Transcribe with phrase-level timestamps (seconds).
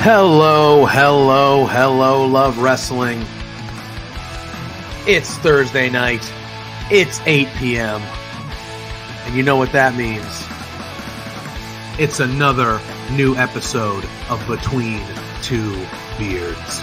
[0.00, 3.20] Hello, hello, hello, love wrestling.
[5.08, 6.22] It's Thursday night.
[6.88, 8.00] It's 8 p.m.
[9.26, 10.24] And you know what that means.
[12.00, 12.80] It's another
[13.12, 15.02] new episode of Between
[15.42, 15.84] Two
[16.16, 16.80] Beards.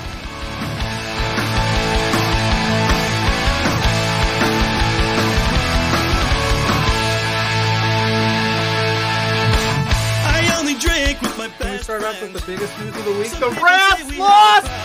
[12.36, 13.28] The biggest news of the week?
[13.28, 14.68] Some The people Rats we lost!
[14.68, 14.76] But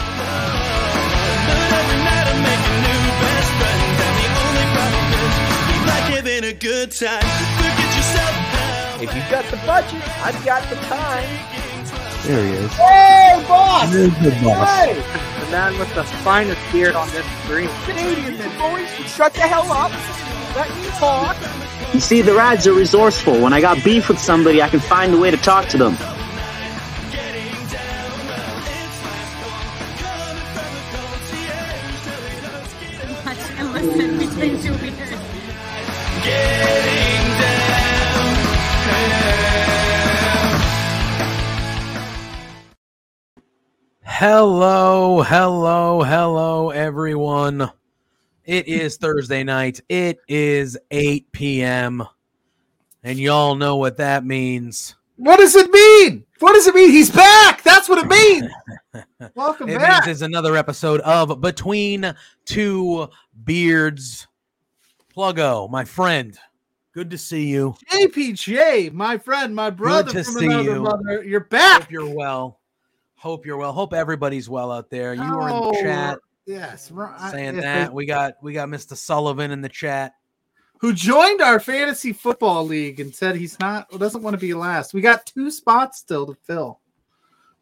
[1.75, 3.91] every night I make a new best friend.
[4.07, 5.35] And the only problem is
[5.67, 7.27] we like having a good time.
[7.59, 9.03] Look at yourself now.
[9.03, 11.27] If you've got the budget, I've got the time.
[12.23, 12.71] There he is.
[12.71, 13.91] Hey, boss!
[13.91, 14.71] There's the boss.
[14.71, 14.95] Hey!
[14.95, 17.69] The man with the finest beard on this screen.
[17.85, 19.91] Canadian men, boys, shut the hell up.
[20.55, 21.37] Let me talk.
[21.95, 23.41] You see, the Rads are resourceful.
[23.41, 25.97] When I got beef with somebody, I can find a way to talk to them.
[44.21, 47.73] Hello, hello, hello, everyone.
[48.45, 49.81] It is Thursday night.
[49.89, 52.05] It is 8 p.m.
[53.03, 54.95] And y'all know what that means.
[55.17, 56.27] What does it mean?
[56.39, 56.91] What does it mean?
[56.91, 57.63] He's back.
[57.63, 58.53] That's what it means.
[59.35, 60.05] Welcome It back.
[60.05, 63.09] means it's another episode of Between Two
[63.45, 64.27] Beards.
[65.17, 66.39] Pluggo, my friend.
[66.93, 67.75] Good to see you.
[67.91, 70.83] JPJ, my friend, my brother to from see another you.
[70.83, 71.25] mother.
[71.25, 71.85] You're back.
[71.85, 72.60] Hope you're well.
[73.21, 73.75] Hope you're well.
[73.75, 75.13] Hope everybody's well out there.
[75.13, 76.91] You were in Oh, the chat Yes,
[77.31, 77.93] saying yes, that.
[77.93, 78.97] We got we got Mr.
[78.97, 80.15] Sullivan in the chat.
[80.79, 84.95] Who joined our fantasy football league and said he's not doesn't want to be last.
[84.95, 86.81] We got two spots still to fill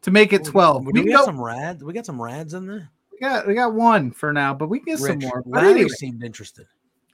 [0.03, 0.85] to make it twelve.
[0.85, 1.83] We, We, we got go, some rads.
[1.83, 2.89] We got some rads in there.
[3.11, 5.21] we got we got one for now, but we can get Rich.
[5.21, 5.43] some more.
[5.45, 6.67] But Larry anyway, seemed interested.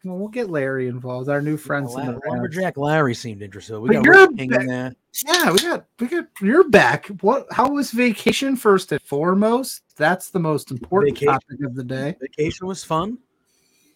[0.06, 1.30] Well, we'll get Larry involved.
[1.30, 2.24] Our new friends in La- the Rams.
[2.28, 3.80] Lumberjack Larry seemed interested.
[3.80, 4.96] We But got you're King in there.
[5.26, 7.08] Yeah, we got we got you're back.
[7.22, 9.82] What how was vacation first and foremost?
[9.98, 11.34] That's the most important Vacation.
[11.34, 12.16] topic of the day.
[12.22, 13.18] Vacation was fun.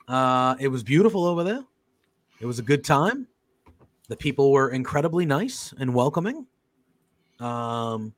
[0.07, 1.63] Uh, it was beautiful over there.
[2.41, 3.27] It was a good time.
[4.07, 6.47] The people were incredibly nice and welcoming.
[7.39, 8.13] Um,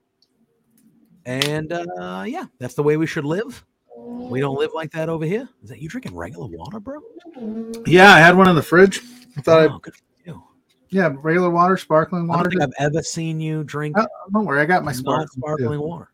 [1.25, 3.65] and uh, yeah, that's the way we should live.
[4.29, 5.47] We don't live like that over here.
[5.63, 6.99] Is that you drinking regular water, bro?
[7.85, 9.01] Yeah, I had one in the fridge.
[9.37, 10.43] I thought Oh, good for you.
[10.89, 12.49] yeah, regular water, sparkling I water.
[12.49, 15.27] don't think I've ever seen you drink Oh, don't worry, I got my sparkling.
[15.27, 16.09] sparkling water.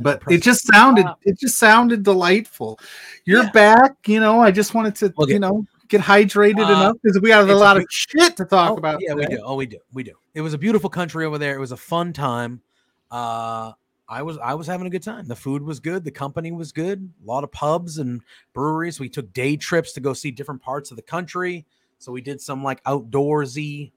[0.00, 2.78] That's But it just sounded it just sounded delightful.
[3.24, 3.50] You're Yeah.
[3.52, 4.40] back, you know.
[4.40, 5.34] I just wanted to, Okay.
[5.34, 8.36] you know, get hydrated Uh, enough because we have a it's a lot of shit
[8.36, 9.00] to talk Oh, about.
[9.02, 9.40] Yeah, we do.
[9.44, 9.78] Oh, we do.
[9.92, 10.12] We do.
[10.34, 11.54] It was a beautiful country over there.
[11.54, 12.62] It was a fun time.
[13.10, 13.72] Uh,
[14.10, 15.28] I was I was having a good time.
[15.28, 16.04] The food was good.
[16.04, 17.08] The company was good.
[17.22, 18.20] A lot of pubs and
[18.52, 18.98] breweries.
[18.98, 21.64] We took day trips to go see different parts of the country.
[21.98, 23.92] So we did some like outdoorsy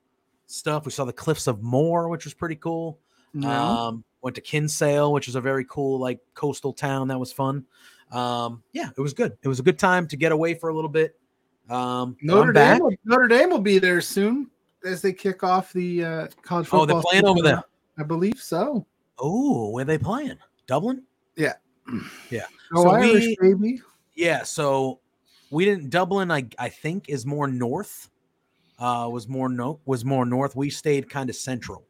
[0.45, 0.85] stuff.
[0.85, 2.99] We saw the cliffs of Moher, which was pretty cool.
[3.33, 3.59] Yeah.
[3.59, 7.07] Um, went to Kinsale, which is a very cool like coastal town.
[7.07, 7.65] That was fun.
[8.11, 9.35] Um, yeah, it was good.
[9.41, 11.15] It was a good time to get away for a little bit.
[11.69, 14.51] Um, Notre Dame, will, Notre Dame will be there soon
[14.85, 16.81] as they kick off the uh, college football.
[16.81, 17.63] Oh, they're playing over there.
[17.97, 18.85] I believe so.
[19.19, 20.37] Oh, where they playing?
[20.67, 21.03] Dublin?
[22.73, 23.81] Go So Irish, we- baby.
[24.15, 24.99] Yeah, so
[25.51, 28.09] we didn't Dublin I I think is more north.
[28.79, 30.55] Uh was more no was more north.
[30.55, 31.83] We stayed kind of central.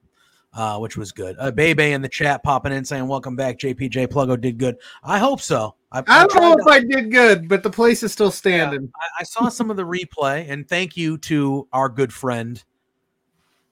[0.55, 1.35] Uh, which was good.
[1.39, 5.17] Uh, Bebe in the chat popping in saying, "Welcome back, JPJ Pluggo did good." I
[5.17, 5.73] hope so.
[5.91, 8.29] I, I don't tried know to- if I did good, but the place is still
[8.29, 8.91] standing.
[8.95, 12.63] I, I saw some of the replay, and thank you to our good friend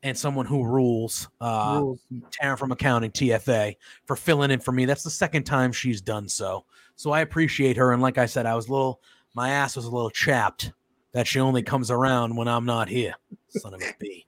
[0.03, 1.99] and someone who rules, uh, Rules.
[2.31, 3.75] Taryn from Accounting TFA
[4.05, 4.85] for filling in for me.
[4.85, 6.65] That's the second time she's done so.
[6.95, 7.93] So I appreciate her.
[7.93, 9.01] And like I said, I was a little,
[9.35, 10.71] my ass was a little chapped
[11.13, 13.13] that she only comes around when I'm not here.
[13.49, 14.25] Son of a b.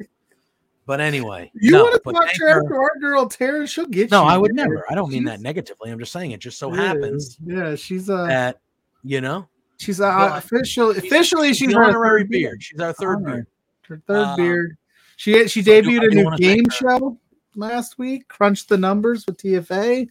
[0.85, 3.65] But anyway, You no, want to talk thank trash her- to our girl Tara?
[3.65, 4.07] She'll get you.
[4.11, 4.83] No, I would never.
[4.91, 5.89] I don't mean that negatively.
[5.91, 8.59] I'm just saying it just so yeah, happens Yeah, she's a that
[9.01, 12.63] you know she's uh, Well, officially she's- officially she's our honorary third beard.
[12.63, 13.25] She's our third Honor.
[13.33, 13.47] beard.
[13.87, 14.77] Her third Um, beard.
[15.23, 17.17] She she so I do- debuted a new game show
[17.55, 18.27] last week.
[18.27, 20.05] Crunched the numbers with TFA.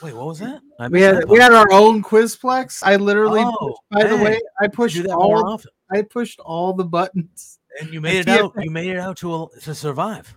[0.00, 0.60] Wait, what was that?
[0.78, 2.80] I We had that we had our own Quizplex.
[2.84, 5.60] I literally, Oh, by the way, I pushed all.
[5.90, 7.58] I pushed all the buttons.
[7.80, 8.64] And you made it TFA out.
[8.64, 10.32] You made it out to a, to survive.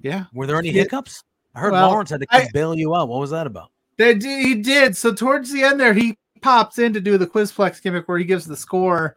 [0.00, 1.22] Yeah, Were there any hiccups?
[1.54, 3.08] I heard Well, Lawrence had to come I- bail you out.
[3.08, 3.70] What was that about?
[3.98, 4.96] They d- he did.
[4.96, 8.24] So towards the end there, he pops in to do the Quizplex gimmick where he
[8.24, 9.16] gives the score,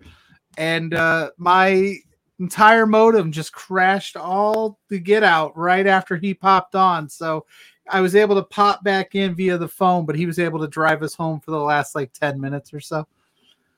[0.58, 1.96] and uh, my
[2.42, 7.08] entire modem just crashed all the get out right after he popped on.
[7.08, 7.46] So
[7.88, 10.68] I was able to pop back in via the phone, but he was able to
[10.68, 13.08] drive us home for the last like 10 minutes or so.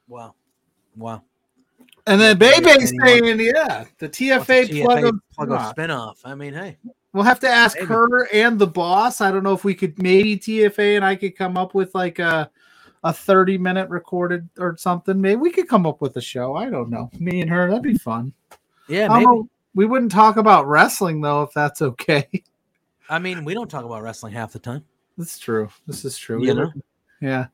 [0.08, 0.34] Wow.
[0.96, 1.22] Wow.
[2.08, 5.70] And then Bebe's saying, yeah, the TFA, TFA plug plug spin-off.
[5.70, 6.32] of spinoff.
[6.32, 6.78] I mean, hey,
[7.14, 7.88] We'll have to ask Maybe.
[7.88, 9.22] her and the boss.
[9.22, 12.18] I don't know if we could maybe TFA and I could come up with like
[12.18, 12.50] a
[13.04, 15.20] a 30 minute recorded or something.
[15.20, 16.56] Maybe we could come up with a show.
[16.56, 17.10] I don't know.
[17.20, 18.34] Me and her, that'd be fun.
[18.88, 19.26] yeah, maybe.
[19.26, 22.30] know- we wouldn't talk about wrestling though, if that's okay.
[23.10, 24.84] I mean, we don't talk about wrestling half the time.
[25.18, 25.68] That's true.
[25.88, 26.42] This is true.
[26.44, 26.72] You We- know?
[27.22, 27.48] Yeah.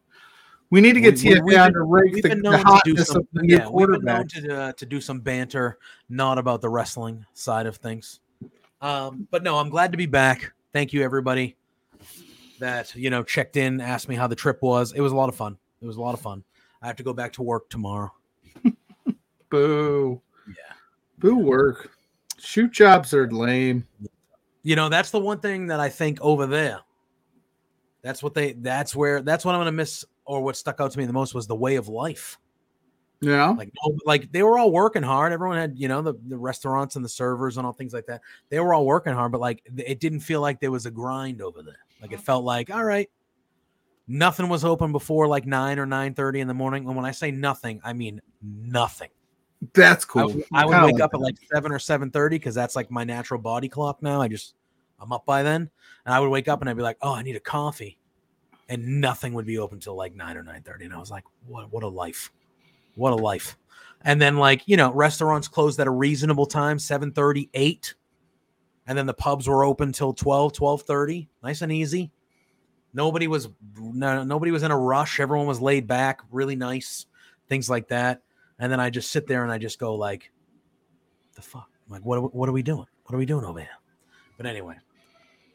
[0.72, 2.60] We need to get We- TFA we've on to rake We've the, been the known
[2.60, 4.28] to do hotness some, of the yeah, we've been known quarterback.
[4.30, 5.78] to, uh, to do some banter,
[6.10, 8.19] not about the wrestling side of things.
[8.81, 10.52] Um, but no, I'm glad to be back.
[10.74, 11.56] Thank you, everybody
[12.60, 14.94] that you know checked in, asked me how the trip was.
[14.94, 15.58] It was a lot of fun.
[15.82, 16.44] It was a lot of fun.
[16.82, 18.12] I have to go back to work tomorrow.
[19.50, 20.22] Boo.
[20.48, 20.74] Yeah.
[21.18, 21.92] Boo work.
[22.38, 23.86] Shoot jobs are lame.
[24.64, 26.80] You know, that's the one thing that I think over there.
[28.02, 28.54] That's what they.
[28.54, 29.22] That's where.
[29.22, 31.56] That's what I'm gonna miss, or what stuck out to me the most was the
[31.56, 32.38] way of life.
[33.22, 33.50] Yeah.
[33.50, 33.74] like
[34.06, 37.10] like they were all working hard everyone had you know the, the restaurants and the
[37.10, 40.22] servers and all things like that they were all working hard but like it didn't
[40.22, 43.10] feel like there was a grind over there like it felt like all right
[44.10, 46.86] nothing was open before like 9 or 9 30 in the morning.
[46.88, 49.10] And when i say nothing i mean nothing.
[49.74, 50.34] That's i, cool.
[50.34, 52.90] would- I would wake like up at like 7 or 7 30 because that's like
[52.92, 54.22] my natural body clock now.
[54.22, 54.56] I just
[55.00, 55.69] i'm up by then.
[56.06, 57.98] And i would wake up and i'd be like oh i need a coffee.
[58.68, 61.24] And nothing would be open till like 9 or 9 30 and i was like
[61.48, 62.31] what what a life.
[62.95, 63.57] What a life.
[64.02, 67.13] And then like you know restaurants closed at a reasonable time 7
[67.54, 67.94] 8
[68.90, 70.84] and then the pubs were open till 12 12
[71.44, 72.12] nice and easy.
[72.92, 73.48] Nobody was
[73.78, 75.20] no, nobody was in a rush.
[75.20, 77.06] Everyone was laid back really nice
[77.48, 78.24] things like that.
[78.58, 80.32] And then i just sit there and i just go like
[81.36, 81.70] the fuck?
[81.88, 82.88] Like what are, we- what are we doing?
[83.04, 83.70] What are we doing over here?
[84.38, 84.78] But anyway.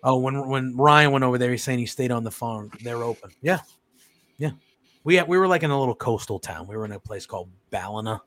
[0.05, 2.71] Oh when when ryan went over there he's saying he stayed on the farm.
[2.85, 3.33] They're open.
[3.43, 3.59] Yeah.
[4.39, 4.51] Yeah.
[5.03, 6.69] We had, we were like in a little coastal town.
[6.69, 8.23] We were in a place called ballina.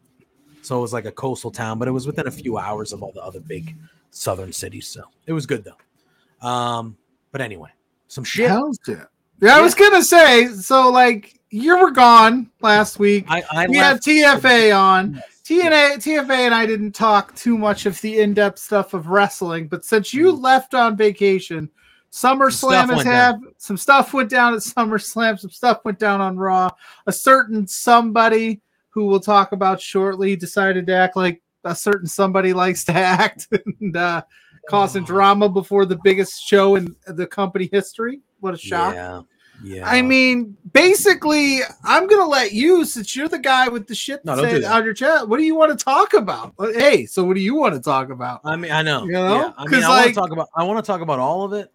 [0.64, 3.02] So it was like a coastal town but it was within a few hours of
[3.02, 3.74] all the other big
[4.12, 6.98] southern cities so it was good though um
[7.32, 7.70] but anyway
[8.08, 9.04] some shit yeah.
[9.40, 13.26] Yeah, I was gonna say, so like you were gone last week.
[13.30, 15.22] i i we had TFA on.
[15.44, 19.86] TNA, TFA and I didn't talk too much of the in-depth stuff of wrestling, but
[19.86, 21.70] since you left on vacation,
[22.12, 26.70] SummerSlam has had some stuff went down at SummerSlam, some stuff went down on Raw.
[27.06, 28.60] A certain somebody
[28.90, 33.48] who we'll talk about shortly decided to act like a certain somebody likes to act
[33.52, 34.22] and uh,
[34.70, 38.22] causing drama before the biggest show in the company history.
[38.40, 38.94] What a shock!
[38.94, 39.22] yeah
[39.64, 44.24] yeah I mean, basically, I'm gonna let you, since you're the guy with the shit
[44.24, 45.28] No, to don't say do on your chat.
[45.28, 46.54] What do you want to talk about?
[46.60, 48.42] Hey, so what do you want to talk about?
[48.46, 49.06] I mean, I know.
[49.06, 49.36] You know?
[49.36, 49.52] Yeah.
[49.58, 50.48] I mean, I want to talk about.
[50.56, 51.72] I want to talk about all of it.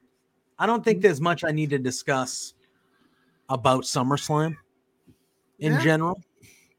[0.58, 2.54] I don't think there's much I need to discuss
[3.48, 4.56] about SummerSlam
[5.58, 6.22] in Yeah, general,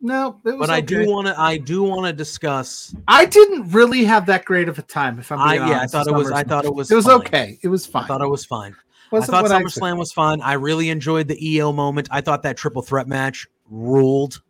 [0.06, 1.40] No, it was but I do want to.
[1.40, 2.94] I do want to discuss.
[3.08, 5.18] I didn't really have that great of a time.
[5.18, 6.30] If I'm I being yeah, I thought it was.
[6.30, 6.92] I thought it was.
[6.92, 7.16] it was fine.
[7.22, 7.60] okay.
[7.64, 8.04] It was fine.
[8.04, 8.76] I thought it was fine.
[9.12, 10.42] Wasn't I thought SummerSlam was fun.
[10.42, 12.10] I really enjoyed the IYO moment.
[12.12, 14.42] I thought that triple threat match ruled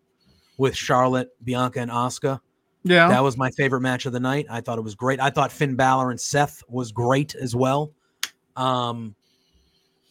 [0.58, 2.40] with Charlotte, Bianca, and Asuka.
[2.84, 4.48] yeah, That was my favorite match of the night.
[4.50, 5.20] I thought it was great.
[5.20, 7.92] I thought Finn Balor and Seth was great as well.
[8.56, 9.14] Um,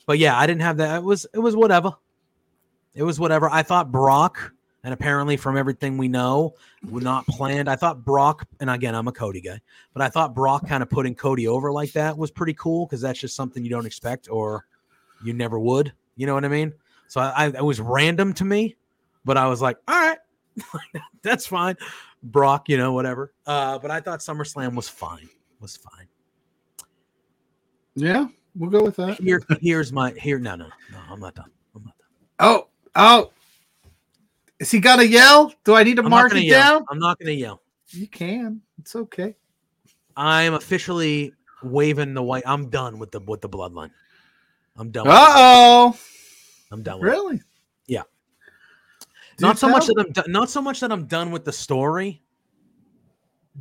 [0.07, 0.99] but yeah, I didn't have that.
[0.99, 1.95] It was it was whatever.
[2.95, 3.49] It was whatever.
[3.51, 4.53] I thought Brock,
[4.85, 6.55] and apparently from everything we know,
[6.89, 7.69] were not planned.
[7.69, 9.61] I thought Brock, and again, I'm a Cody guy,
[9.93, 13.01] but I thought Brock kind of putting Cody over like that was pretty cool because
[13.01, 14.67] that's just something you don't expect or
[15.23, 15.93] you never would.
[16.17, 16.73] You know what I mean?
[17.09, 18.77] So I, I it was random to me,
[19.25, 20.19] but I was like, all right,
[21.23, 21.77] that's fine.
[22.23, 23.33] Brock, you know, whatever.
[23.47, 25.29] Uh, but I thought SummerSlam was fine.
[25.61, 26.09] Was fine.
[27.95, 28.27] yeah.
[28.55, 29.19] We'll go with that.
[29.19, 30.39] Here, here's my here.
[30.39, 30.99] No, no, no.
[31.09, 31.51] I'm not done.
[31.75, 32.07] I'm not done.
[32.39, 33.33] Oh, oh.
[34.63, 35.53] Is he gonna yell?
[35.65, 36.79] Do I need to I'm mark it yell.
[36.79, 36.85] down?
[36.89, 37.63] I'm not gonna yell.
[37.89, 38.61] You can.
[38.79, 39.35] It's okay.
[40.17, 41.33] I'm officially
[41.65, 42.45] waving the white.
[42.47, 43.91] I'm done with the with the bloodline.
[44.77, 45.09] I'm done.
[45.09, 45.99] Uh oh.
[46.71, 47.11] I'm done with it.
[47.11, 47.41] Really?
[47.89, 48.03] Yeah.
[49.37, 49.97] Do Not so much tell.
[49.97, 52.23] that I'm do- not so much that I'm done with the story.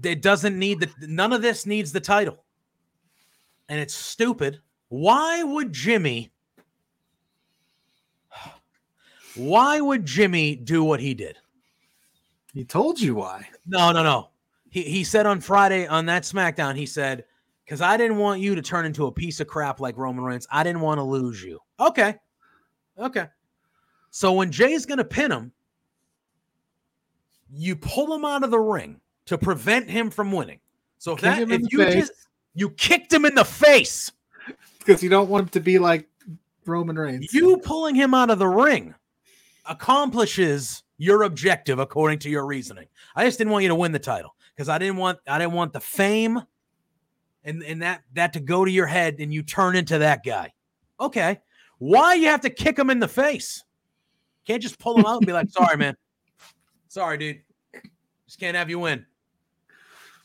[0.03, 2.43] It doesn't need the none of this needs the title.
[3.70, 4.60] And it's stupid.
[4.89, 6.31] Why would Jimmy
[9.36, 11.38] Why would Jimmy do what he did?
[12.54, 13.48] He told you why.
[13.66, 14.30] No, no, no.
[14.70, 17.26] He he said on Friday on that SmackDown, he said,
[17.66, 20.48] because I didn't want you to turn into a piece of crap like Roman Reigns.
[20.52, 21.60] I didn't want to lose you.
[21.80, 22.16] Okay.
[22.98, 23.28] Okay.
[24.10, 25.52] So when Jay's gonna pin him,
[27.54, 30.60] you pull him out of the ring to prevent him from winning.
[30.98, 31.94] So if that if you face.
[31.94, 32.12] just
[32.54, 34.12] you kicked him in the face,
[34.80, 36.08] because you don't want him to be like
[36.66, 37.34] Roman Reigns.
[37.34, 38.94] you pulling him out of the ring
[39.65, 42.88] accomplishes your objective according to your reasoning.
[43.15, 45.53] I just didn't want you to win the title because I didn't want I didn't
[45.53, 46.41] want the fame
[47.44, 50.53] and and that that to go to your head and you turn into that guy.
[51.00, 51.39] Okay.
[51.80, 53.63] Why you have to kick him in the face?
[54.46, 55.96] Can't just pull him out and be like, "Sorry, man.
[56.88, 57.41] Sorry, dude.
[58.27, 59.06] Just can't have you win."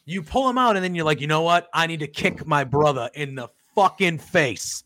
[0.04, 1.68] You pull him out and then you're like, "You know what?
[1.72, 4.84] I need to kick my brother in the fucking face."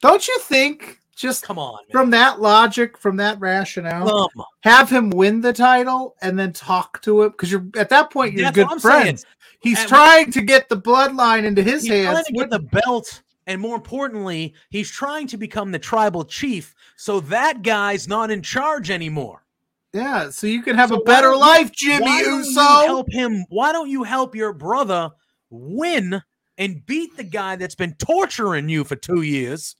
[0.00, 1.00] Don't you think?
[1.18, 1.90] Just Come on, man.
[1.90, 4.30] from that logic, from that rationale,
[4.62, 8.34] have him win the title and then talk to him because you're at that point
[8.34, 9.02] you're That's good I'm saying.
[9.02, 9.26] friends.
[9.60, 12.26] He's trying to get the bloodline into his He's trying hands.
[12.28, 16.72] to get the belt, and more importantly, he's trying to become the tribal chief.
[16.96, 19.44] So that guy's not in charge anymore.
[19.92, 22.60] yeah, so you can have So a better life, Jimmy Why Uso.
[22.60, 23.44] help him?
[23.48, 25.10] Why don't you help your brother
[25.50, 26.22] win
[26.56, 29.74] and beat the guy that's been torturing you for two years?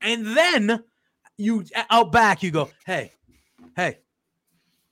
[0.00, 0.82] And then
[1.36, 3.12] you out back, you go, hey,
[3.74, 3.98] hey,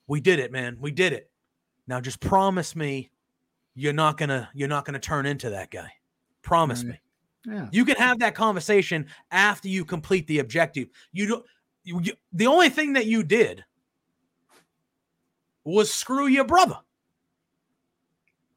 [0.06, 0.76] we did it, man.
[0.80, 1.30] We did it.
[1.87, 3.11] Now just promise me
[3.75, 5.90] you're not gonna you're not gonna turn into that guy.
[6.42, 7.00] Promise me.
[7.46, 7.68] Yeah.
[7.73, 10.88] You can have that conversation after you complete the objective.
[11.12, 11.44] You don't.
[11.82, 13.64] You, you- the only thing that you did
[15.64, 16.78] was screw your brother.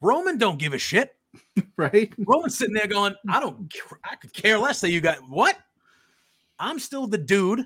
[0.02, 1.16] Roman don't give a shit.
[1.78, 2.14] right?
[2.18, 3.74] Roman's sitting there going, "I don't.
[4.04, 5.58] I could care less that you got what.
[6.60, 7.66] I'm still the dude,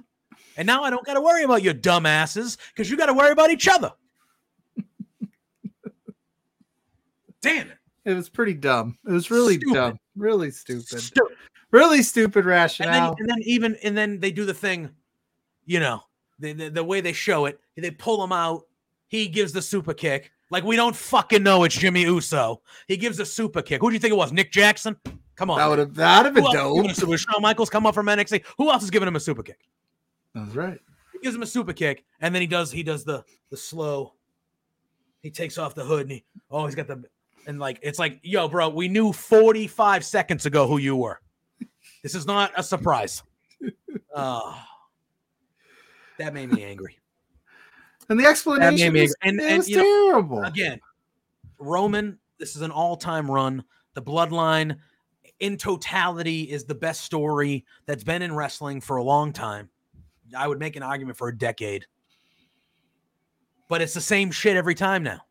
[0.57, 3.31] and now I don't got to worry about your dumbasses because you got to worry
[3.31, 3.91] about each other."
[7.41, 7.77] Damn it!
[8.05, 8.97] It was pretty dumb.
[9.07, 9.73] It was really Stupid.
[9.73, 9.99] dumb.
[10.15, 10.99] Really stupid.
[11.01, 11.27] Stu-
[11.71, 13.15] Really stupid and then, rationale.
[13.17, 14.89] and then even and then they do the thing,
[15.65, 16.01] you know,
[16.37, 17.59] the, the the way they show it.
[17.77, 18.63] They pull him out.
[19.07, 20.31] He gives the super kick.
[20.49, 22.61] Like we don't fucking know it's Jimmy Uso.
[22.89, 23.79] He gives a super kick.
[23.81, 24.33] Who do you think it was?
[24.33, 24.97] Nick Jackson?
[25.35, 25.57] Come on.
[25.57, 27.19] that would have that have been is dope.
[27.19, 28.43] Shawn Michaels come up from NXT.
[28.57, 29.59] Who else is giving him a super kick?
[30.35, 30.79] That's right.
[31.13, 34.13] He gives him a super kick, and then he does he does the the slow.
[35.21, 37.03] He takes off the hood and he oh he's got the
[37.47, 41.19] and like it's like yo bro we knew 45 seconds ago who you were.
[42.03, 43.23] This is not a surprise.
[44.15, 44.59] Oh,
[46.17, 46.97] that made me angry.
[48.09, 49.15] And the explanation was.
[49.21, 50.43] And- and, was you know, terrible.
[50.43, 50.79] Again,
[51.59, 53.63] Roman, this is an all-time run.
[53.93, 54.77] The bloodline
[55.41, 59.69] in totality is the best story that's been in wrestling for a long time.
[60.37, 61.85] I would make an argument for a decade.
[63.67, 65.21] But it's the same shit every time now.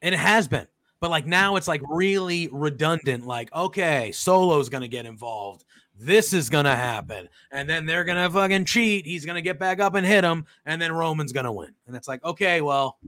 [0.00, 0.66] And it has been.
[1.00, 3.26] But like now it's like really redundant.
[3.26, 5.64] Like, okay, Solo's gonna get involved.
[5.98, 7.28] This is gonna happen.
[7.50, 9.04] And then they're gonna fucking cheat.
[9.04, 11.74] He's gonna get back up and hit him, and then Roman's gonna win.
[11.86, 12.98] And it's like, okay, well,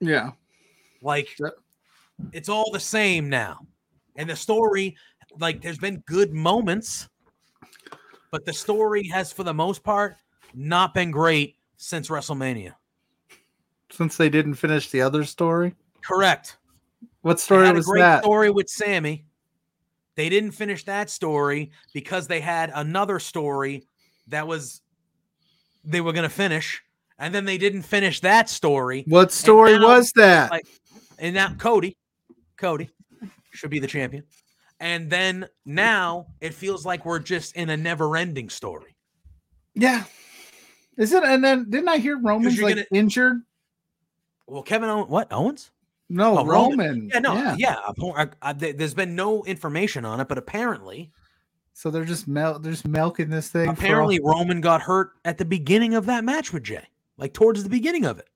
[0.00, 0.32] yeah.
[1.02, 1.38] like
[2.32, 3.60] it's all the same now.
[4.18, 4.96] And the story,
[5.38, 7.08] like there's been good moments,
[8.30, 10.16] but the story has for the most part
[10.52, 12.74] not been great since WrestleMania.
[13.90, 15.74] Since they didn't finish the other story.
[16.04, 16.58] Correct.
[17.22, 18.22] What story was that?
[18.24, 19.24] story with Sammy.
[20.16, 23.84] They didn't finish that story because they had another story
[24.26, 24.82] that was
[25.84, 26.82] they were going to finish,
[27.20, 29.04] and then they didn't finish that story.
[29.06, 30.50] What story now, was that?
[30.50, 30.66] like-
[31.20, 31.96] And now Cody,
[32.56, 32.90] Cody
[33.58, 34.24] should be the champion.
[34.80, 38.94] And then now it feels like we're just in a never-ending story.
[39.74, 40.04] yeah.
[40.96, 41.22] Is it?
[41.22, 43.42] And then didn't I hear Roman's like gonna- injured?
[44.48, 45.70] Well, Kevin Owens, what Owens?
[46.08, 46.78] No, Oh, Roman.
[46.78, 47.10] Roman.
[47.12, 47.54] Yeah, no, Yeah.
[47.56, 47.76] yeah.
[48.16, 51.12] I- I- there- there's been no information on it, but apparently,
[51.72, 53.66] So they're just mel- they're just milking this thing.
[53.66, 56.86] for all- apparently Roman got hurt at the beginning of that match with Jay,
[57.16, 58.28] like towards the beginning of it.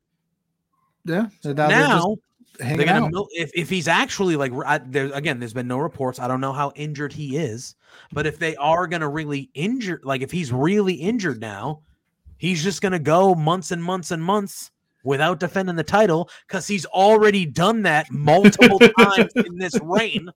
[1.05, 1.31] yeah.
[1.41, 2.17] so now, now
[2.61, 3.11] hanging out.
[3.11, 5.39] mil- if if he's actually like I, there again.
[5.39, 6.19] There's been no reports.
[6.19, 7.75] I don't know how injured he is,
[8.13, 11.83] but if they are gonna really injure, like if he's really injured now,
[12.39, 14.71] he's just gonna go months and months and months
[15.05, 20.29] without defending the title because he's already done that multiple times in this reign.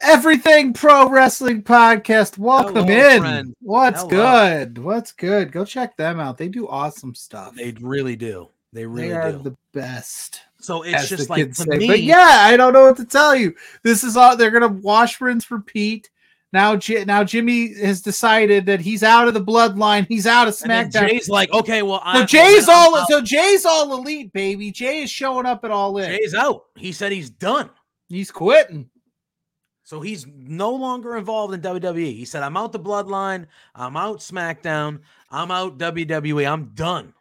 [0.00, 2.38] Everything Pro Wrestling Podcast.
[2.38, 3.20] Welcome Hello, in.
[3.20, 3.56] friend.
[3.60, 4.10] What's Hello.
[4.10, 4.78] good?
[4.78, 5.50] What's good?
[5.52, 6.38] Go check them out.
[6.38, 7.54] They do awesome stuff.
[7.54, 8.48] They really do.
[8.72, 9.38] They really they are do.
[9.42, 10.42] the best.
[10.60, 11.78] so it's just like to say.
[11.78, 11.86] me.
[11.88, 13.54] But yeah, I don't know what to tell you.
[13.82, 16.10] This is all they're gonna wash, rinse, repeat.
[16.52, 20.06] Now, Ji- now Jimmy has decided that he's out of the bloodline.
[20.08, 21.08] He's out of SmackDown.
[21.08, 23.08] Jay's like, okay, well, So I, Jay's I'm all out.
[23.08, 24.70] so Jay's all elite, baby.
[24.70, 26.10] Jay is showing up at all in.
[26.10, 26.64] Jay's out.
[26.76, 27.68] He said he's done.
[28.08, 28.88] He's quitting.
[29.88, 32.14] So he's no longer involved in WWE.
[32.14, 33.46] He said, I'm out the bloodline.
[33.74, 35.00] I'm out SmackDown.
[35.30, 36.46] I'm out WWE.
[36.46, 37.14] I'm done.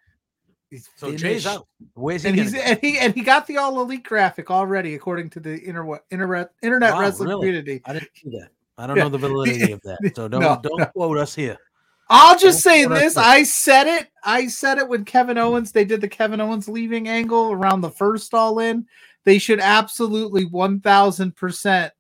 [0.70, 1.66] He's So Jay's out.
[1.94, 5.30] Where's he and he's and he and he got the all elite graphic already, according
[5.30, 7.40] to the internet internet internet Wow, wrestling really?
[7.48, 7.82] community.
[7.86, 8.50] I didn't see that.
[8.78, 9.04] I don't Yeah.
[9.04, 10.00] know the validity of that.
[10.18, 10.86] So don't No, don't no.
[10.88, 11.58] quote us here.
[12.10, 13.16] I'll just Don't say this.
[13.16, 14.10] I said it.
[14.26, 15.72] I said it when Kevin Owens.
[15.72, 18.86] They did the Kevin Owens leaving angle around the first All In.
[19.24, 21.94] They should absolutely one thousand percent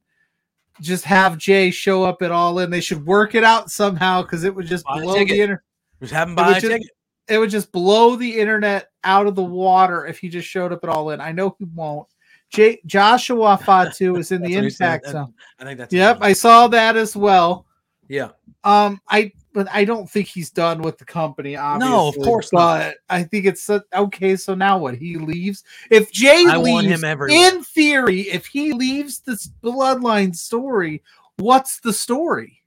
[0.81, 2.69] just have Jay show up at All In.
[2.69, 5.60] They should work it out somehow because it would just Buy blow the internet.
[6.01, 6.88] Just have him It buy would a just- ticket.
[7.27, 10.84] it would just blow the internet out of the water if he just showed up
[10.84, 11.19] at All In.
[11.22, 12.07] I know he won't.
[12.50, 14.53] Jay, Joshua Fatu is in the.
[14.53, 15.34] Impact Zone.
[15.60, 17.65] I think that's Yep, I saw that as well.
[18.07, 18.29] yeah.
[18.63, 21.56] Um, I but I don't think he's done with the company.
[21.58, 22.94] Obviously, No, of course not.
[23.10, 24.36] I think it's uh, okay.
[24.36, 24.94] So now what?
[24.94, 25.64] He leaves.
[25.90, 31.02] If Jay I leaves, him in theory, if he leaves this bloodline story,
[31.38, 32.62] what's the story?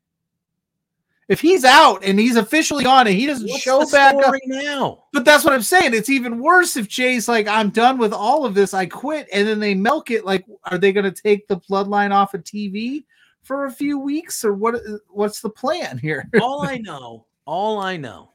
[1.29, 4.35] If he's out and he's officially on it, he doesn't What's show back up.
[4.47, 5.05] now?
[5.13, 5.95] But that's what I'm saying.
[5.95, 8.75] It's even worse if Jay's like, I'm done with all of this.
[8.75, 9.29] I quit.
[9.33, 10.25] And then they milk it.
[10.25, 13.05] Like, are they going to take the bloodline off of TV
[13.43, 14.81] for a few weeks or what?
[15.09, 16.29] What's the plan here?
[16.41, 18.33] all I know, all I know,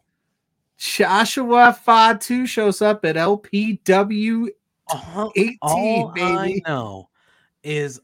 [0.77, 4.49] Joshua Fatu shows up at LPW
[4.91, 7.09] uh, 18, all I know
[7.63, 7.99] is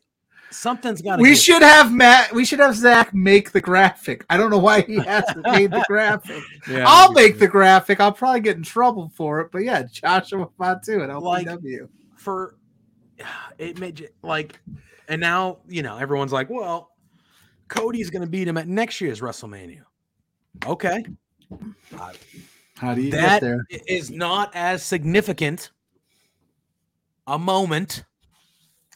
[0.50, 1.22] something's got to.
[1.22, 2.34] We should have Matt.
[2.34, 4.25] We should have Zach make the graphic.
[4.29, 6.43] I don't know why he hasn't made the graphic.
[6.67, 8.00] I'll make the graphic.
[8.00, 9.51] I'll probably get in trouble for it.
[9.51, 11.88] But yeah, Joshua Fatu at Like- LPW.
[12.15, 12.55] for
[13.58, 14.60] it made you like,
[15.08, 16.90] and now you know everyone's like, well,
[17.71, 19.83] Cody's going to beat him at next year's WrestleMania.
[20.67, 21.03] Okay,
[22.75, 23.65] How do you that get there?
[23.71, 25.71] i- not as significant
[27.27, 28.03] a moment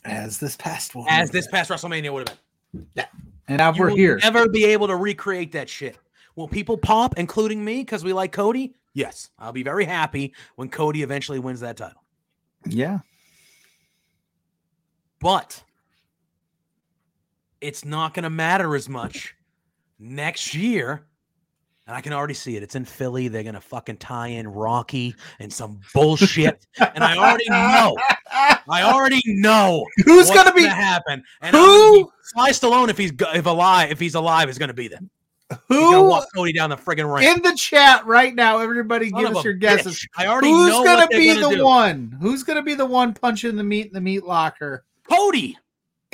[0.03, 1.07] As this past one.
[1.09, 2.37] as this past WrestleMania would have
[2.73, 2.87] been.
[2.95, 3.05] Yeah.
[3.47, 4.19] And now we're here.
[4.21, 5.97] Never be able to recreate that shit.
[6.35, 8.75] Will people pop, including me, because we like Cody?
[8.93, 12.03] Yes, I'll be very happy when Cody eventually wins that title.
[12.67, 12.99] yeah.
[15.21, 15.63] But
[17.61, 19.35] it's not going to matter as much
[19.99, 21.05] next year.
[21.87, 22.63] And I can already see it.
[22.63, 23.27] It's in Philly.
[23.27, 26.65] They're going to fucking tie in Rocky and some bullshit.
[26.79, 27.95] and I already know.
[28.67, 31.23] I already know Who's what's gonna be happen.
[31.41, 32.11] And gonna who?
[32.23, 34.99] Sly Stallone, if he's if alive, if he's alive, is going to be there.
[35.49, 35.59] Going
[35.91, 37.29] to Who walk Cody down the friggin' ring.
[37.29, 38.57] in the chat right now?
[38.57, 39.99] Everybody, Son give us your guesses.
[39.99, 40.07] bitch.
[40.17, 41.63] I already Who's know gonna what be gonna the do.
[41.63, 42.17] one?
[42.19, 44.85] Who's gonna be the one punching the meat in the meat locker?
[45.07, 45.55] Cody.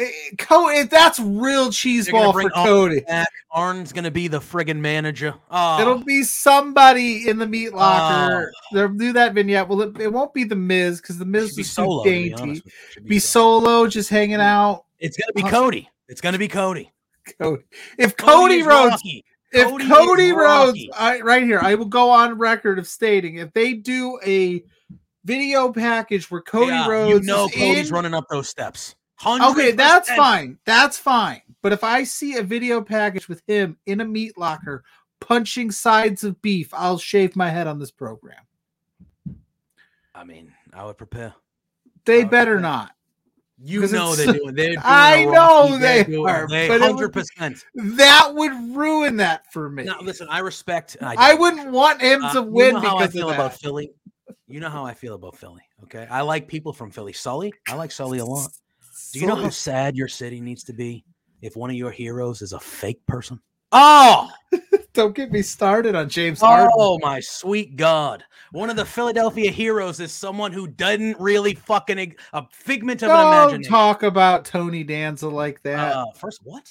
[0.02, 0.10] Eh,
[0.40, 3.02] Co- that's real cheese ball for Cody.
[3.02, 3.28] Back.
[3.52, 5.36] Arn's going to be the friggin' manager.
[5.50, 8.52] Oh, It'll be somebody in the meat locker.
[8.72, 9.68] They'll do that vignette.
[9.68, 12.04] Well, it, it won't be the Miz because the Miz be is too solo.
[12.04, 12.42] to be dainty.
[12.42, 12.80] honest with you.
[12.92, 14.86] Should Be solo, just hanging out.
[15.00, 15.90] It's gonna be Cody.
[16.08, 16.92] It's gonna be Cody.
[17.40, 17.64] Cody.
[17.98, 19.26] If Cody Rhodes Rocky.
[19.52, 23.52] if Cody Cody, Rhodes, I, right here, I will go on record of stating if
[23.54, 24.64] they do a
[25.26, 28.96] video package where Cody Yeah, Rhodes, you know Cody's in- running up those steps.
[29.26, 30.58] Okay, that's fine.
[30.66, 31.42] That's fine.
[31.62, 34.84] But if I see a video package with him in a meat locker
[35.20, 38.42] punching sides of beef, I'll shave my head on this program.
[40.16, 41.34] I mean, I would prepare.
[42.06, 42.62] They Uh, better okay.
[42.64, 42.92] not.
[43.64, 44.56] You know they're doing.
[44.56, 47.64] They're doing I know they are, They but it would- hundred percent.
[47.76, 49.84] That would ruin that for me.
[49.84, 50.28] Now, listen.
[50.32, 50.98] I respect.
[51.00, 53.36] and I wouldn't want him Uh, to you win know how I because feel of
[53.36, 53.54] about.
[53.54, 53.92] Philly.
[54.48, 55.62] You know how I feel about Philly.
[55.84, 57.14] Okay, I like people from Philly.
[57.14, 58.50] Sully, I like Sully a lot.
[59.14, 61.04] Do you know how sad your city needs to be
[61.42, 63.40] if one of your heroes is a fake person?
[63.72, 64.30] Oh,
[64.94, 66.70] Don't get me started on James Harden.
[66.76, 68.26] oh my sweet God!
[68.52, 73.16] One of the Philadelphia heroes is someone who doesn't really fucking a figment of an
[73.16, 73.72] Don't imagination.
[73.72, 75.96] talk about Tony Danza like that.
[75.96, 76.70] Uh, first, what?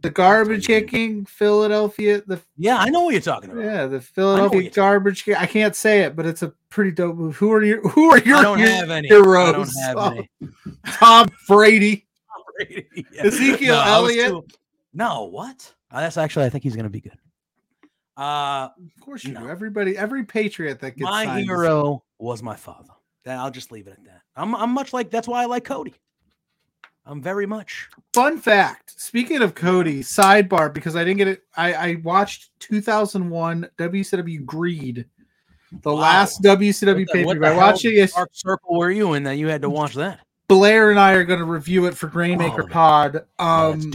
[0.00, 3.64] The garbage kicking Philadelphia, the Yeah, I know what you're talking about.
[3.64, 5.24] yeah, the Philadelphia garbage.
[5.24, 5.40] Kick.
[5.40, 7.36] I can't say it, but it's a pretty dope move.
[7.36, 7.80] Who are you?
[7.80, 9.08] Who are your I don't your have any.
[9.08, 9.74] heroes?
[9.84, 10.50] I don't have Oh, any.
[10.86, 12.04] Tom Brady.
[12.68, 13.22] Yeah.
[13.22, 14.28] Ezekiel was Elliott?
[14.30, 14.44] too-
[14.92, 15.72] No, what?
[15.92, 17.16] Uh, that's actually, I think he's going to be good.
[18.16, 19.42] Uh, Of course you No.
[19.42, 19.48] do.
[19.48, 22.90] Everybody, every patriot that gets my signed is- hero was my father.
[23.24, 24.22] That I'll just leave it at that.
[24.34, 25.94] I'm, I'm much like that's why I like Cody.
[27.08, 27.88] I'm very much.
[28.12, 29.00] Fun fact.
[29.00, 31.42] Speaking of Cody, sidebar because I didn't get it.
[31.56, 35.06] I, I watched 2001 WCW Greed,
[35.82, 36.00] the Wow.
[36.00, 37.94] last WCW pay per the I watched it.
[37.94, 40.20] Yes, Dark circle were you in that you had to watch that?
[40.48, 43.24] Blair and I are going to review it for Grainmaker Oh, Pod.
[43.38, 43.92] Oh, Um,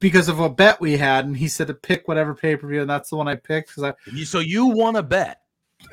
[0.00, 2.80] because of a bet we had, and he said to pick whatever pay per view,
[2.80, 5.40] and that's the one I picked because I so you want to bet?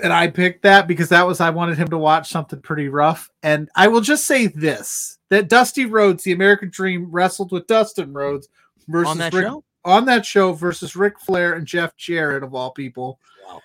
[0.01, 3.29] And I picked that because that was I wanted him to watch something pretty rough.
[3.43, 8.13] And I will just say this: that Dusty Rhodes, the American Dream, wrestled with Dustin
[8.13, 8.47] Rhodes
[8.87, 9.63] versus on that Ric, show?
[9.85, 13.19] on that show versus Ric Flair and Jeff Jarrett of all people.
[13.47, 13.61] Wow.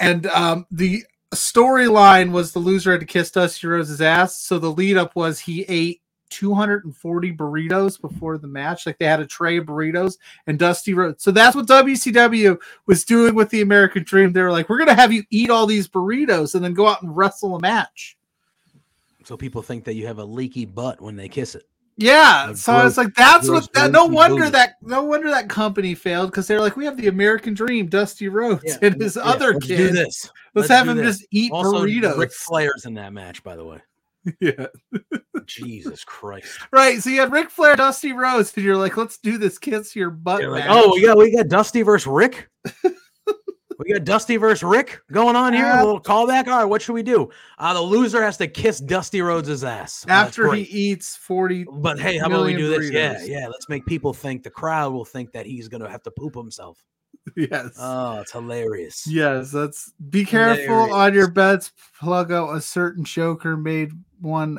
[0.00, 1.04] And um, the
[1.34, 4.40] storyline was the loser had to kiss Dusty Rhodes' ass.
[4.40, 8.86] So the lead up was he ate 240 burritos before the match.
[8.86, 11.22] Like they had a tray of burritos and Dusty Rhodes.
[11.22, 14.32] So that's what WCW was doing with the American Dream.
[14.32, 17.02] They were like, we're gonna have you eat all these burritos and then go out
[17.02, 18.16] and wrestle a match.
[19.24, 21.64] So people think that you have a leaky butt when they kiss it.
[21.96, 24.50] Yeah, Like so I was like, "That's gross what." That, no wonder booty.
[24.50, 24.74] that.
[24.82, 28.76] No wonder that company failed because they're like, "We have the American Dream, Dusty Rhodes,
[28.82, 29.76] and his yeah, other let's kid.
[29.76, 30.28] do this.
[30.54, 31.18] Let's, Let's have him this.
[31.18, 33.78] just eat Also, burritos." Ric Flair's in that match, by the way.
[34.40, 34.66] yeah,
[35.46, 36.58] Jesus Christ.
[36.72, 37.00] right.
[37.02, 40.10] So you had Ric Flair, Dusty Rhodes, and you're like, "Let's do this kiss your
[40.10, 42.48] butt." You're like, oh, yeah, we got Dusty versus Ric.
[43.78, 45.66] we got Dusty versus Ric going on here.
[45.66, 46.46] Uh, a little callback.
[46.46, 47.28] All right, what should we do?
[47.58, 50.04] Uh, the loser has to kiss Dusty Rhodes' ass.
[50.08, 51.64] Oh, after he eats forty.
[51.64, 52.90] But hey, how about we do this?
[52.90, 53.28] Yeah, burritos.
[53.28, 53.46] yeah.
[53.48, 56.82] Let's make people think the crowd will think that he's gonna have to poop himself.
[57.36, 57.76] Yes.
[57.78, 59.06] Oh, it's hilarious.
[59.06, 61.72] Yes, that's be careful on your bets.
[61.98, 63.92] Plug out a certain Joker made
[64.24, 64.58] one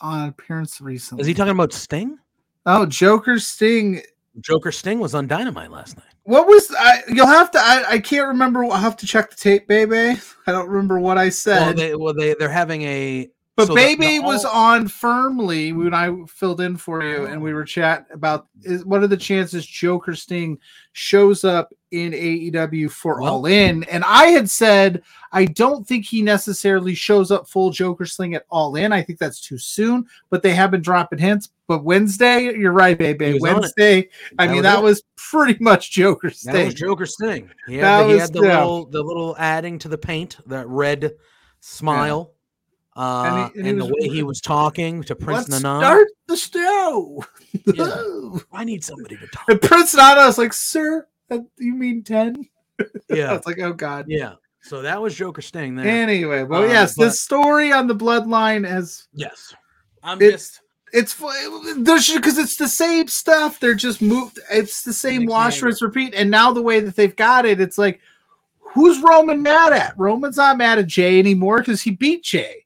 [0.00, 1.22] on appearance recently.
[1.22, 2.18] Is he talking about Sting?
[2.66, 4.02] Oh, Joker Sting.
[4.40, 6.06] Joker Sting was on Dynamite last night.
[6.24, 7.02] What was I?
[7.08, 7.58] You'll have to.
[7.60, 8.64] I, I can't remember.
[8.64, 10.18] I'll have to check the tape, baby.
[10.46, 11.76] I don't remember what I Well, said.
[11.76, 15.72] they well they they're having a but so the- the baby was all- on firmly
[15.72, 19.16] when I filled in for you, and we were chat about is, what are the
[19.16, 20.58] chances Joker Sting
[20.92, 26.04] shows up in AEW for Well- All In, and I had said I don't think
[26.04, 28.92] he necessarily shows up full Joker Sting at All In.
[28.92, 31.48] I think that's too soon, but they have been dropping hints.
[31.66, 33.32] But Wednesday, you're right, baby.
[33.34, 33.52] was on it.
[33.60, 34.82] Wednesday, I That mean was that it.
[34.82, 36.52] was pretty much Joker Sting.
[36.52, 37.50] That was Joker Sting.
[37.66, 38.58] He had, the, he was- had the yeah.
[38.60, 41.12] little the little adding to the paint, that red
[41.60, 42.32] smile.
[42.96, 45.62] Uh, And and, he- and he the was- way he was talking to Prince Let's
[45.62, 45.80] Nana.
[45.80, 47.24] start the show.
[47.74, 48.38] Yeah.
[48.52, 49.48] I need somebody to talk.
[49.48, 52.36] And Prince Nana was like, "Sir, uh, you mean 10?
[52.80, 54.34] I Yeah, was like, "Oh God." yeah.
[54.60, 55.86] So that was Joker Sting there.
[55.86, 59.54] Anyway, well, Um, yes, but- the story on the bloodline has yes,
[60.02, 60.60] I'm It's- just
[60.92, 61.14] it's
[61.78, 63.58] there's because it's the same stuff.
[63.58, 64.38] They're just moved.
[64.50, 66.14] It's the same Next wash, rinse, repeat.
[66.14, 68.00] And now the way that they've got it, it's like,
[68.60, 69.94] who's Roman mad at?
[69.98, 72.63] Roman's not mad at Jay anymore because he beat Jay.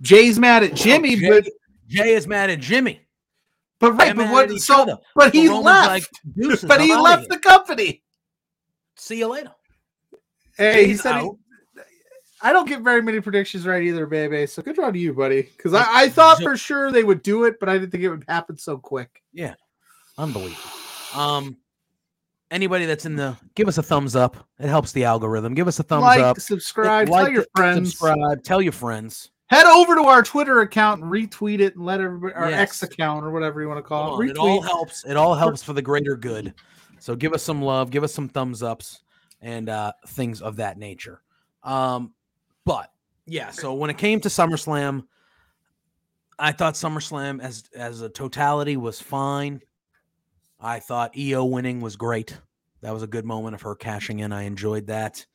[0.00, 1.48] Jay's mad at Jimmy, Jay, but
[1.88, 3.00] Jay is mad at Jimmy.
[3.78, 4.50] but right, but what?
[4.60, 4.98] So, other.
[5.14, 5.88] but he Roman's left.
[5.88, 8.02] like, "Deuces, but I'm he left the company.
[8.96, 9.52] See you later.
[10.56, 11.30] Hey, he said he.
[12.42, 14.46] I don't get very many predictions right either, baby.
[14.46, 15.42] So good job to you, buddy.
[15.42, 18.08] Because I, I thought for sure they would do it, but I didn't think it
[18.08, 19.22] would happen so quick.
[19.32, 19.54] Yeah,
[20.16, 20.70] unbelievable.
[21.14, 21.58] Um,
[22.50, 24.36] anybody that's in the give us a thumbs up.
[24.58, 25.54] It helps the algorithm.
[25.54, 26.40] Give us a thumbs like, up.
[26.40, 27.90] subscribe, Like tell your friends.
[27.90, 28.42] Subscribe.
[28.42, 29.30] Tell your friends.
[29.50, 32.60] Head over to our Twitter account and retweet it and let everybody our Yes.
[32.60, 34.30] X account or whatever you want to call it.
[34.30, 35.04] It all helps.
[35.04, 36.54] It all helps for the greater good.
[37.00, 37.90] So give us some love.
[37.90, 39.02] Give us some thumbs ups
[39.40, 41.22] and uh, things of that nature.
[41.64, 42.12] Um,
[42.64, 42.92] but
[43.26, 43.50] yeah.
[43.50, 45.04] So when it came to SummerSlam,
[46.38, 49.60] I thought SummerSlam as as a totality was fine.
[50.60, 52.38] I thought IYO winning was great.
[52.82, 54.32] That was a good moment of her cashing in.
[54.32, 55.26] I enjoyed that.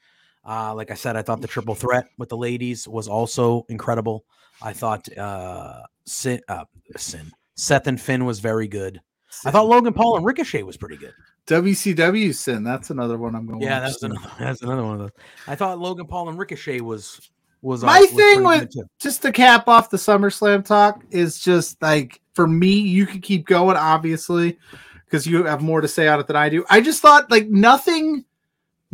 [0.45, 4.25] Uh, like I said, I thought the triple threat with the ladies was also incredible.
[4.61, 6.65] I thought uh, Sin, uh,
[6.97, 9.01] Sin, Seth and Finn was very good.
[9.43, 11.13] I thought Logan Paul and Ricochet was pretty good.
[11.47, 12.63] WCW sin.
[12.63, 13.61] That's another one I'm going.
[13.61, 15.11] Yeah, that's another, that's another one of those.
[15.47, 17.29] I thought Logan Paul and Ricochet was
[17.61, 21.81] was uh, My was thing with- just to cap off the SummerSlam talk is just
[21.81, 24.57] like for me, you can keep going, obviously,
[25.05, 26.65] because you have more to say on it than I do.
[26.69, 28.25] I just thought like nothing,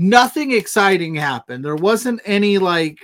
[0.01, 1.63] nothing exciting happened.
[1.63, 2.97] There wasn't any like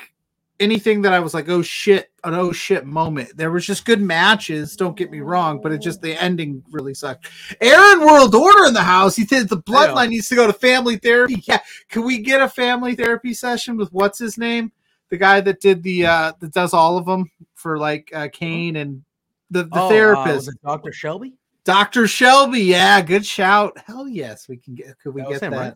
[0.59, 3.37] anything that I was like, oh shit, an oh shit moment.
[3.37, 4.75] There was just good matches.
[4.75, 7.29] Don't get me wrong, but it just the ending really sucked.
[7.61, 9.15] Aaron World Order in the house.
[9.15, 11.43] He said the bloodline needs to go to family therapy.
[11.47, 14.71] Yeah, can we get a family therapy session with what's his name?
[15.09, 18.75] The guy that did the uh that does all of them for like uh Kane
[18.77, 19.03] and
[19.51, 20.49] the, the Oh, uh, therapist.
[20.49, 20.91] it Dr.
[20.91, 21.33] Shelby?
[21.63, 22.07] Dr.
[22.07, 22.61] Shelby.
[22.61, 23.77] Yeah, good shout.
[23.85, 25.51] Hell yes, we can get could we That get that?
[25.51, 25.73] right?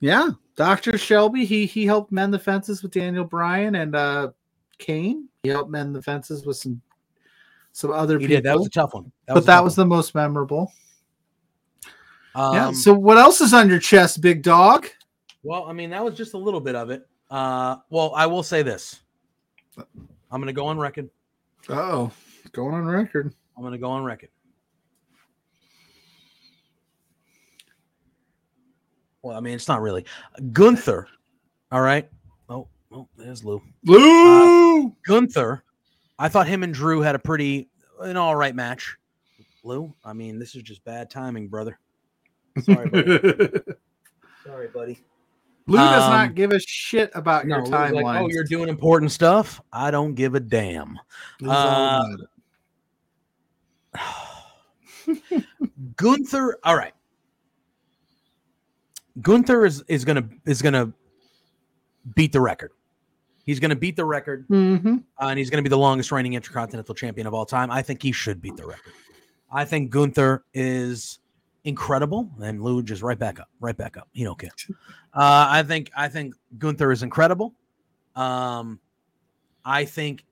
[0.00, 0.98] Yeah, Dr.
[0.98, 4.28] Shelby, he he helped mend the fences with Daniel Bryan and uh
[4.78, 5.28] Kane.
[5.42, 6.80] He helped mend the fences with some
[7.72, 8.36] some other He people.
[8.36, 8.44] did.
[8.44, 9.10] That was a tough one.
[9.26, 9.88] but a that was one.
[9.88, 10.72] the most memorable.
[12.36, 12.68] yeah.
[12.68, 14.86] Um, So what else is on your chest, big dog?
[15.42, 17.06] Well, I mean, that was just a little bit of it.
[17.30, 19.00] Uh, well, I will say this.
[19.78, 21.08] I'm going to go on record.
[21.68, 22.10] Oh,
[22.52, 23.32] going on record.
[23.56, 24.30] I'm going to go on record.
[29.26, 30.04] Well, I mean, it's not really
[30.52, 31.08] Gunther.
[31.72, 32.08] All right.
[32.48, 33.60] Oh, oh, there's Lou.
[33.84, 34.94] Lou.
[35.04, 35.64] Gunther.
[36.16, 37.68] I thought him and Drew had a pretty,
[38.00, 38.96] an all right match.
[39.64, 41.76] Lou, I mean, this is just bad timing, brother.
[42.62, 43.18] Sorry, buddy.
[44.46, 44.98] Sorry, buddy.
[45.66, 48.20] Lou does Um, not give a shit about No, your Lou's like, timeline.
[48.22, 49.60] oh, you're doing important stuff.
[49.72, 51.00] I don't give a damn.
[51.44, 52.04] uh,
[55.96, 56.58] Gunther.
[56.62, 56.92] All right.
[59.22, 60.92] Gunther is is gonna is gonna
[62.14, 62.72] beat the record.
[63.44, 66.94] He's gonna beat the record, hmm uh, and he's gonna be the longest reigning intercontinental
[66.94, 67.70] champion of all time.
[67.70, 68.92] I think he should beat the record.
[69.50, 71.20] I think Gunther is
[71.64, 74.08] incredible, and Lou just right back up, right back up.
[74.12, 74.50] He don't care.
[75.14, 77.54] Uh, I think I think Gunther is incredible.
[78.14, 78.80] Um,
[79.64, 80.24] I think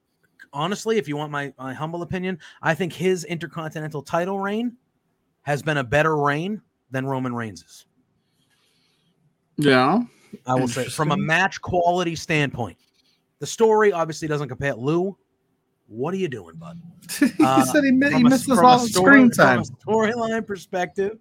[0.52, 4.76] honestly, if you want my, my humble opinion, I think his intercontinental title reign
[5.42, 7.86] has been a better reign than Roman Reigns's.
[9.56, 10.02] Yeah.
[10.46, 12.76] I will say from a match quality standpoint.
[13.38, 14.74] The story obviously doesn't compare.
[14.74, 15.16] Lou,
[15.86, 16.80] what are you doing, bud?
[17.18, 19.62] he Uh, said he, mi- he from a- misses from all the story- screen time.
[19.64, 21.18] From a storyline perspective,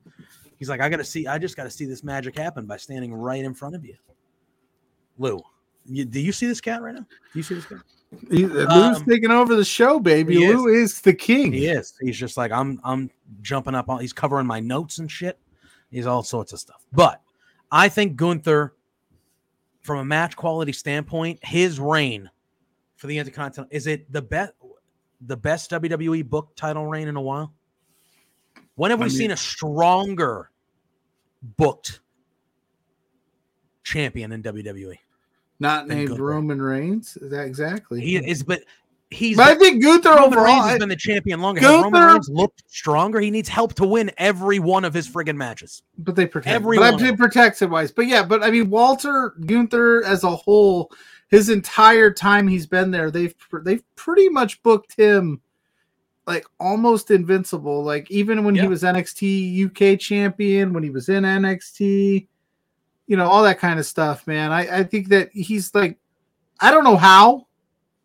[0.58, 3.43] he's like, I gotta see, I just gotta see this magic happen by standing right
[3.43, 3.96] in front of you.
[5.17, 5.41] Lou,
[5.86, 7.02] you, do you see this cat right now?
[7.02, 7.08] Do
[7.39, 7.80] you see this cat?
[8.30, 10.36] He, Lou's Um, taking over the show, baby.
[10.38, 11.52] he Lou is the king.
[11.52, 11.93] He is.
[12.00, 12.80] He's just like I'm.
[12.84, 13.10] I'm
[13.41, 14.00] jumping up on.
[14.02, 15.39] He's covering my notes and shit.
[15.89, 16.86] He's all sorts of stuff.
[16.91, 17.22] But
[17.75, 18.75] I think Gunther,
[19.81, 22.29] from a match quality standpoint, his reign
[22.95, 24.53] for the Intercontinental is it the best,
[25.21, 27.51] the best WWE book title reign in a while.
[28.75, 30.51] When have I we mean- seen a stronger
[31.57, 31.99] booked
[33.83, 34.99] champion in WWE?
[35.59, 36.23] Not named Gunther.
[36.23, 37.17] Roman Reigns.
[37.17, 38.01] Is that exactly?
[38.01, 38.62] He is, but
[39.13, 39.38] he's.
[39.38, 40.63] but I think Gunther overall.
[40.63, 41.62] Has been the champion longer.
[41.62, 43.19] Has Roman Gunther- Reigns looked stronger?
[43.19, 45.84] He needs help to win every one of his friggin' matches.
[45.97, 46.54] but they protect.
[46.56, 47.91] every but I of did protect it wise.
[47.91, 50.91] But yeah, but I mean Walter Gunther as a whole,
[51.30, 55.41] his entire time he's been there, they've they've pretty much booked him
[56.26, 57.84] like almost invincible.
[57.84, 58.62] Like even when Yeah.
[58.63, 62.28] he was NXT UK champion, when he was in NXT,
[63.08, 64.52] you know, all that kind of stuff, man.
[64.52, 65.97] I, I think that he's like
[66.60, 67.47] I don't know how.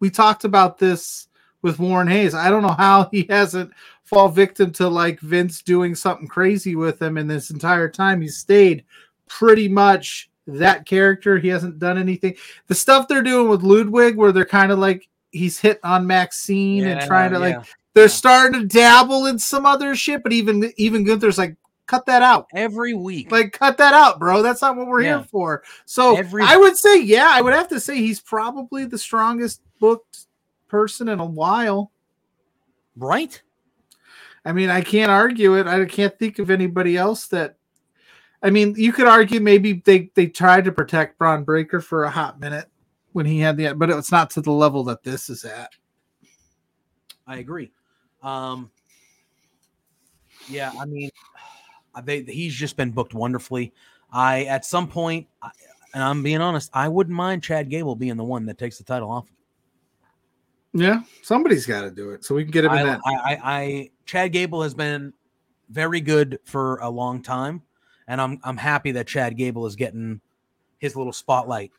[0.00, 1.28] We talked about this
[1.62, 2.34] with Warren Hayes.
[2.34, 3.72] I don't know how he hasn't
[4.04, 8.38] fall victim to like Vince doing something crazy with him and this entire time he's
[8.38, 8.84] stayed
[9.28, 11.38] pretty much that character.
[11.38, 12.34] He hasn't done anything.
[12.68, 16.84] The stuff they're doing with Ludwig where they're kind of like he's hit on Maxxine
[16.86, 17.56] and trying to like
[17.94, 18.08] they're yeah.
[18.08, 21.56] starting to dabble in some other shit, but even even Gunther's like
[21.86, 22.46] cut that out.
[22.54, 23.32] every week.
[23.32, 24.42] Like cut that out, bro.
[24.42, 25.18] That's not what we're Yeah.
[25.18, 25.62] here for.
[25.86, 29.62] So Every- I would say, yeah, I would have to say he's probably the strongest
[29.78, 30.26] booked
[30.68, 31.92] person in a while.
[32.96, 33.40] right?
[34.44, 35.66] I mean, I can't argue it.
[35.66, 37.56] I can't think of anybody else that.
[38.42, 42.10] I mean, you could argue maybe they they tried to protect Bron Breakker for a
[42.10, 42.66] hot minute
[43.12, 45.70] when he had the, but it's not to the level that this is at.
[47.26, 47.72] I agree.
[48.22, 48.70] Um,
[50.48, 51.10] yeah, I mean,
[52.04, 53.72] they, he's just been booked wonderfully.
[54.12, 55.50] I at some point, I,
[55.94, 58.84] and I'm being honest, I wouldn't mind Chad Gable being the one that takes the
[58.84, 59.28] title off.
[60.80, 63.00] Yeah, somebody's got to do it so we can get him in I, that.
[63.04, 65.12] I, I, I, Chad Gable has been
[65.70, 67.62] very good for a long time,
[68.06, 70.20] and I'm I'm happy that Chad Gable is getting
[70.78, 71.72] his little spotlight.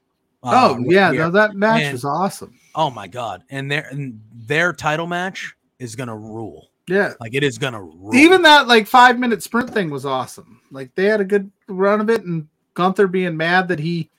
[0.44, 2.60] uh, oh yeah, no, that match And- was awesome.
[2.76, 3.44] oh my god!
[3.50, 6.70] And their and their title match is gonna rule.
[6.88, 8.16] Yeah, Like it is gonna rule.
[8.16, 10.60] even that like five minute sprint thing was awesome.
[10.72, 14.10] Like they had a good run of it, and Gunther being mad that he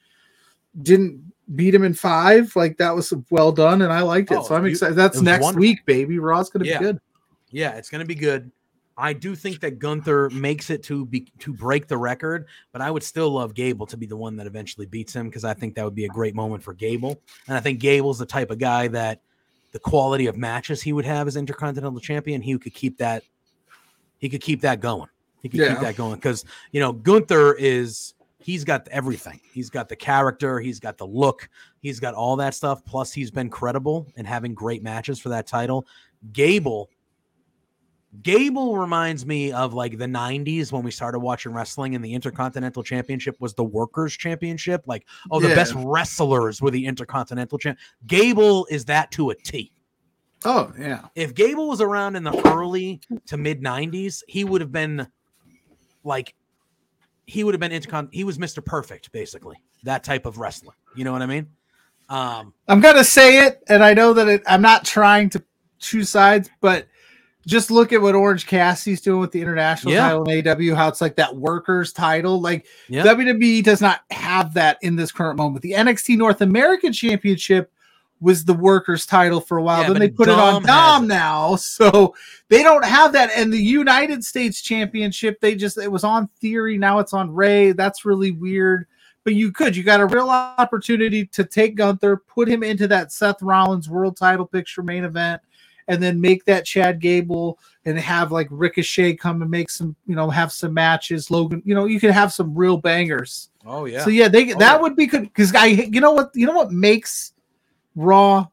[0.81, 4.37] didn't beat him in five, like that was well done, and I liked it.
[4.39, 4.95] Oh, so I'm you- excited.
[4.97, 5.61] That's next wonderful.
[5.61, 6.19] week, baby.
[6.19, 6.79] Raw's gonna Yeah.
[6.79, 7.01] be good.
[7.51, 8.51] Yeah, it's to be good.
[8.97, 12.91] I do think that Gunther makes it to be to break the record, but I
[12.91, 15.75] would still love Gable to be the one that eventually beats him because I think
[15.77, 17.19] that would be a great moment for Gable.
[17.49, 19.23] And I think Gable's the type of guy that
[19.73, 23.23] the quality of matches he would have as Intercontinental Champion, he could keep that.
[24.19, 25.09] He could keep that going.
[25.43, 25.71] He could Yeah.
[25.75, 29.41] keep that going because you know Gunther is he's got everything.
[29.53, 31.49] He's got the character, he's got the look,
[31.81, 32.85] he's got all that stuff.
[32.85, 35.87] Plus, he's been credible and having great matches for that title.
[36.33, 36.91] Gable.
[38.23, 42.83] Gable reminds me of like the 90s when we started watching wrestling and the Intercontinental
[42.83, 44.83] Championship was the Workers Championship.
[44.87, 45.55] Like, oh, the Yeah.
[45.55, 47.79] best wrestlers were the Intercontinental Champ.
[48.09, 49.73] Gable is that to a T.
[50.45, 54.73] Oh yeah, If Gable was around in the early to mid 90s, he would have
[54.73, 55.07] been
[56.03, 56.35] like,
[57.31, 58.09] he would have been Intercon.
[58.13, 58.65] He was Mr.
[58.65, 59.57] Perfect, basically.
[59.85, 60.75] That type of wrestler.
[60.97, 61.47] You know what I mean?
[62.09, 65.45] Um, I'm gonna say it, and I know that it, I'm not trying to
[65.79, 66.89] choose sides, but
[67.47, 70.09] just look at what Orange Cassidy's doing with the international Yeah.
[70.09, 70.75] title in AW.
[70.77, 72.41] How it's like that workers title.
[72.41, 73.03] Like yeah.
[73.05, 75.63] WWE does not have that in this current moment.
[75.63, 77.73] The NXT North American Championship
[78.21, 79.83] was the workers title for a while.
[79.83, 82.15] Yeah, then they put it on Dom now, so
[82.49, 83.31] they don't have that.
[83.35, 86.77] And the United States Championship, they just it was on Theory.
[86.79, 87.73] Now it's on Rey.
[87.73, 88.87] That's really weird.
[89.25, 89.77] But you could.
[89.77, 94.17] You got a real opportunity to take Gunther, put him into that Seth Rollins world
[94.17, 95.43] title picture main event,
[95.89, 100.15] and then make that Chad Gable and have like Ricochet come and make some, you
[100.15, 101.31] know, have some matches.
[101.31, 103.51] Logan, you know, you can have some real bangers.
[103.67, 104.05] Oh yeah.
[104.05, 104.77] So yeah, they Oh, that yeah.
[104.77, 107.33] would be good because I, you know what, you know what makes
[107.97, 108.47] Raw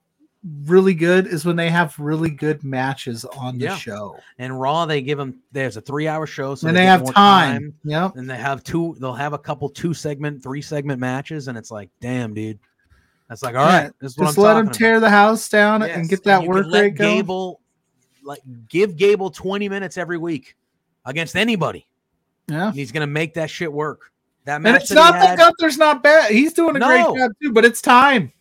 [0.65, 3.75] really good is when they have really good matches on the Yeah.
[3.75, 5.39] show, and Raw, they give them.
[5.51, 7.73] There's a three-hour show, so and they they have more time.
[7.83, 8.15] Yep.
[8.15, 8.95] and they have two.
[8.99, 12.59] They'll have a couple two segment, three segment matches, and it's like, damn, dude.
[13.27, 15.81] That's like, all right, Yeah, this is what Just let them tear the house down
[15.81, 15.97] about.
[15.97, 17.15] and get that you work rate going.
[17.17, 17.59] Gable,
[18.23, 20.55] like, give Gable 20 minutes every week
[21.03, 21.85] against anybody.
[22.47, 22.67] Yeah.
[22.67, 24.13] And he's gonna make that shit work.
[24.45, 26.31] That And it's that not that Gunther's not bad.
[26.31, 26.87] He's doing a No.
[26.87, 28.31] great job too, but it's time.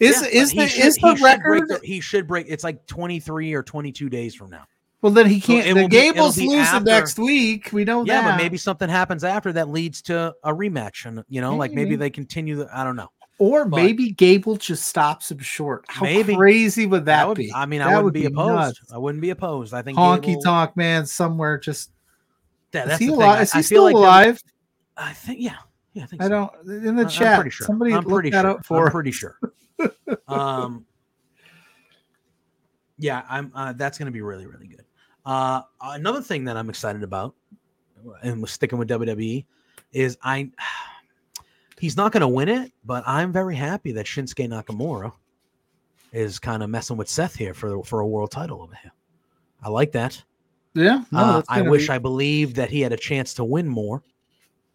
[0.00, 1.68] Is Yeah, is he the should- is he the record?
[1.68, 2.46] the- he should break.
[2.48, 4.64] It's like 23 or 22 days from now.
[5.02, 5.66] well, then he can't.
[5.66, 7.70] it the will be- it'll Gable's be losing after- next week.
[7.72, 8.30] We know Yeah, that.
[8.32, 11.90] but maybe something happens after that leads to a rematch, and you know, like maybe
[11.90, 11.96] Maybe.
[11.96, 12.56] they continue.
[12.56, 13.08] The, I don't know.
[13.38, 15.84] or but- maybe Gable just stops him short.
[15.88, 16.34] How Maybe.
[16.34, 17.52] crazy would that, would, be?
[17.52, 18.54] I mean, That I wouldn't would be, be opposed.
[18.80, 18.92] nuts.
[18.94, 19.74] I wouldn't be opposed.
[19.74, 21.58] I think Honky Gable- tonk man somewhere.
[21.58, 21.90] Just
[22.72, 23.42] Yeah, is that's he the alive?
[23.42, 24.42] Is he I still like alive?
[24.96, 25.56] I think yeah,
[25.92, 26.04] yeah.
[26.04, 26.28] I think I so.
[26.30, 26.84] don't.
[26.86, 27.66] In the I'm chat, sure.
[27.66, 28.50] somebody I'm look pretty that sure.
[28.52, 28.86] up for.
[28.86, 29.38] I'm pretty sure.
[30.28, 30.84] Um,
[32.98, 33.52] yeah, I'm.
[33.54, 34.84] Uh, that's going to be really, really good.
[35.24, 37.34] Uh, another thing that I'm excited about,
[38.22, 39.44] and we're sticking with WWE,
[39.92, 40.50] is I.
[41.78, 45.12] He's not going to win it, but I'm very happy that Shinsuke Nakamura
[46.10, 48.92] is kind of messing with Seth here for for a world title over here.
[49.62, 50.22] I like that.
[50.72, 53.68] yeah, no, Uh, I wish be- I believed that he had a chance to win
[53.68, 54.02] more,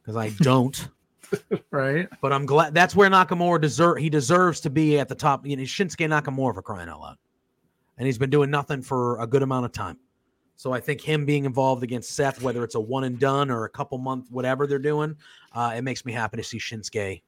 [0.03, 0.89] because I don't.
[1.71, 2.07] right.
[2.21, 5.45] But I'm glad that's where Nakamura deserve he deserves to be at the top.
[5.45, 7.17] You know, Shinsuke Nakamura for crying out loud.
[7.97, 9.97] And he's been doing nothing for a good amount of time.
[10.55, 13.65] So I think him being involved against Seth, whether it's a one and done or
[13.65, 15.15] a couple month, whatever they're doing,
[15.53, 17.21] uh, it makes me happy to see Shinsuke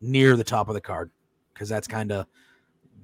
[0.00, 1.10] near the top of the card
[1.52, 2.26] because that's kind of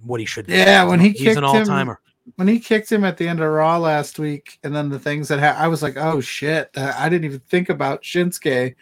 [0.03, 0.53] what he should be.
[0.55, 2.01] Yeah, when he he's kicked an him- all timer.
[2.37, 5.29] when he kicked him at the end of Raw last week, and then the things
[5.29, 8.75] that ha- I was like, oh shit, uh, I didn't even think about Shinsuke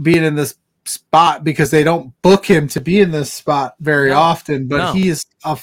[0.00, 4.10] being in this spot because they don't book him to be in this spot very
[4.10, 4.68] No, often.
[4.68, 4.92] But no.
[4.92, 5.58] he is a,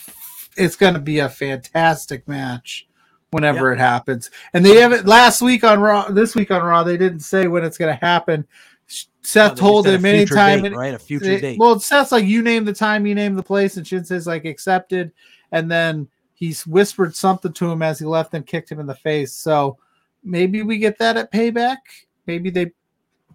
[0.58, 2.88] it's going to be a fantastic match
[3.32, 4.30] whenever it happens.
[4.54, 7.64] And they haven't last week on Raw, this week on Raw, they didn't say when
[7.64, 8.46] it's going to happen.
[9.24, 10.94] Seth No, told him anytime, date, right?
[10.94, 11.60] A future it- date.
[11.60, 14.46] Well, it sounds like you name the time, you name the place, and Shinsuke like
[14.46, 15.12] accepted,
[15.52, 18.96] and then he's whispered something to him as he left and kicked him in the
[18.96, 19.32] face.
[19.34, 19.78] So
[20.24, 21.78] maybe we get that at payback.
[22.26, 22.72] Maybe they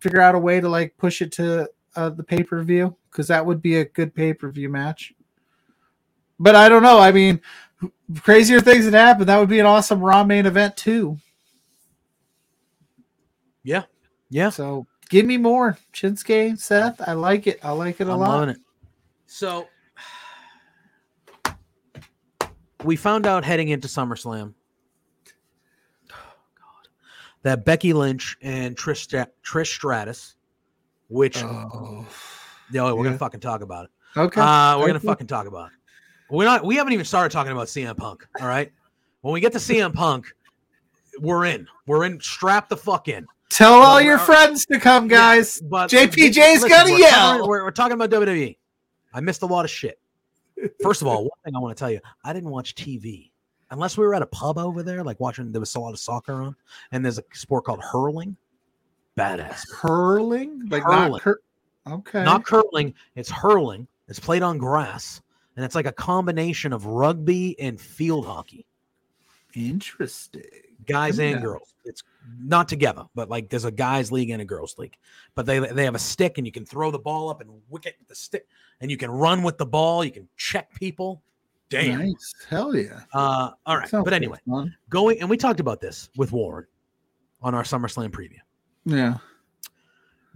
[0.06, 3.26] figure out a way to like push it to uh, the pay per view because
[3.26, 5.12] that would be a good pay per view match.
[6.38, 7.00] But I don't know.
[7.00, 7.40] I mean,
[8.20, 9.26] crazier things that happen.
[9.26, 11.18] That would be an awesome Raw main event too.
[13.64, 13.82] yeah.
[14.30, 14.50] Yeah.
[14.50, 17.00] So give me more Shinsuke, Seth.
[17.06, 17.58] I like it.
[17.64, 18.28] I like it a I'm lot.
[18.28, 18.58] loving it.
[19.26, 19.66] So
[22.84, 24.54] we found out heading into SummerSlam God,
[27.46, 30.34] that Becky Lynch and Trish, Stra- Trish Stratus,
[31.08, 32.04] which Oh,
[32.72, 33.04] yeah, we're yeah.
[33.04, 33.90] gonna fucking talk about it.
[34.18, 34.40] okay.
[34.40, 35.72] Uh, we're gonna fucking talk about it.
[36.28, 36.64] We're not.
[36.64, 38.26] We haven't even started talking about CM Punk.
[38.40, 38.72] All right.
[39.20, 40.26] When we get to CM Punk,
[41.20, 41.68] we're in.
[41.86, 42.20] We're in.
[42.20, 43.26] Strap the fuck in.
[43.48, 45.60] Tell all your friends to come, guys.
[45.62, 47.10] Yeah, but JPJ's listen, gotta we're yell.
[47.12, 48.56] covering- We're, we're talking about WWE.
[49.14, 50.00] I missed a lot of shit.
[50.82, 53.30] First of all, one thing I want to tell you, I didn't watch TV
[53.70, 55.52] unless we were at a pub over there, like watching.
[55.52, 56.56] There was a lot of soccer on,
[56.92, 58.36] and there's a sport called hurling.
[59.16, 59.62] Badass.
[59.74, 61.10] Hurling, like Hurling.
[61.12, 61.40] not cur-
[61.88, 62.24] okay.
[62.24, 62.92] Not curling.
[63.14, 63.86] It's hurling.
[64.08, 65.22] It's played on grass,
[65.56, 68.66] and it's like a combination of rugby and field hockey.
[69.54, 70.42] interesting.
[70.86, 71.26] guys Yeah.
[71.30, 71.74] and girls.
[71.84, 72.02] It's
[72.38, 74.96] not together, but like there's a guys league and a girls league.
[75.34, 77.96] But they they have a stick and you can throw the ball up and wicket
[77.98, 78.46] with the stick,
[78.80, 80.04] and you can run with the ball.
[80.04, 81.22] You can check people.
[81.68, 81.98] Damn.
[82.06, 82.34] Nice.
[82.48, 83.00] Hell yeah.
[83.12, 83.88] Uh, all right.
[83.88, 84.74] Sounds But anyway, fun.
[84.88, 86.68] going and we talked about this with Ward
[87.42, 88.38] on our SummerSlam preview.
[88.84, 89.18] Yeah.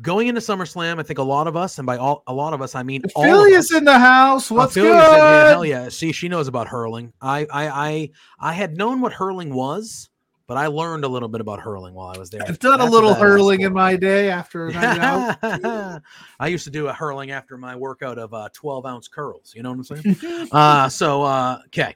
[0.02, 2.62] Going into SummerSlam, I think a lot of us, and by all a lot of
[2.62, 4.50] us, I mean all of us, in the house.
[4.50, 5.04] What's Ophelia good?
[5.10, 5.88] said, yeah, hell yeah.
[5.90, 7.12] See, she knows about hurling.
[7.20, 10.08] I, I, I, I had known what hurling was,
[10.50, 12.42] but I learned a little bit about hurling while I was there.
[12.42, 16.02] I've done a little hurling in my day after a night out.
[16.40, 19.52] I used to do a hurling after my workout of uh, 12 ounce curls.
[19.54, 20.48] You know what I'm saying?
[20.52, 21.94] uh, so, uh, okay.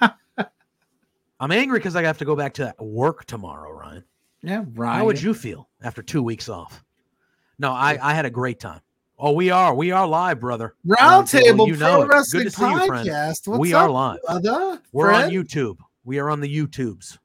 [1.38, 4.04] I'm angry because I have to go back to work tomorrow, Ryan.
[4.40, 4.98] Yeah, Ryan.
[4.98, 6.82] How would you feel after two weeks off?
[7.58, 8.80] No, I, I had a great time.
[9.18, 9.74] Oh, we are.
[9.74, 10.76] We are live, brother.
[10.86, 12.50] Roundtable You know Pro Wrestling you.
[12.50, 13.46] Podcast.
[13.48, 14.18] What's We up, are live.
[14.26, 14.80] brother?
[14.92, 15.76] We're on YouTube.
[16.06, 17.18] We are on the YouTubes,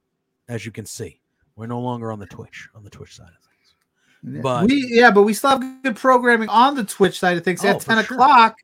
[0.48, 1.20] as you can see.
[1.54, 4.42] We're no longer on the Twitch, on the Twitch side of things.
[4.42, 7.64] But we yeah, but we still have good programming on the Twitch side of things.
[7.64, 8.16] Oh, At for 10 sure.
[8.16, 8.56] o'clock,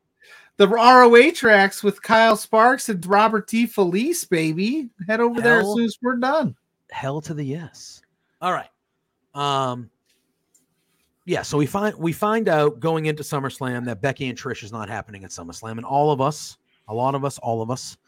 [0.56, 3.66] the ROA tracks with Kyle Sparks and Robert T.
[3.66, 4.90] Felice, baby.
[5.06, 6.56] Head over there as soon as we're done.
[6.90, 8.02] hell to the yes.
[8.40, 8.70] All right.
[9.34, 9.88] Um
[11.26, 14.72] yeah, so we find we find out going into SummerSlam that Becky and Trish is
[14.72, 16.56] not happening at SummerSlam, and all of us,
[16.88, 17.98] a lot of us, all of us,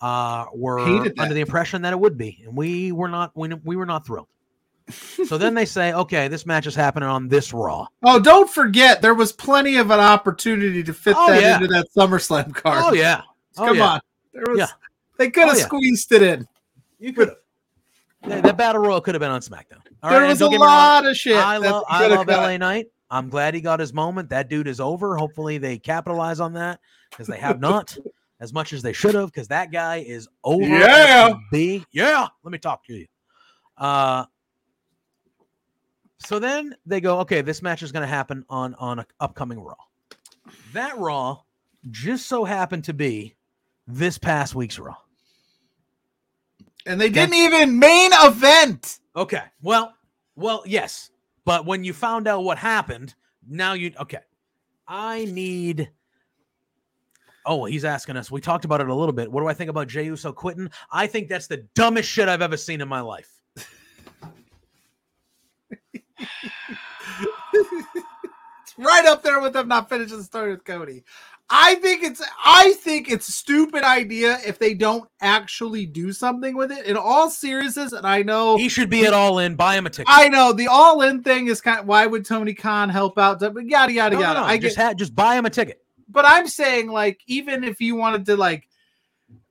[0.00, 3.32] uh, were under the impression that it would be, and we were not.
[3.34, 4.28] We, we were not thrilled.
[4.90, 7.86] so then they say, okay, this match is happening on this Raw.
[8.02, 11.54] Oh, don't forget there was plenty of an opportunity to fit Oh, that yeah.
[11.56, 12.82] into that SummerSlam card.
[12.86, 13.20] Oh yeah,
[13.58, 13.86] Oh, Come yeah.
[13.86, 14.00] on.
[14.32, 14.66] There was Yeah.
[15.18, 15.64] they could have Oh, yeah.
[15.64, 16.48] squeezed it in.
[16.98, 17.32] you could.
[18.22, 19.80] That, that battle royal could have been on SmackDown.
[20.02, 21.36] All there right, was a don't get me wrong, lot of shit.
[21.36, 22.26] I love I love.
[22.26, 22.86] LA Knight.
[23.10, 24.30] I'm glad he got his moment.
[24.30, 25.16] That dude is over.
[25.16, 26.80] Hopefully they capitalize on that
[27.10, 27.96] because they have not
[28.40, 30.64] as much as they should have because that guy is over.
[30.64, 31.28] as Yeah.
[31.28, 32.28] can Be yeah.
[32.42, 33.06] Let me talk to you.
[33.76, 34.26] Uh
[36.20, 39.60] so then they go, okay, this match is going to happen on on an upcoming
[39.60, 39.76] Raw.
[40.72, 41.38] That Raw
[41.90, 43.36] just so happened to be
[43.86, 44.96] this past week's Raw.
[46.86, 48.98] And they didn't even main event.
[49.14, 49.42] Okay.
[49.62, 49.94] Well,
[50.36, 51.10] well, yes.
[51.44, 53.14] But when you found out what happened,
[53.46, 54.20] now you okay.
[54.86, 55.90] I need
[57.48, 58.30] Oh, he's asking us.
[58.30, 59.32] We talked about it a little bit.
[59.32, 60.70] What do I think about Jey Uso quitting?
[60.92, 63.32] I think that's the dumbest shit I've ever seen in my life.
[68.78, 71.04] right up there with them not finishing the story with Cody.
[71.50, 76.54] I think it's I think it's a stupid idea if they don't actually do something
[76.54, 76.84] with it.
[76.84, 79.54] In all seriousness, and I know He should be at all in.
[79.56, 80.12] Buy him a ticket.
[80.14, 83.40] I know the all in thing is kind of why would Tony Khan help out?
[83.40, 84.40] Yada yada No, no, yada.
[84.40, 85.82] no, I just get, ha- just buy him a ticket.
[86.08, 88.68] But I'm saying like even if you wanted to like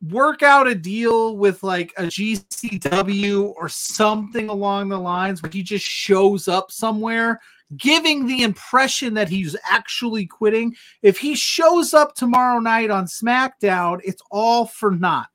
[0.09, 5.61] work out a deal with like a GCW or something along the lines where he
[5.63, 7.39] just shows up somewhere
[7.75, 13.99] giving the impression that he's actually quitting if he shows up tomorrow night on SmackDown
[14.03, 15.27] it's all for naught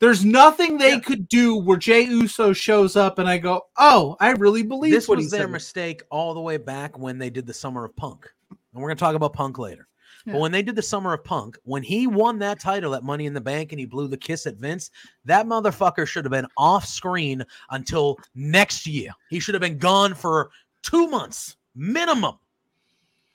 [0.00, 1.00] there's nothing they Yeah.
[1.00, 5.08] could do where Jey Uso shows up and I go oh I really believe This
[5.08, 5.50] was he their said.
[5.50, 8.26] mistake all the way back when they did the Summer of Punk.
[8.50, 9.88] And we're going to talk about Punk later.
[10.26, 10.32] Yeah.
[10.34, 13.26] But when they did the Summer of Punk, when he won that title at Money
[13.26, 14.90] in the Bank and he blew the kiss at Vince,
[15.24, 19.10] that motherfucker should have been off screen until next year.
[19.28, 20.50] He should have been gone for
[20.82, 22.38] two months minimum.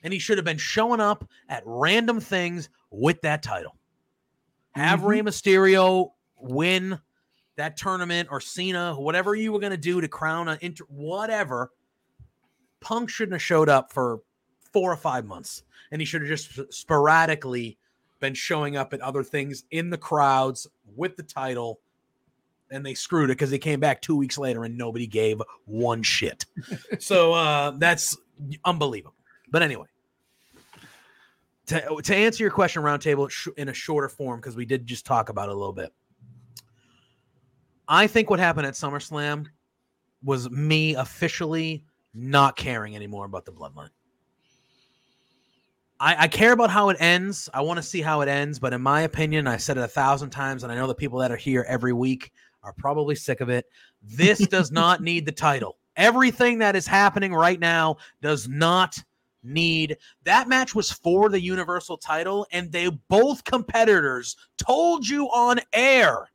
[0.01, 3.75] And he should have been showing up at random things with that title.
[4.71, 5.07] Have Mhm.
[5.07, 6.99] Rey Mysterio win
[7.57, 11.71] that tournament or Cena, whatever you were going to do to crown an inter, whatever.
[12.79, 14.21] Punk shouldn't have showed up for
[14.71, 17.77] four or five months, and he should have just sporadically
[18.19, 21.79] been showing up at other things in the crowds with the title.
[22.71, 26.03] And they screwed it because they came back two weeks later and nobody gave one
[26.03, 26.45] shit.
[26.99, 28.15] so uh, that's
[28.63, 29.15] unbelievable.
[29.49, 29.87] But anyway,
[31.67, 35.05] to, to answer your question, roundtable sh- in a shorter form, because we did just
[35.05, 35.91] talk about it a little bit.
[37.87, 39.47] I think what happened at SummerSlam
[40.23, 43.89] was me officially not caring anymore about the bloodline.
[45.99, 47.49] I, I care about how it ends.
[47.53, 49.87] I want to see how it ends, but in my opinion, I said it a
[49.87, 52.31] thousand times, and I know the people that are here every week
[52.63, 53.65] are probably sick of it.
[54.01, 55.77] This does not need the title.
[55.95, 58.97] Everything that is happening right now does not
[59.43, 65.59] need that match was for the universal title and they both competitors told you on
[65.71, 66.27] air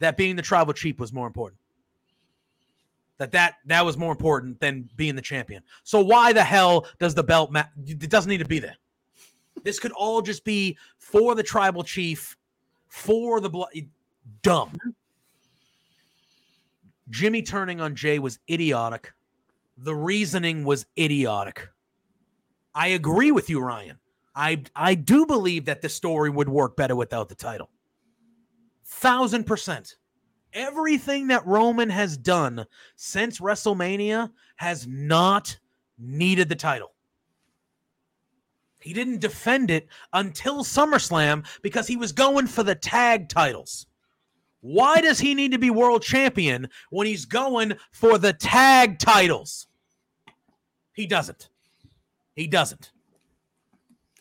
[0.00, 1.60] that being the tribal chief was more important
[3.18, 7.14] that that that was more important than being the champion so why the hell does
[7.14, 8.76] the belt ma- it doesn't need to be there
[9.64, 12.36] this could all just be for the tribal chief
[12.86, 13.50] for the
[14.42, 14.72] dumb
[17.10, 19.12] jimmy turning on Jey was idiotic
[19.76, 21.68] the reasoning was idiotic
[22.74, 23.98] I agree with you, Ryan.
[24.34, 27.70] I I do believe that the story would work better without the title.
[28.84, 29.96] Thousand percent.
[30.52, 32.64] Everything that Roman has done
[32.96, 35.56] since WrestleMania has not
[35.98, 36.93] needed the title.
[38.84, 43.86] He didn't defend it until SummerSlam because he was going for the tag titles.
[44.60, 49.68] Why does he need to be world champion when he's going for the tag titles?
[50.92, 51.48] He doesn't.
[52.36, 52.90] He doesn't.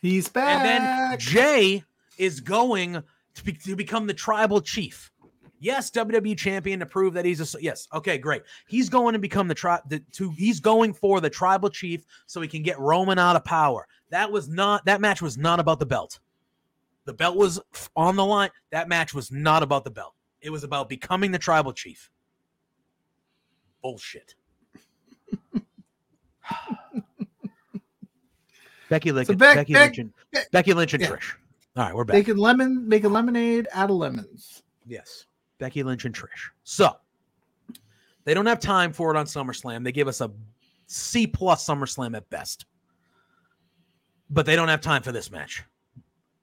[0.02, 0.62] He's back.
[0.62, 1.84] And then Jey
[2.18, 3.04] is going
[3.36, 5.12] to, be, to become the tribal chief.
[5.64, 7.88] Yes, WWE champion to prove that he's a yes.
[7.94, 8.44] Okay, great.
[8.68, 12.42] He's going to become the tri the to he's going for the tribal chief so
[12.42, 13.88] he can get Roman out of power.
[14.14, 16.20] That was not that match was not about the belt.
[17.06, 17.60] The belt was
[17.96, 18.52] on the line.
[18.72, 20.14] That match was not about the belt.
[20.40, 22.12] It was about becoming the tribal chief.
[23.82, 24.36] Bullshit.
[28.90, 31.10] Becky Lynch, So Beck- Becky Beck- Lynch, and, Beck- Becky Lynch and yeah.
[31.10, 31.34] Trish.
[31.76, 32.14] All right, we're back.
[32.14, 34.62] Making lemon, making lemonade out of lemons.
[34.86, 35.26] Yes.
[35.58, 36.52] Becky Lynch and Trish.
[36.64, 36.96] So
[38.26, 39.84] they don't have time for it on SummerSlam.
[39.84, 40.30] They give us a
[40.86, 42.68] C plus SummerSlam at best.
[44.34, 45.64] But they don't have time for this match.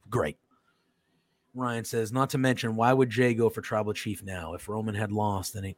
[0.09, 0.39] Great.
[1.55, 4.55] Ryan says, not to mention, why would Jey go for tribal chief now?
[4.55, 5.77] If Roman had lost, then he.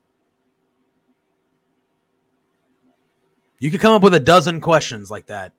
[3.60, 5.54] You could come up with a dozen questions like that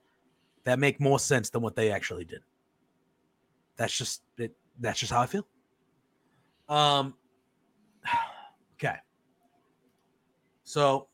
[0.62, 2.42] that make more sense than what they actually did.
[3.76, 4.54] That's just it.
[4.78, 5.46] That's just how I feel.
[6.68, 7.14] Um.
[8.76, 8.96] Okay.
[10.64, 11.06] So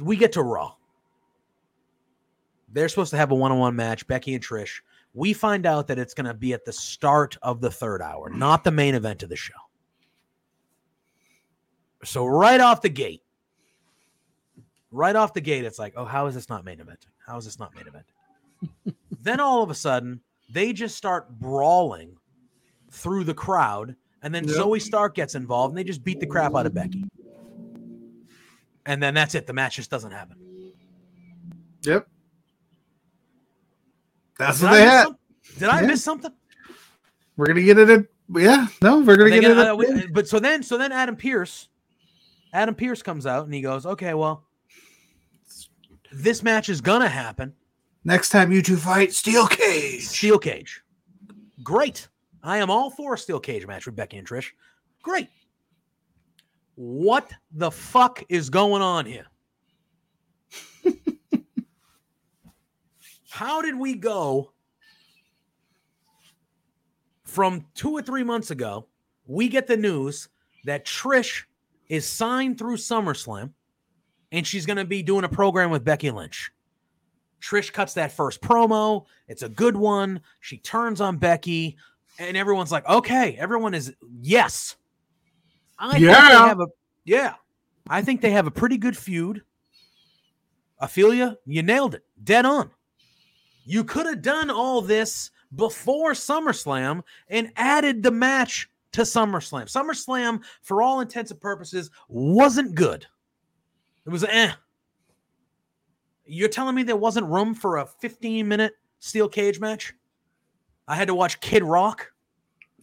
[0.00, 0.74] we get to Raw.
[2.74, 4.80] They're supposed to have a one-on-one match, Becky and Trish.
[5.14, 8.28] We find out that it's going to be at the start of the third hour,
[8.28, 9.54] not the main event of the show.
[12.02, 13.22] So right off the gate,
[14.90, 17.06] right off the gate, it's like, oh, how is this not main event?
[17.24, 18.96] How is this not main event?
[19.22, 20.20] then all of a sudden,
[20.52, 22.16] they just start brawling
[22.90, 24.56] through the crowd, and then Yep.
[24.56, 27.04] Zoey Stark gets involved, and they just beat the crap out of Becky.
[28.84, 29.46] And then that's it.
[29.46, 30.72] The match just doesn't happen.
[31.84, 32.08] Yep.
[34.38, 35.06] That's Did what I they had.
[35.58, 35.86] Did I Yeah.
[35.86, 36.32] miss something?
[37.36, 38.08] We're gonna get it in.
[38.30, 39.58] Yeah, no, we're gonna get get- it.
[39.58, 41.68] uh, we- but so then, so then Adam Pearce,
[42.52, 44.46] Adam Pearce comes out and he goes, "Okay, well,
[46.12, 47.54] this match is gonna happen.
[48.04, 50.04] Next time you two fight, steel cage.
[50.06, 50.82] Steel cage,
[51.62, 52.08] great.
[52.42, 54.50] I am all for a steel cage match with Becky and Trish.
[55.02, 55.28] Great.
[56.76, 59.26] What the fuck is going on here?
[63.34, 64.52] How did we go
[67.24, 68.86] from two or three months ago?
[69.26, 70.28] We get the news
[70.66, 71.42] that Trish
[71.88, 73.50] is signed through SummerSlam
[74.30, 76.52] and she's going to be doing a program with Becky Lynch.
[77.42, 79.04] Trish cuts that first promo.
[79.26, 80.20] It's a good one.
[80.38, 81.76] She turns on Becky,
[82.20, 84.76] and everyone's like, okay, everyone is yes.
[85.76, 86.46] I think they Yeah.
[86.46, 86.66] have a
[87.04, 87.34] yeah.
[87.88, 89.42] I think they have a pretty good feud.
[90.78, 92.04] Ophelia, you nailed it.
[92.22, 92.70] Dead on.
[93.64, 99.64] You could have done all this before SummerSlam and added the match to SummerSlam.
[99.64, 103.06] SummerSlam, for all intents and purposes, wasn't good.
[104.06, 104.52] It was eh.
[106.26, 109.94] You're telling me there wasn't room for a 15 minute steel cage match?
[110.86, 112.12] I had to watch Kid Rock,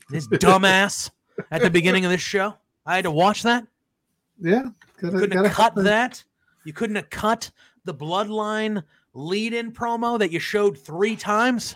[0.10, 1.10] this dumbass,
[1.52, 2.56] at the beginning of this show.
[2.86, 3.66] I had to watch that.
[4.40, 4.70] Yeah,
[5.00, 6.24] gotta, Couldn't gotta have cut that.
[6.66, 7.52] You couldn't have cut
[7.86, 11.76] the bloodline lead in promo that you showed three times,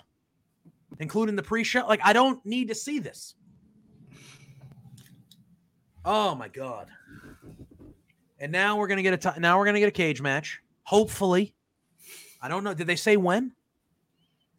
[1.00, 1.86] including the pre show.
[1.88, 3.36] Like, I don't need to see this.
[6.04, 6.88] Oh my God.
[8.40, 10.62] And now we're gonna get a now we're gonna get a cage match.
[10.84, 11.56] Hopefully.
[12.42, 12.74] I don't know.
[12.74, 13.54] Did they say when?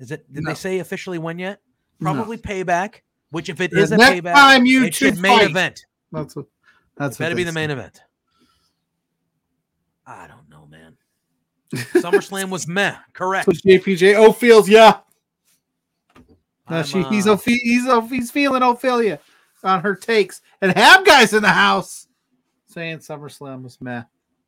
[0.01, 0.51] Is it did No.
[0.51, 1.61] they say officially when yet?
[2.01, 2.13] No.
[2.15, 5.51] Probably payback, which if it is a payback, time you it should main fight.
[5.51, 5.87] event.
[6.11, 6.47] That's what.
[6.97, 8.01] That's Better be the main event.
[10.07, 10.36] I don't.
[11.75, 12.97] SummerSlam was meh.
[13.13, 13.47] Correct.
[13.47, 14.69] What JPJ O'Fields.
[14.69, 15.01] Yeah,
[16.69, 19.21] no, she, he's uh, he's Ophe- he's feeling Ophelia
[19.63, 22.09] on her takes, and have guys in the house
[22.67, 24.03] saying SummerSlam was meh.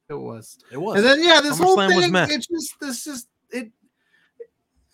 [0.08, 0.58] It was.
[0.72, 0.96] it was.
[0.96, 3.70] And then yeah, this whole SummerSlam was thing, it's just this just it.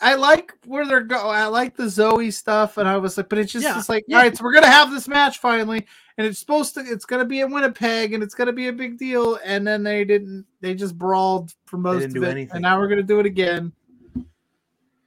[0.05, 1.35] I like where they're going.
[1.35, 4.05] I like the Zoey stuff, and I was like, but it's just Yeah, it's like,
[4.07, 4.19] yeah.
[4.19, 5.87] all right, so we're gonna have this match finally,
[6.19, 8.99] and it's supposed to, it's gonna be in Winnipeg, and it's gonna be a big
[8.99, 12.51] deal, and then they didn't, they just brawled for most of it, anything.
[12.53, 13.73] and now we're gonna do it again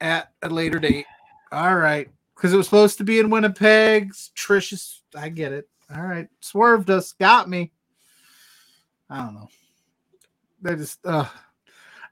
[0.01, 1.05] at a later date.
[1.51, 4.13] All right, because it was supposed to be in Winnipeg.
[4.35, 5.69] Trish is, I get it.
[5.95, 7.71] All right, swerved us, got me.
[9.11, 9.49] I don't know.
[10.63, 11.27] They just, uh,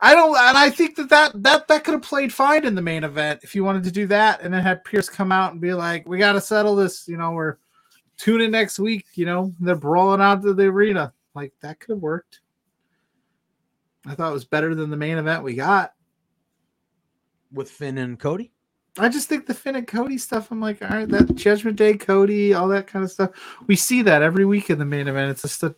[0.06, 2.82] I don't, and I think that that that that could have played fine in the
[2.82, 5.60] main event if you wanted to do that, and then have Pearce come out and
[5.62, 7.58] be like, "We got to settle this." You know, we're
[8.18, 9.06] tune in next week.
[9.16, 11.12] You know, they're brawling out to the arena.
[11.34, 12.42] Like that could have worked.
[14.06, 15.94] I thought it was better than the main event we got.
[17.52, 18.52] with Finn and Cody.
[18.98, 20.52] I just think the Finn and Cody stuff.
[20.52, 23.32] I'm like, all right, that Judgment Day Cody, all that kind of stuff.
[23.68, 25.32] We see that every week in the main event.
[25.32, 25.76] It's just that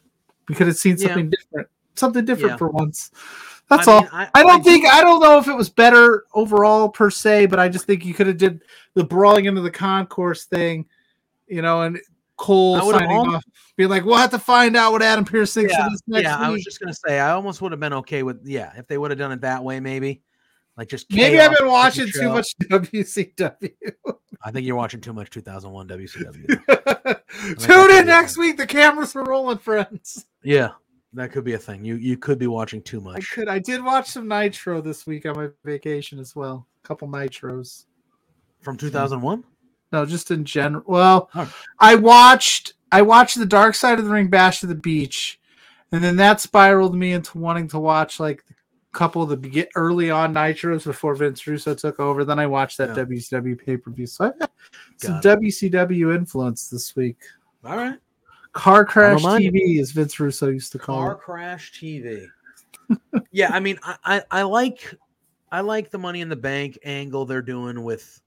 [0.50, 1.08] we could have seen Yeah.
[1.08, 2.58] something different, something different Yeah.
[2.58, 3.12] for once.
[3.70, 4.02] That's I all.
[4.02, 7.10] mean, I, I don't I- think I don't know if it was better overall per
[7.10, 8.62] se, but I just think you could have did
[8.94, 10.86] the brawling into the concourse thing,
[11.48, 12.00] you know, and
[12.38, 13.44] Cole signing al- off,
[13.78, 16.24] be like, we'll have to find out what Adam Pearce thinks Yeah, of this next
[16.24, 18.88] yeah, I was just gonna say I almost would have been okay with yeah if
[18.88, 20.22] they would have done it that way maybe,
[20.78, 23.72] like just Maybe I've been watching too much WCW.
[24.44, 27.58] I think you're watching too much 2001 WCW.
[27.60, 28.56] Tune in next week.
[28.58, 30.26] The cameras are rolling, friends.
[30.44, 30.70] yeah,
[31.14, 31.84] That could be a thing.
[31.86, 33.18] You you could be watching too much.
[33.18, 33.48] I could.
[33.48, 36.68] I did watch some Nitro this week on my vacation as well.
[36.84, 37.86] A couple Nitros.
[38.62, 39.44] From 2001?
[39.94, 40.84] No, just in general.
[40.86, 41.52] Well, Oh.
[41.80, 42.74] I watched.
[42.92, 45.40] I watched the Dark Side of the Ring Bash to the Beach,
[45.92, 50.10] and then that spiraled me into wanting to watch like a couple of the early
[50.12, 52.26] on Nitros before Vince Russo took over.
[52.26, 53.06] Then I watched that Yeah.
[53.06, 54.08] WCW pay per view.
[54.08, 54.52] So I got
[54.98, 57.18] some Got WCW influence this week.
[57.64, 57.98] All right.
[58.58, 59.52] Car crash remind you.
[59.52, 61.20] TV, as Vince Russo used to call Car it.
[61.20, 62.28] crash TV.
[63.32, 64.96] yeah, I mean, I, I I like
[65.52, 68.20] I like the Money in the Bank angle they're doing with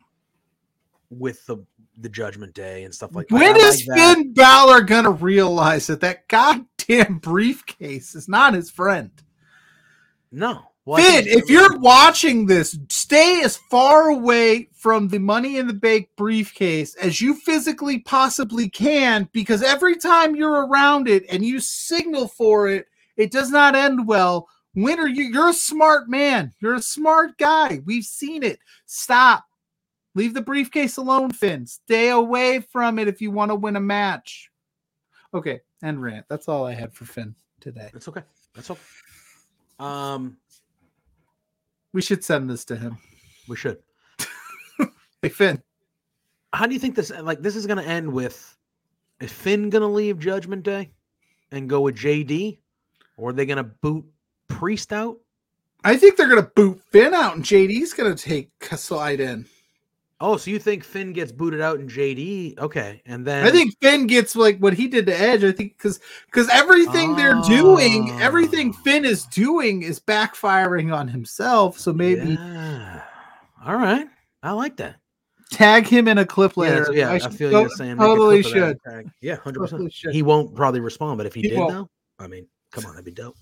[1.10, 1.58] with the
[1.98, 3.34] the Judgment Day and stuff like that.
[3.34, 4.14] When I is like that.
[4.14, 9.10] Finn Balor gonna realize that that goddamn briefcase is not his friend?
[10.30, 15.66] No, I Finn, if you're watching this, stay as far away from the Money in
[15.66, 21.44] the Bank briefcase as you physically possibly can, because every time you're around it and
[21.44, 24.48] you signal for it, it does not end well.
[24.74, 25.24] When are you?
[25.24, 26.54] You're a smart man.
[26.60, 27.82] You're a smart guy.
[27.84, 28.58] We've seen it.
[28.86, 29.44] Stop.
[30.14, 31.66] Leave the briefcase alone, Finn.
[31.66, 34.50] Stay away from it if you want to win a match.
[35.34, 36.26] Okay, and rant.
[36.28, 37.90] That's all I had for Finn today.
[37.92, 38.22] That's okay.
[38.54, 38.80] That's okay.
[39.78, 40.36] Um,
[41.92, 42.98] We should send this to him.
[43.48, 43.78] we should.
[45.22, 45.62] Hey, Finn.
[46.54, 47.10] How do you think this?
[47.10, 48.56] Like, this is going to end with?
[49.20, 50.92] Is Finn going to leave Judgment Day
[51.52, 52.56] and go with JD,
[53.18, 54.06] or are they going to boot
[54.48, 55.18] Priest out?
[55.84, 59.46] I think they're gonna boot Finn out, and JD's gonna take a slide in.
[60.22, 62.58] Oh, so you think Finn gets booted out in JD?
[62.58, 65.44] Okay, and then I think Finn gets like what he did to Edge.
[65.44, 68.82] I think because because everything they're doing, everything Oh.
[68.82, 71.78] Finn is doing is backfiring on himself.
[71.78, 73.02] So maybe Yeah.
[73.64, 74.06] All right,
[74.42, 74.96] I like that.
[75.52, 76.74] tag him in a clip Yeah, later.
[76.80, 79.10] that's- yeah, I, should feel you saying totally clip of that should.
[79.20, 80.14] Yeah, hundred Totally percent.
[80.14, 81.72] He won't probably respond, but if he, He did, won't.
[81.72, 83.36] though, I mean, come on, that'd be dope.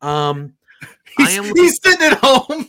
[0.00, 0.86] Um, I
[1.28, 1.44] He's, am.
[1.56, 2.66] he's sitting at home.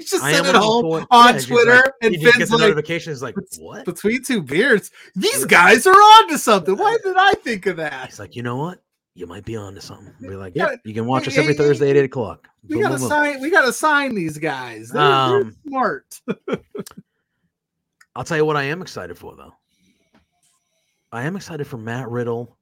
[0.00, 3.12] He's just sitting at home on yeah, Twitter, like- and Finn's like, notification.
[3.12, 3.84] He's like, what?
[3.84, 6.76] between two beards, these guys are on to something.
[6.76, 8.06] Why did I think of that?
[8.08, 8.80] He's like, you know what?
[9.16, 10.12] You might be on to something.
[10.20, 12.48] We're like, yeah, you can watch us every Thursday at eight o'clock.
[12.68, 13.08] We Boom, gotta boom, boom.
[13.08, 13.40] sign.
[13.40, 14.88] We gotta sign these guys.
[14.88, 15.10] They're, they're
[15.42, 16.20] Um, smart.
[18.16, 19.52] I'll tell you what I am excited for though.
[21.12, 22.56] I am excited for Matt Riddle,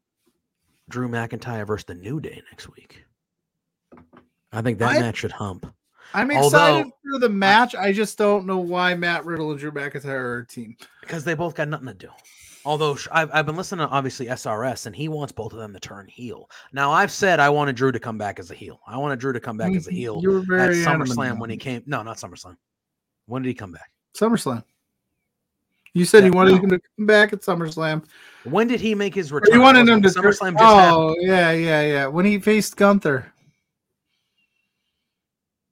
[0.90, 3.02] Drew McIntyre versus the New Day next week.
[4.52, 5.72] I think that I- match should hump
[6.14, 7.74] I'm although- excited for the match.
[7.74, 10.76] I just don't know why Matt Riddle and Drew McIntyre are a team.
[11.00, 12.08] because they both got nothing to do.
[12.64, 15.80] Although I've, I've been listening to obviously SRS and he wants both of them to
[15.80, 16.48] turn heel.
[16.72, 18.80] Now I've said I wanted Drew to come back as a heel.
[18.86, 19.96] I wanted Drew to come back as a mm-hmm.
[19.96, 21.82] heel You were at very adamant SummerSlam when he came.
[21.86, 22.56] No, not SummerSlam.
[23.26, 23.90] When did he come back?
[24.14, 24.62] SummerSlam.
[25.94, 26.62] You said Yeah, you wanted no.
[26.62, 28.04] him to come back at SummerSlam.
[28.44, 29.54] When did he make his Or return?
[29.54, 30.96] you wanted him to SummerSlam just oh, happened.
[30.96, 32.06] Oh yeah, yeah, yeah.
[32.06, 33.32] When he faced Gunther,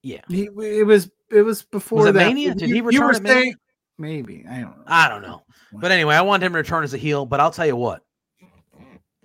[0.03, 0.21] Yeah.
[0.29, 2.27] he it was it was before it that.
[2.27, 2.55] Mania?
[2.55, 3.43] Did he You- you return were at Mania?
[3.43, 3.55] saying-
[3.99, 4.85] Maybe I don't know.
[4.87, 5.43] I don't know.
[5.73, 7.27] But anyway, I want him to return as a heel.
[7.27, 8.03] But I'll tell you what,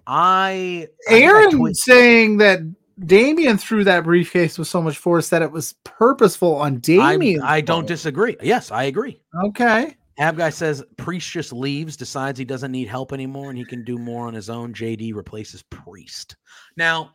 [0.08, 2.60] I I I Aaron tweet- saying that
[3.06, 7.42] Damian threw that briefcase with so much force that it was purposeful on I, Damian.
[7.42, 8.38] I don't disagree.
[8.42, 9.22] Yes, I agree.
[9.46, 9.96] Okay.
[10.18, 13.84] Ab guy says Priest just leaves, decides he doesn't need help anymore, and he can
[13.84, 14.74] do more on his own.
[14.74, 16.38] JD replaces Priest.
[16.78, 17.12] Now,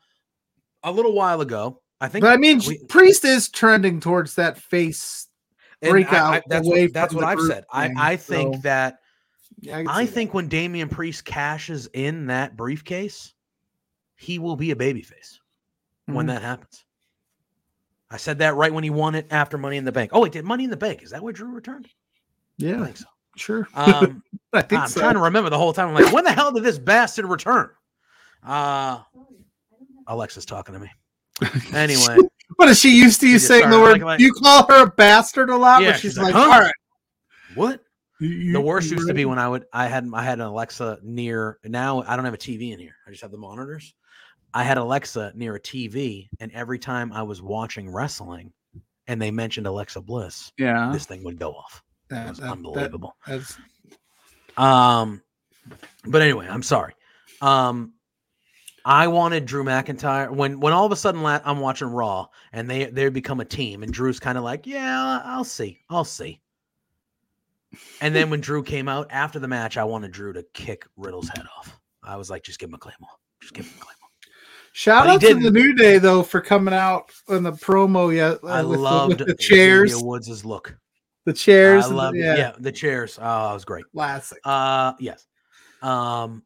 [0.83, 2.23] a little while ago, I think.
[2.25, 5.27] But I mean, we- Priest is trending towards that face.
[5.83, 7.65] and I- breakout I- that's away what, that's what I've said.
[7.73, 8.99] I, thing, I think so- that
[9.61, 10.13] Yeah, can I see that.
[10.15, 13.33] think when Damian Priest cashes in that briefcase,
[14.17, 15.39] he will be a babyface
[16.07, 16.29] when Mhm.
[16.35, 16.85] that happens.
[18.11, 20.11] I said that right when he won it after Money in the Bank.
[20.13, 21.03] Oh, wait, did Money in the Bank?
[21.03, 21.89] Is that where Drew returned?
[22.59, 23.07] Yeah, I think so.
[23.37, 23.69] sure.
[23.75, 24.23] Um,
[24.53, 25.01] I think I'm so.
[25.01, 25.89] trying to remember the whole time.
[25.89, 27.71] I'm like, when the hell did this bastard return?
[28.43, 29.01] Uh
[30.09, 30.91] Alexa's talking to me.
[31.75, 32.17] Anyway,
[32.57, 33.93] What is she used to you saying the word?
[33.93, 36.45] like- like- you call her a bastard a lot, Yeah, but she's, she's like, like,
[36.45, 36.51] huh?
[36.53, 36.75] all right.
[37.55, 37.81] what?
[38.21, 40.99] you- The worst used to be when I would I had I had an Alexa
[41.03, 42.95] near now I don't have a TV in here.
[43.07, 43.95] I just have the monitors.
[44.53, 48.53] I had Alexa near a TV, and every time I was watching wrestling
[49.07, 51.83] and they mentioned Alexa Bliss, Yeah, this thing would go off.
[52.11, 53.17] It that- was that- that- unbelievable.
[53.27, 53.57] that's
[54.57, 55.23] Um,
[56.05, 56.95] but anyway, I'm sorry.
[57.41, 57.95] Um,
[58.85, 62.87] I wanted Drew McIntyre when when all of a sudden I'm watching Raw and they
[62.87, 66.41] they become a team and Drew's kind of like, yeah, I'll see, I'll see.
[68.01, 71.29] And then when Drew came out after the match, I wanted Drew to kick Riddle's
[71.29, 71.79] head off.
[72.03, 73.11] I was like, just give him a claymore,
[73.41, 74.09] just give him a claymore.
[74.73, 75.51] shout But out to the.
[75.51, 78.15] New Day though for coming out in the promo.
[78.15, 80.75] Yeah, uh, I with the- loved with the, chairs, Xavier Woods' look.
[81.27, 81.85] the chairs.
[81.85, 82.53] I the- love yeah.
[82.59, 83.19] the chairs.
[83.21, 83.85] Oh, it was great.
[83.93, 84.39] classic.
[84.45, 85.27] Uh yes.
[85.83, 86.43] Um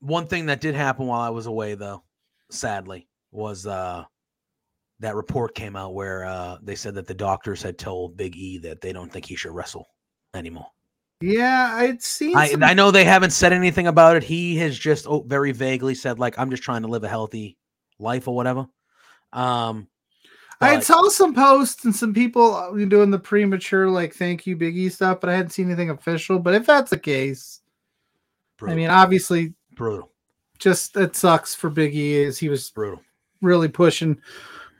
[0.00, 2.02] one thing that did happen while I was away though,
[2.50, 4.04] sadly, was uh
[5.00, 8.58] that report came out where uh they said that the doctors had told Big E
[8.58, 9.88] that they don't think he should wrestle
[10.34, 10.68] anymore.
[11.20, 12.36] Yeah, I'd seen.
[12.36, 14.22] I some- I know they haven't said anything about it.
[14.22, 17.58] He has just oh, very vaguely said like I'm just trying to live a healthy
[17.98, 18.66] life or whatever.
[19.32, 19.88] Um
[20.60, 24.90] I saw some posts and some people uh, doing the premature like thank you Biggie
[24.90, 26.40] stuff, but I hadn't seen anything official.
[26.40, 27.60] But if that's the case,
[28.66, 30.10] I mean, obviously, brutal,
[30.58, 33.00] just it sucks for Biggie as he was brutal.
[33.40, 34.20] really pushing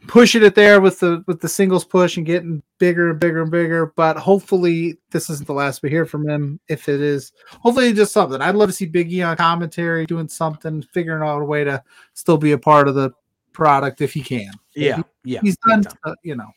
[0.06, 3.50] pushing it there with the with the singles push and getting bigger and bigger and
[3.50, 3.92] bigger.
[3.96, 6.60] But hopefully this isn't the last we hear from him.
[6.68, 8.40] If it is, hopefully just something.
[8.40, 11.82] I'd love to see Biggie on commentary doing something, figuring out a way to
[12.14, 13.10] still be a part of the
[13.52, 14.52] product if he can.
[14.74, 15.40] Yeah, yeah.
[15.42, 16.50] He's done, uh, you know.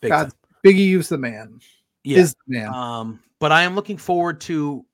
[0.00, 0.32] big God, time.
[0.64, 1.60] Biggie U's the man.
[2.04, 2.18] Yeah.
[2.18, 2.72] Is the man.
[2.72, 4.84] Um, but I am looking forward to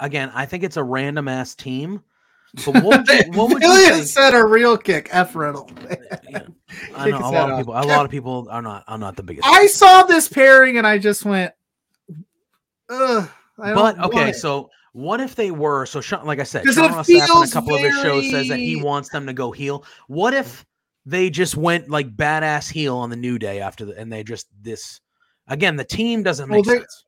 [0.00, 0.30] again.
[0.34, 2.02] I think it's a random ass team.
[2.54, 4.06] But what what would think?
[4.06, 5.08] said a real kick.
[5.10, 5.70] F Riddle.
[6.28, 6.42] Yeah,
[6.96, 7.58] I know a lot of off.
[7.60, 7.74] people.
[7.74, 8.84] A lot of people are not.
[8.88, 9.48] are not the biggest.
[9.48, 11.52] I saw this pairing and I just went,
[12.90, 13.28] ugh.
[13.58, 15.86] I but okay, it." so what if they were?
[15.86, 18.48] So Sean, like I said, Sean Ross Sapp in a couple of his shows says
[18.48, 19.84] that he wants them to go heel.
[20.08, 20.66] What if
[21.06, 24.48] they just went like badass heel on the New Day after the, and they just
[24.60, 25.00] this
[25.48, 25.76] again?
[25.76, 27.04] The team doesn't make they- sense.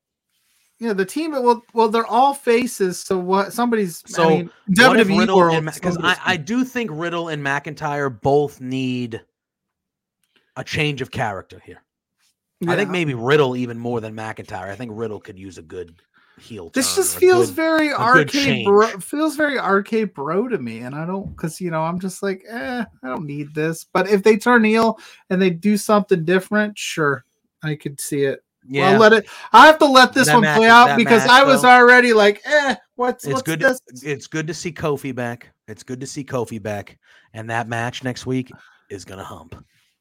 [0.80, 1.32] Yeah, the team.
[1.32, 3.00] Well, well, they're all faces.
[3.00, 3.52] So what?
[3.52, 4.02] Somebody's.
[4.06, 5.64] So, I mean, WWE Riddle world.
[5.72, 9.22] because I, I do think Riddle and McIntyre both need
[10.56, 11.82] a change of character here.
[12.66, 14.68] I think maybe Riddle even more than McIntyre.
[14.70, 15.94] I think Riddle could use a good
[16.38, 16.70] heel.
[16.70, 18.64] this just feels good- very arcade.
[18.64, 22.22] Bro, feels very arcade bro to me, and I don't because you know I'm just
[22.22, 23.84] like, eh, I don't need this.
[23.84, 24.98] But if they turn heel
[25.30, 27.24] and they do something different, sure,
[27.62, 28.42] I could see it.
[28.66, 28.90] Yeah.
[28.90, 29.26] I'll let it.
[29.52, 31.68] I have to let this That one match- play out because match, I was though,
[31.68, 33.60] already like, eh, what's it's what's good.
[33.60, 33.80] this?
[34.02, 35.50] It's good to see Kofi back.
[35.68, 36.98] It's good to see Kofi back,
[37.32, 38.50] and that match next week
[38.90, 39.54] is gonna hump.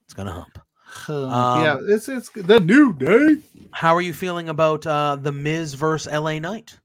[0.05, 0.59] It's gonna hump.
[1.07, 3.38] yeah, Um, it's it's the new day.
[3.72, 6.78] How are you feeling about uh, the Miz versus LA Knight?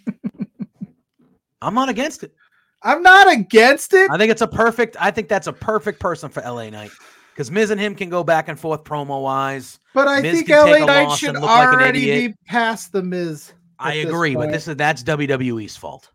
[1.63, 2.35] I'm not against it.
[2.83, 4.11] I'm not against it.
[4.11, 4.97] I think it's a perfect.
[4.99, 6.91] I think that's a perfect person for LA Knight
[7.33, 9.81] because Miz and him can go back and forth promo wise.
[9.95, 12.33] But I Miz think LA Knight should and look like an already idiot.
[12.33, 13.53] be past the Miz.
[13.79, 16.11] I agree, but this is that's WWE's fault.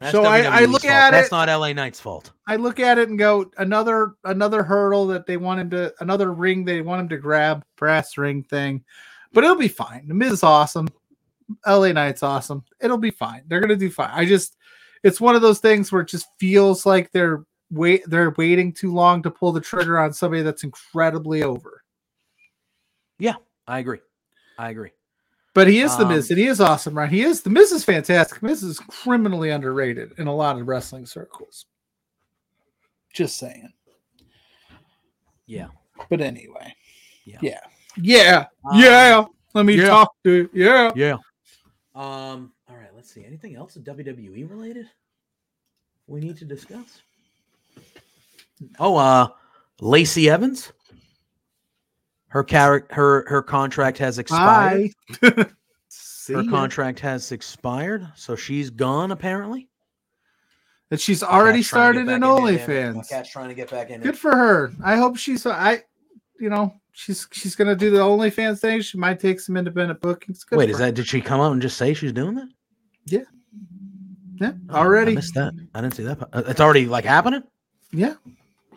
[0.00, 0.92] That's So I- I look fault.
[0.92, 2.32] at That's it- not LA Knight's fault.
[2.48, 6.32] I look at it and go another another hurdle that they want him to another
[6.32, 8.82] ring they want him to grab brass ring thing,
[9.32, 10.08] but it'll be fine.
[10.08, 10.88] The Miz is awesome.
[11.66, 12.64] LA Knight's awesome.
[12.80, 13.42] It'll be fine.
[13.46, 14.10] They're gonna do fine.
[14.12, 14.56] I just
[15.02, 18.92] it's one of those things where it just feels like they're wait they're waiting too
[18.92, 21.82] long to pull the trigger on somebody that's incredibly over.
[23.18, 23.34] Yeah,
[23.66, 24.00] I agree.
[24.58, 24.90] I agree.
[25.54, 27.08] But he is the Um, Miz, and he is awesome, right?
[27.10, 28.42] He is the Miz is fantastic.
[28.42, 31.66] Miz is criminally underrated in a lot of wrestling circles.
[33.12, 33.72] Just saying.
[35.46, 35.68] Yeah.
[36.10, 36.74] But anyway,
[37.24, 37.38] Yeah.
[37.40, 37.60] yeah,
[37.96, 39.24] yeah, Um, yeah.
[39.54, 39.86] Let me yeah.
[39.86, 40.50] talk to you.
[40.52, 40.90] Yeah.
[40.96, 41.16] Yeah.
[41.94, 42.52] Um.
[42.68, 42.92] All right.
[42.92, 43.24] Let's see.
[43.24, 44.90] Anything else WWE related
[46.08, 47.02] we need to discuss?
[48.78, 49.28] Oh, uh,
[49.80, 50.72] Lacey Evans.
[52.28, 54.90] Her character, her her contract has expired.
[55.88, 56.50] See Her ya.
[56.50, 59.68] contract has expired, so she's gone apparently.
[60.90, 62.94] And she's already Cat's trying to started an back in there, damn it.
[62.96, 63.08] My OnlyFans.
[63.08, 64.00] cat's trying to get back in.
[64.00, 64.18] Good It.
[64.18, 64.72] for her.
[64.82, 65.46] I hope she's.
[65.46, 65.82] I,
[66.40, 68.80] you know, she's she's gonna do the OnlyFans thing.
[68.80, 70.42] She might take some independent bookings.
[70.44, 70.86] Good Wait, for is her.
[70.86, 70.94] that?
[70.94, 72.48] Did she come out and just say she's doing that?
[73.06, 73.20] yeah
[74.40, 74.52] Yeah.
[74.70, 75.14] Oh, I already?
[75.14, 75.54] missed that.
[75.74, 76.18] I didn't see that.
[76.18, 76.30] part.
[76.34, 77.42] Uh, It's already like happening.
[77.92, 78.14] Yeah.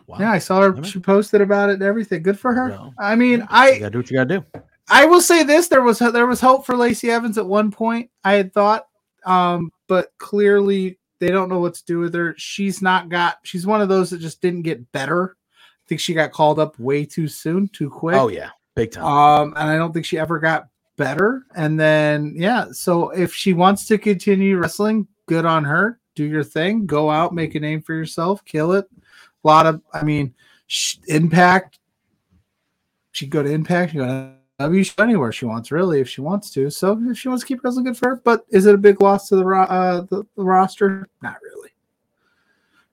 [0.08, 0.16] Wow.
[0.20, 0.84] Yeah, I saw her.
[0.84, 2.22] She posted about it and everything.
[2.22, 2.70] Good for her.
[2.70, 4.60] Well, I mean, I gotta do what you gotta do.
[4.88, 8.10] I will say this: there was there was hope for Lacey Evans at one point.
[8.24, 8.86] I had thought,
[9.26, 12.34] um, but clearly they don't know what to do with her.
[12.38, 13.38] She's not got.
[13.42, 15.36] She's one of those that just didn't get better.
[15.52, 18.16] I think she got called up way too soon, too quick.
[18.16, 19.04] Oh yeah, big time.
[19.04, 21.44] Um, and I don't think she ever got better.
[21.54, 26.00] And then, yeah, so if she wants to continue wrestling, good on her.
[26.14, 28.86] Do your thing, go out, make a name for yourself, kill it.
[29.44, 30.34] A lot of, I mean,
[30.66, 31.78] sh- Impact.
[33.12, 35.70] She could go to Impact, she go to W, she could go anywhere she wants,
[35.70, 36.70] really, if she wants to.
[36.70, 38.16] So if she wants to keep wrestling, good for her.
[38.24, 41.08] But is it a big loss to the uh, the, the roster?
[41.22, 41.70] Not really.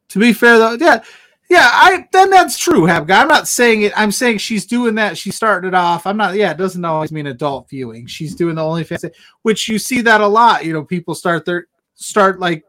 [0.10, 1.04] To be fair, though, yeah,
[1.50, 3.14] yeah, I then that's true, Habga.
[3.14, 3.94] I'm not saying it.
[3.96, 5.18] I'm saying she's doing that.
[5.18, 6.08] She started it off.
[6.08, 6.36] I'm not.
[6.36, 8.08] Yeah, it doesn't always mean adult viewing.
[8.08, 9.12] She's doing the OnlyFans,
[9.44, 10.66] which you see that a lot.
[10.66, 12.66] You know, people start their start like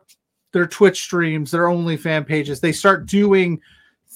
[0.57, 2.61] their Twitch streams, their OnlyFan pages.
[2.61, 3.61] They start doing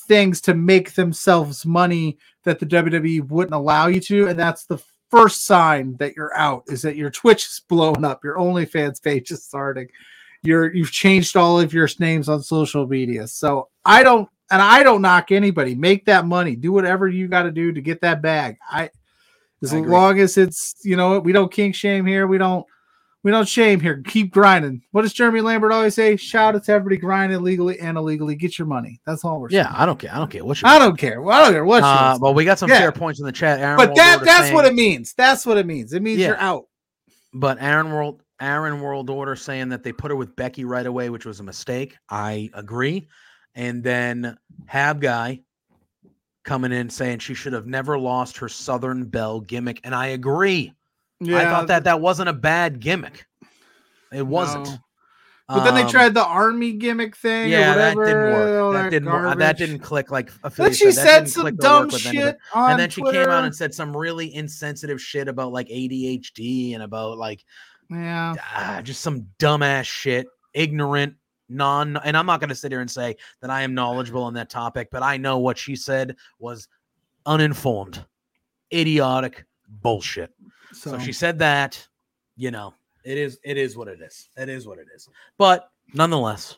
[0.08, 4.78] things to make themselves money that the WWE wouldn't allow you to, and that's the
[5.10, 6.62] first sign that you're out.
[6.68, 9.88] Is that your Twitch is blowing up, your OnlyFans page is starting.
[10.42, 13.26] You're you've changed all of your names on social media.
[13.26, 15.74] So I don't and I don't knock anybody.
[15.74, 16.56] Make that money.
[16.56, 18.56] Do whatever you got to do to get that bag.
[18.66, 18.88] I
[19.62, 22.26] as I long as it's you know we don't kink shame here.
[22.26, 22.64] We don't
[23.22, 24.02] we don't shame here.
[24.06, 24.82] Keep grinding.
[24.92, 26.16] What does Jeremy Lambert always say?
[26.16, 28.34] Shout out to everybody grinding legally and illegally.
[28.34, 29.00] Get your money.
[29.06, 29.76] That's all we're Yeah, saying.
[29.76, 30.10] I don't care.
[30.12, 30.68] I don't care what you.
[30.68, 31.20] I don't care.
[31.20, 31.82] Well, I don't care what.
[31.82, 32.78] Uh, well, we got some Yeah.
[32.78, 33.60] fair points in the chat.
[33.60, 35.12] Aaron but that Order that's what it means.
[35.14, 35.92] That's what it means.
[35.92, 36.28] It means Yeah.
[36.28, 36.64] you're out.
[37.34, 41.10] But Aaron World Aaron World Order saying that they put her with Becky right away,
[41.10, 41.94] which was a mistake.
[42.08, 43.06] I agree.
[43.54, 45.40] And then Hab guy
[46.42, 50.72] coming in saying she should have never lost her Southern Belle gimmick, and I agree.
[51.22, 53.26] I thought that that wasn't a bad gimmick.
[54.12, 54.66] It wasn't.
[54.66, 54.76] No.
[55.48, 57.50] But then they Um, tried the army gimmick thing.
[57.50, 58.72] Yeah, that didn't work.
[58.74, 59.08] That, didn't.
[59.08, 60.30] wor- uh, That didn't click like.
[60.56, 63.24] Then she That said some work dumb shit on and then she Twitter.
[63.24, 67.44] came out and said some really insensitive shit about like ADHD and about like
[67.90, 68.34] yeah.
[68.54, 71.14] ah, just some dumbass shit, ignorant,
[71.48, 71.96] non.
[71.96, 74.50] And I'm not going to sit here and say that I am knowledgeable on that
[74.50, 76.68] topic, but I know what she said was
[77.26, 78.04] uninformed,
[78.72, 80.32] idiotic bullshit.
[80.72, 81.86] So, So she said that,
[82.36, 84.28] you know, it is it is what it is.
[84.36, 85.08] It is what it is.
[85.38, 86.56] But nonetheless,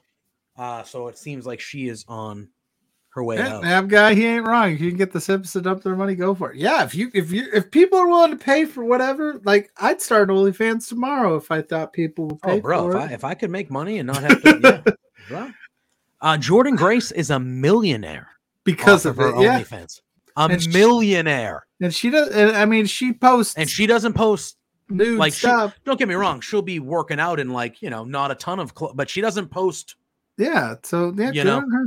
[0.56, 2.48] uh, so it seems like she is on
[3.10, 3.62] her way Yeah, out.
[3.62, 4.72] Nav guy, he ain't wrong.
[4.72, 6.56] If you can get the Sips to dump their money, go for it.
[6.58, 10.00] Yeah, if you if you if people are willing to pay for whatever, like I'd
[10.00, 13.10] start OnlyFans tomorrow if I thought people would pay Oh, bro, for if.
[13.10, 14.82] I if I could make money and not have to, yeah,
[15.28, 15.50] bro.
[16.20, 18.28] Uh, Jordynne Grace is a millionaire
[18.64, 19.34] because off of her it.
[19.34, 20.00] OnlyFans.
[20.36, 24.14] A And she- millionaire, And she does and I mean she posts and she doesn't
[24.14, 24.56] post.
[24.88, 28.04] nude like, she- Don't get me wrong; she'll be working out in like you know
[28.04, 29.96] not a ton of, cl- but she doesn't post
[30.38, 30.76] yeah.
[30.82, 31.86] So yeah, You know, her.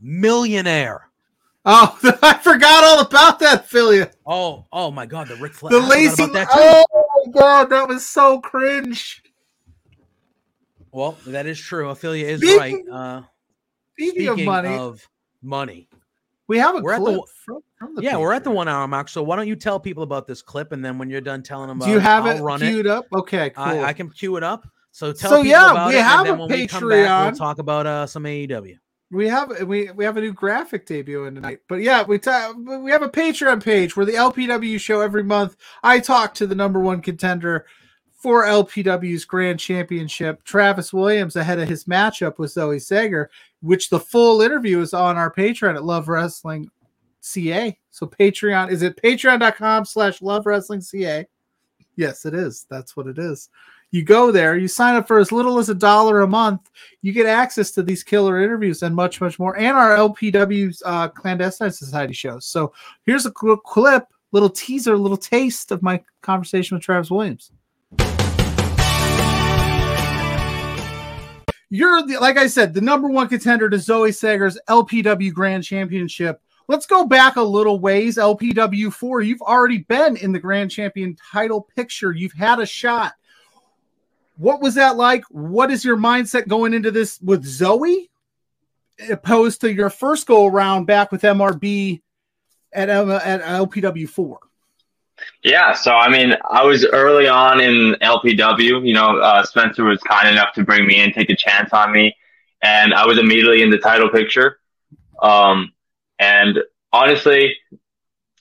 [0.00, 1.08] millionaire.
[1.64, 4.12] Oh, I forgot all about that, Philia.
[4.26, 5.80] Oh, oh my God, the Ric Flair.
[5.80, 6.84] The lazy about that too.
[6.92, 9.22] Oh my god, that was so cringe.
[10.92, 11.88] Well, that is true.
[11.88, 12.84] Ophelia is Speaking- right.
[12.92, 13.22] Uh,
[13.94, 15.08] Speaking, of money, of
[15.40, 15.88] money,
[16.48, 18.68] we have a we're at the one- from, from the yeah, we're at the one
[18.68, 19.08] hour mark.
[19.08, 21.68] So why don't you tell people about this clip, and then when you're done telling
[21.68, 22.90] them about Do you have I'll it run queued it.
[22.90, 23.06] up?
[23.14, 23.64] Okay, cool.
[23.64, 24.66] I, I can cue it up.
[24.90, 26.88] So tell So, people yeah, about we it, have and then a when we come
[26.88, 27.26] back, Patreon.
[27.30, 28.78] we'll talk about uh, some AEW.
[29.10, 31.60] we have we we have a new graphic debut in tonight.
[31.68, 35.56] But yeah, we ta- we have a Patreon page where the LPW show every month.
[35.82, 37.66] I talk to the number one contender
[38.22, 43.28] for LPW's Grand Championship, Travis Williams, ahead of his matchup with Zoe Sager,
[43.64, 46.70] which the full interview is on our Patreon at Love Wrestling
[47.20, 47.76] CA.
[47.90, 51.26] So Patreon is it patreon.com slash love wrestling CA.
[51.96, 52.66] Yes, it is.
[52.68, 53.48] That's what it is.
[53.90, 56.68] You go there, you sign up for as little as a dollar a month,
[57.00, 61.08] you get access to these killer interviews and much, much more, and our LPW's uh,
[61.08, 62.44] Clandestine Society shows.
[62.44, 62.72] So
[63.06, 67.52] here's a little clip, little teaser, little taste of my conversation with Travis Williams.
[71.74, 76.40] You're the, like I said, the number one contender to Zoe Sager's LPW Grand Championship.
[76.68, 78.16] Let's go back a little ways.
[78.16, 82.12] LPW four, you've already been in the Grand Champion title picture.
[82.12, 83.14] You've had a shot.
[84.36, 85.24] What was that like?
[85.30, 88.08] What is your mindset going into this with Zoe,
[89.10, 92.02] opposed to your first go around back with MRB
[92.72, 94.38] at at LPW four?
[95.42, 98.86] Yeah, so I mean, I was early on in LPW.
[98.86, 101.92] You know, uh, Spencer was kind enough to bring me in, take a chance on
[101.92, 102.14] me,
[102.62, 104.58] and I was immediately in the title picture.
[105.22, 105.72] Um,
[106.18, 106.58] and
[106.92, 107.54] honestly,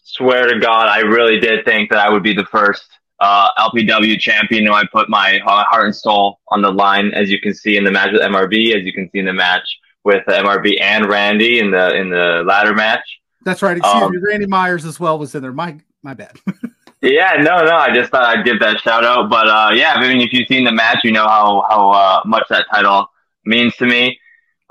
[0.03, 2.85] swear to God, I really did think that I would be the first
[3.19, 4.63] uh, LPW champion.
[4.63, 7.53] You know, I put my uh, heart and soul on the line, as you can
[7.53, 9.67] see in the match with MRB, as you can see in the match
[10.03, 13.19] with MRB and Randy in the in the ladder match.
[13.43, 13.77] That's right.
[13.77, 14.17] Excuse Um, me.
[14.17, 15.53] Randy Myers as well was in there.
[15.53, 16.37] My my bad.
[17.03, 17.75] Yeah, no, no.
[17.75, 19.29] I just thought I'd give that shout out.
[19.29, 22.21] But uh, yeah, I mean, if you've seen the match, you know how how uh,
[22.25, 23.07] much that title
[23.45, 24.19] means to me.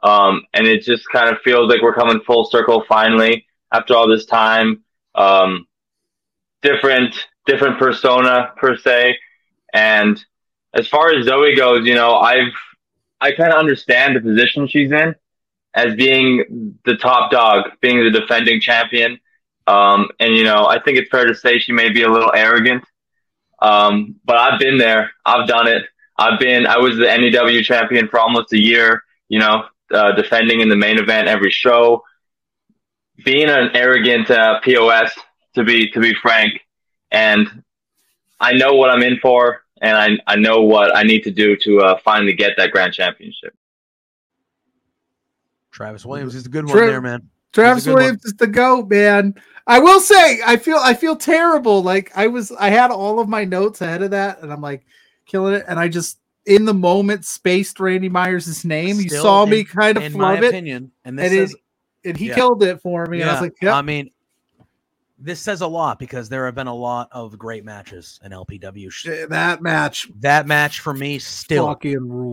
[0.02, 4.08] Um, and it just kind of feels like we're coming full circle finally after all
[4.08, 4.82] this time.
[5.14, 5.68] Um,
[6.62, 7.14] different
[7.46, 9.18] different persona per se.
[9.74, 10.24] And
[10.74, 12.54] as far as Zoe goes, you know, I've
[13.20, 15.16] I kind of understand the position she's in
[15.74, 19.20] as being the top dog, being the defending champion.
[19.66, 22.32] Um, and you know, I think it's fair to say she may be a little
[22.34, 22.84] arrogant.
[23.60, 25.12] Um, but I've been there.
[25.24, 25.84] I've done it.
[26.18, 30.60] I've been, I was the NEW champion for almost a year, you know, uh, defending
[30.60, 32.02] in the main event every show.
[33.24, 35.12] Being an arrogant, uh, POS
[35.54, 36.60] to be, to be frank.
[37.10, 37.62] And
[38.40, 41.56] I know what I'm in for and I, I know what I need to do
[41.56, 43.54] to, uh, finally get that grand championship.
[45.70, 47.28] Travis Williams is a good one Tra- there, man.
[47.52, 48.02] Travis He's a good one.
[48.02, 49.34] Williams is the goat, man.
[49.66, 51.82] I will say, I feel I feel terrible.
[51.82, 54.84] Like I was, I had all of my notes ahead of that, and I'm like
[55.26, 55.64] killing it.
[55.68, 58.98] And I just in the moment spaced Randy Myers' name.
[59.00, 60.48] you saw in- me kind of in my flub it.
[60.48, 61.56] opinion, and this and it- is
[62.04, 62.34] and he Yeah.
[62.34, 63.20] killed it for me.
[63.20, 63.74] And I was like, yep.
[63.74, 64.10] I mean,
[65.20, 68.90] this says a lot because there have been a lot of great matches in LPW.
[69.06, 71.78] Eh, that match That match for me still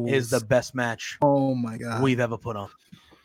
[0.07, 2.01] is the best match oh my god.
[2.01, 2.69] we've ever put on.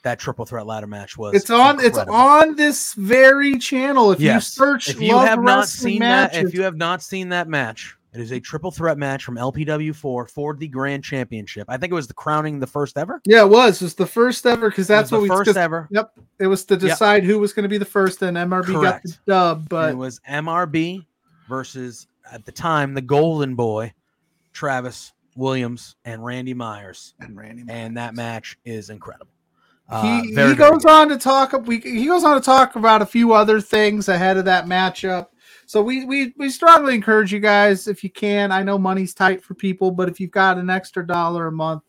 [0.05, 1.35] That triple threat ladder match was.
[1.35, 1.81] it's on.
[1.83, 4.13] It's on this very channel.
[4.13, 4.35] If Yes.
[4.57, 7.03] you search, If you Love have not Wrestling seen that, matches, if you have not
[7.03, 11.65] seen that match, it is a triple threat match from LPW4 for the Grand Championship.
[11.71, 13.23] I think it was the crowning the first ever.
[13.25, 13.81] yeah, it was.
[13.81, 15.29] It was the first ever because It was that's what the we.
[15.31, 15.89] first 'cause ever.
[15.91, 19.03] Yep, it was to decide who was going to be the first, and MRB got
[19.03, 19.21] the Correct.
[19.27, 19.59] dub.
[19.61, 21.07] and But it was MRB
[21.49, 23.95] versus at the time the Golden Boy,
[24.53, 29.29] Travis Williams and Randy Myers, and Randy, and that match is incredible.
[29.89, 30.91] Uh, he, he goes good.
[30.91, 31.53] on to talk.
[31.67, 35.29] We he goes on to talk about a few other things ahead of that matchup.
[35.67, 38.51] So we we we strongly encourage you guys if you can.
[38.53, 41.83] I know money's tight for people, but if you've got an extra dollar a month,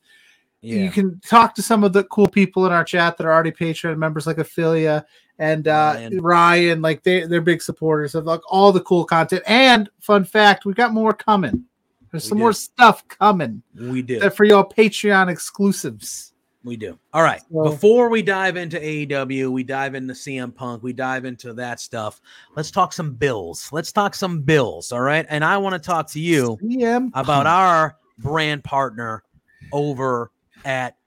[0.62, 0.84] Yeah.
[0.84, 3.52] you can talk to some of the cool people in our chat that are already
[3.52, 5.06] Patreon members, like Ophelia
[5.40, 6.22] and uh, Ryan.
[6.22, 6.82] Ryan.
[6.82, 9.44] Like they they're big supporters of like all the cool content.
[9.48, 11.64] And fun fact, we got more coming.
[12.12, 12.44] There's We some do.
[12.44, 14.20] more stuff coming we do.
[14.20, 16.34] that for y'all Patreon exclusives.
[16.66, 16.98] We do.
[17.14, 17.42] All right.
[17.54, 21.80] So- Before we dive into AEW, we dive into CM Punk, we dive into that
[21.80, 22.20] stuff.
[22.56, 23.70] Let's talk some bills.
[23.72, 24.92] Let's talk some bills.
[24.92, 25.26] All right.
[25.30, 29.24] And I want to talk to you CM about our brand partner
[29.72, 30.32] over
[30.66, 30.98] at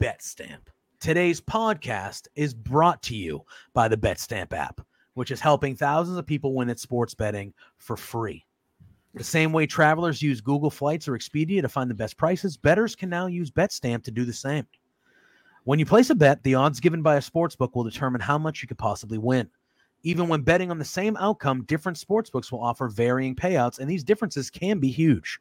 [0.00, 0.58] BetStamp.
[1.00, 4.80] Today's podcast is brought to you by the BetStamp app,
[5.14, 8.44] which is helping thousands of people win at sports betting for free.
[9.14, 12.96] The same way travelers use Google Flights or Expedia to find the best prices, bettors
[12.96, 14.66] can now use BetStamp to do the same.
[15.64, 18.60] When you place a bet, the odds given by a sportsbook will determine how much
[18.60, 19.48] you could possibly win.
[20.02, 24.04] Even when betting on the same outcome, different sportsbooks will offer varying payouts, and these
[24.04, 25.40] differences can be huge.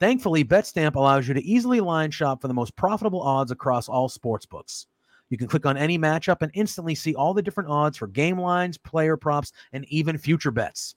[0.00, 4.08] Thankfully, BetStamp allows you to easily line shop for the most profitable odds across all
[4.08, 4.86] sportsbooks.
[5.28, 8.40] You can click on any matchup and instantly see all the different odds for game
[8.40, 10.94] lines, player props, and even future bets.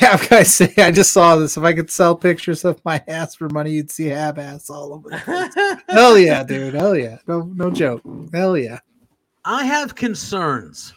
[0.00, 1.56] Yeah, I'm gonna say I just saw this.
[1.56, 4.94] If I could sell pictures of my ass for money, you'd see have ass all
[4.94, 5.10] over.
[5.88, 6.74] Hell yeah, dude.
[6.74, 7.18] Hell yeah.
[7.26, 8.00] No, no joke.
[8.32, 8.78] Hell yeah.
[9.44, 10.94] I have concerns.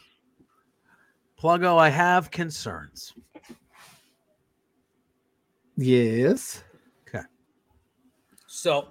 [1.41, 3.13] Pluggo, I have concerns.
[5.75, 6.63] Yes.
[7.07, 7.25] Okay.
[8.47, 8.89] So,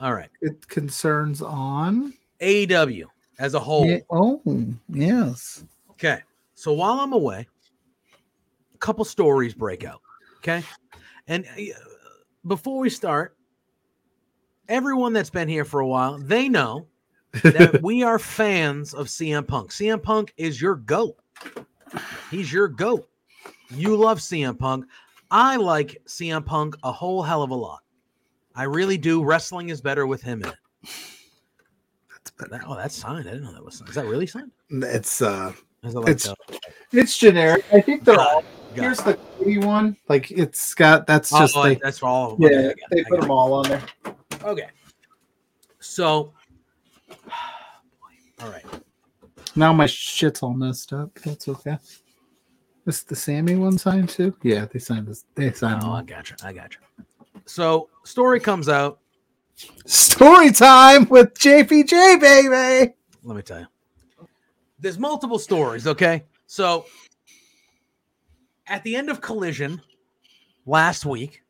[0.00, 0.30] all right.
[0.40, 2.14] It concerns on.
[2.40, 3.04] AEW
[3.38, 3.86] as a whole.
[3.86, 4.40] Yeah, Oh,
[4.88, 5.64] yes.
[5.90, 6.20] Okay.
[6.54, 7.46] So while I'm away,
[8.74, 10.00] a couple stories break out.
[10.38, 10.62] Okay.
[11.28, 11.62] And uh,
[12.46, 13.36] before we start,
[14.68, 16.86] everyone that's been here for a while, they know
[17.42, 19.70] that we are fans of CM Punk.
[19.70, 21.16] CM Punk is your GOAT.
[22.30, 23.06] He's your GOAT.
[23.70, 24.86] You love CM Punk.
[25.30, 27.80] I like CM Punk a whole hell of a lot.
[28.54, 29.22] I really do.
[29.24, 30.54] Wrestling is better with him in it.
[32.10, 32.50] That's better.
[32.50, 33.28] That- oh, that's signed.
[33.28, 33.88] I didn't know that was signed.
[33.90, 34.50] Is that really signed?
[34.70, 35.52] It's uh,
[35.84, 37.64] Is it like It's- the- it's generic.
[37.72, 38.42] I think they're all.
[38.74, 39.04] Got Here's it.
[39.04, 39.96] the Cody one.
[40.08, 41.06] Like it's got.
[41.06, 41.80] That's Oh, just oh, like.
[41.80, 42.36] that's all.
[42.38, 43.82] Yeah, okay, I got it, they put got them all on there.
[44.44, 44.68] Okay.
[45.80, 46.32] So,
[48.40, 48.64] all right.
[49.56, 51.12] Now my shit's all messed up.
[51.24, 51.78] That's okay.
[52.84, 54.34] This the Sammy one signed too?
[54.42, 55.24] Yeah, they signed this.
[55.34, 55.82] They signed.
[55.84, 56.06] Oh, I one.
[56.06, 56.36] got you.
[56.42, 56.80] I got you.
[57.50, 59.00] So story comes out.
[59.84, 62.94] Story time with JPJ, baby.
[63.24, 63.66] Let me tell you.
[64.78, 66.24] There's multiple stories, okay?
[66.46, 66.86] So
[68.68, 69.82] at the end of Collision
[70.64, 71.42] last week,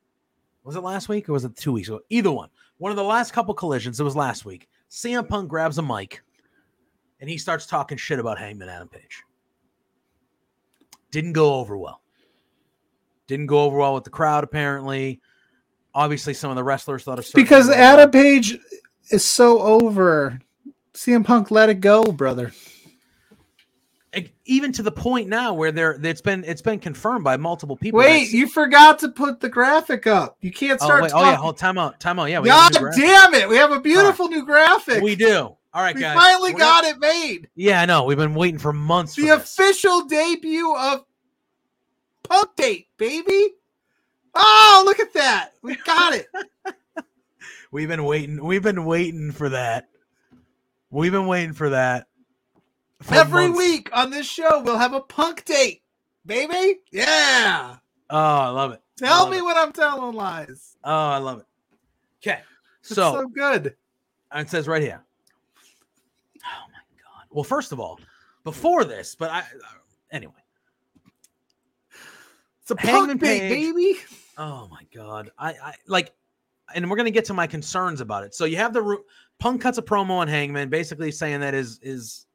[0.64, 2.00] was it last week or was it two weeks ago?
[2.08, 2.48] Either one.
[2.78, 4.68] One of the last couple collisions, it was last week.
[4.90, 6.22] CM Punk grabs a mic
[7.20, 9.22] and he starts talking shit about Hangman Adam Page.
[11.10, 12.00] Didn't go over well.
[13.26, 15.20] Didn't go over well with the crowd, apparently.
[15.94, 17.68] Obviously, some of the wrestlers thought of Because.
[17.68, 18.58] Adam Page
[19.10, 20.40] is so over.
[20.94, 22.52] CM Punk let it go, brother.
[24.44, 27.98] Even to the point now where there it's been it's been confirmed by multiple people.
[28.00, 30.36] Wait, you forgot to put the graphic up.
[30.40, 32.28] You can't oh, start wait, oh yeah, hold time out, time out.
[32.28, 33.48] Yeah, we have God damn it.
[33.48, 35.00] We have a beautiful new graphic.
[35.04, 35.56] We do.
[35.72, 36.18] All right, We guys.
[36.18, 37.48] finally We're got gonna- it made.
[37.54, 38.02] Yeah, I know.
[38.02, 39.14] We've been waiting for months.
[39.14, 41.04] The for official debut of
[42.24, 43.54] Punk Date, baby.
[44.34, 45.50] Oh, look at that.
[45.62, 46.28] We got it.
[47.72, 48.42] We've been waiting.
[48.44, 49.88] We've been waiting for that.
[50.90, 52.06] We've been waiting for that.
[53.00, 53.58] for Every months.
[53.58, 55.82] week on this show, we'll have a Punk Date,
[56.26, 56.80] baby.
[56.90, 57.76] Yeah.
[58.08, 58.82] Oh, I love it.
[58.98, 59.44] Tell love me it.
[59.44, 60.76] when I'm telling lies.
[60.82, 61.46] Oh, I love it.
[62.22, 62.40] Okay,
[62.82, 63.74] so, so good.
[64.34, 65.00] it says right here.
[66.44, 67.24] Oh my god.
[67.30, 67.98] Well, first of all,
[68.44, 69.42] before this, but I uh,
[70.10, 70.32] anyway.
[72.62, 73.98] It's a Hangman Punk Date, baby.
[74.38, 75.30] Oh my god.
[75.38, 76.12] I, I like
[76.74, 78.34] and we're gonna get to my concerns about it.
[78.34, 78.98] So you have the
[79.38, 82.26] Punk cuts a promo on Hangman, basically saying that his his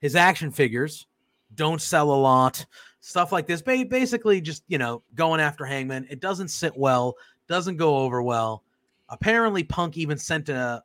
[0.00, 1.06] his action figures
[1.54, 2.64] don't sell a lot,
[3.00, 3.62] stuff like this.
[3.62, 6.06] Ba- basically, just you know, going after Hangman.
[6.10, 7.14] It doesn't sit well,
[7.48, 8.64] doesn't go over well.
[9.10, 10.82] Apparently, Punk even sent a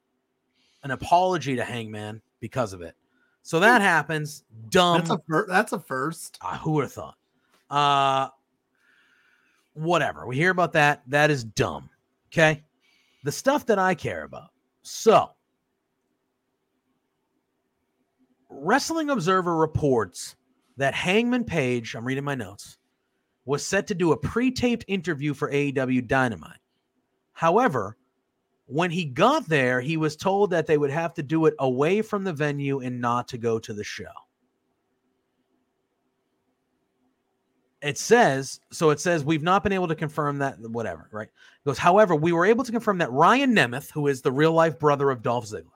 [0.84, 2.96] an apology to Hangman because of it.
[3.42, 4.44] So that happens.
[4.70, 5.00] Dumb.
[5.00, 6.38] That's a fir- that's a first.
[6.42, 7.16] Uh, who would have thought?
[7.70, 8.30] Uh,
[9.80, 10.26] whatever.
[10.26, 11.02] We hear about that.
[11.08, 11.90] That is dumb.
[12.32, 12.64] Okay.
[13.24, 14.50] The stuff that I care about.
[14.82, 15.30] So,
[18.50, 20.36] Wrestling Observer reports
[20.78, 22.78] that Hangman Page, I'm reading my notes,
[23.46, 26.60] was set to do a pre taped interview for AEW Dynamite.
[27.34, 27.98] However,
[28.66, 32.02] when he got there, he was told that they would have to do it away
[32.02, 34.06] from the venue and not to go to the show.
[37.82, 41.28] It says so it says we've not been able to confirm that whatever right?
[41.28, 44.52] It goes however we were able to confirm that ryan nemeth who is the real
[44.54, 45.72] life brother of dolph ziggler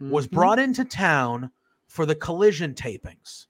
[0.00, 0.32] was Mhm.
[0.32, 1.50] brought into town
[1.86, 3.46] for the collision tapings.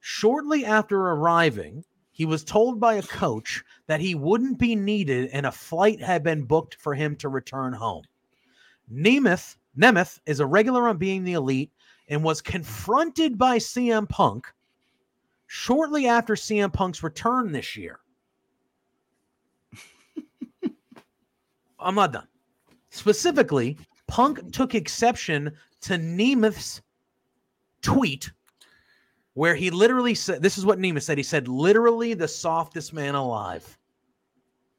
[0.00, 5.46] Shortly after arriving he was told by a coach that he wouldn't be needed and
[5.46, 8.04] a flight had been booked for him to return home.
[8.92, 11.70] Nemeth nemeth is a regular on being the elite
[12.08, 14.52] and was confronted by cm punk
[15.52, 17.98] shortly after CM Punk's return this year.
[21.80, 22.28] I'm not done.
[22.90, 23.76] Specifically,
[24.06, 26.82] Punk took exception to Nemeth's
[27.82, 28.30] tweet
[29.34, 31.18] where he literally said, This is what Nemeth said.
[31.18, 33.76] He said, literally the softest man alive.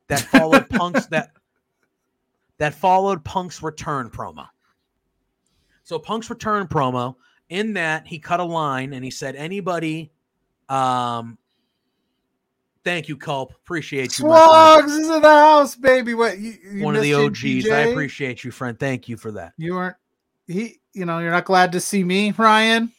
[0.08, 1.32] That followed Punk's that
[2.60, 4.48] that followed Punk's return promo.
[5.84, 7.16] So Punk's return promo,
[7.50, 10.14] in that he cut a line and he said, anybody
[10.72, 11.38] um,
[12.84, 13.52] thank you, Culp.
[13.52, 14.26] Appreciate you.
[14.26, 16.14] Slugs is in the house, baby.
[16.14, 17.70] What you, you One of the OGs.
[17.70, 18.80] I appreciate you, friend.
[18.80, 19.54] Thank you for that.
[19.58, 19.98] You aren't
[20.48, 20.80] he.
[20.94, 22.92] You know, you're not glad to see me, Ryan.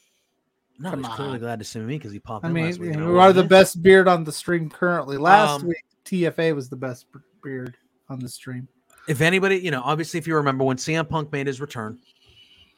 [0.78, 2.80] No, Come he's clearly glad to see me because he popped I in mean, last
[2.80, 2.94] week.
[2.94, 5.16] you are the best beard on the stream currently.
[5.16, 7.06] Last Um, week, TFA was the best
[7.42, 7.76] beard
[8.08, 8.66] on the stream.
[9.08, 11.98] If anybody, you know, obviously, if you remember when CM Punk made his return,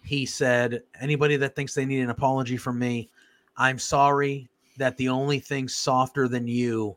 [0.03, 3.09] he said, "Anybody that thinks they need an apology from me,
[3.57, 6.97] I'm sorry that the only thing softer than you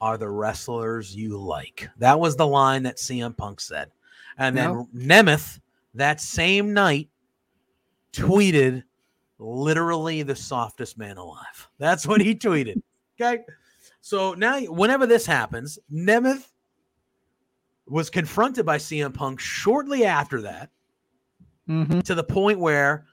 [0.00, 3.90] are the wrestlers you like." That was the line that CM Punk said,
[4.38, 5.60] and then Nemeth
[5.94, 7.08] that same night
[8.12, 8.82] tweeted
[9.38, 11.68] literally the softest man alive.
[11.78, 12.82] That's what he tweeted.
[13.20, 13.42] Okay.
[14.00, 16.48] So now, whenever this happens, Nemeth
[17.86, 20.70] was confronted by CM Punk shortly after that
[21.68, 22.00] Mm-hmm.
[22.00, 23.06] to the point where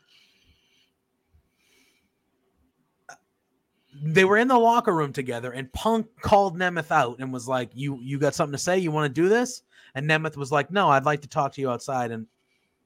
[4.02, 7.72] they were in the locker room together and Punk called Nemeth out and was like,
[7.74, 8.78] You you got something to say?
[8.78, 9.64] You want to do this?
[9.96, 12.28] And Nemeth was like, No, I'd like to talk to you outside and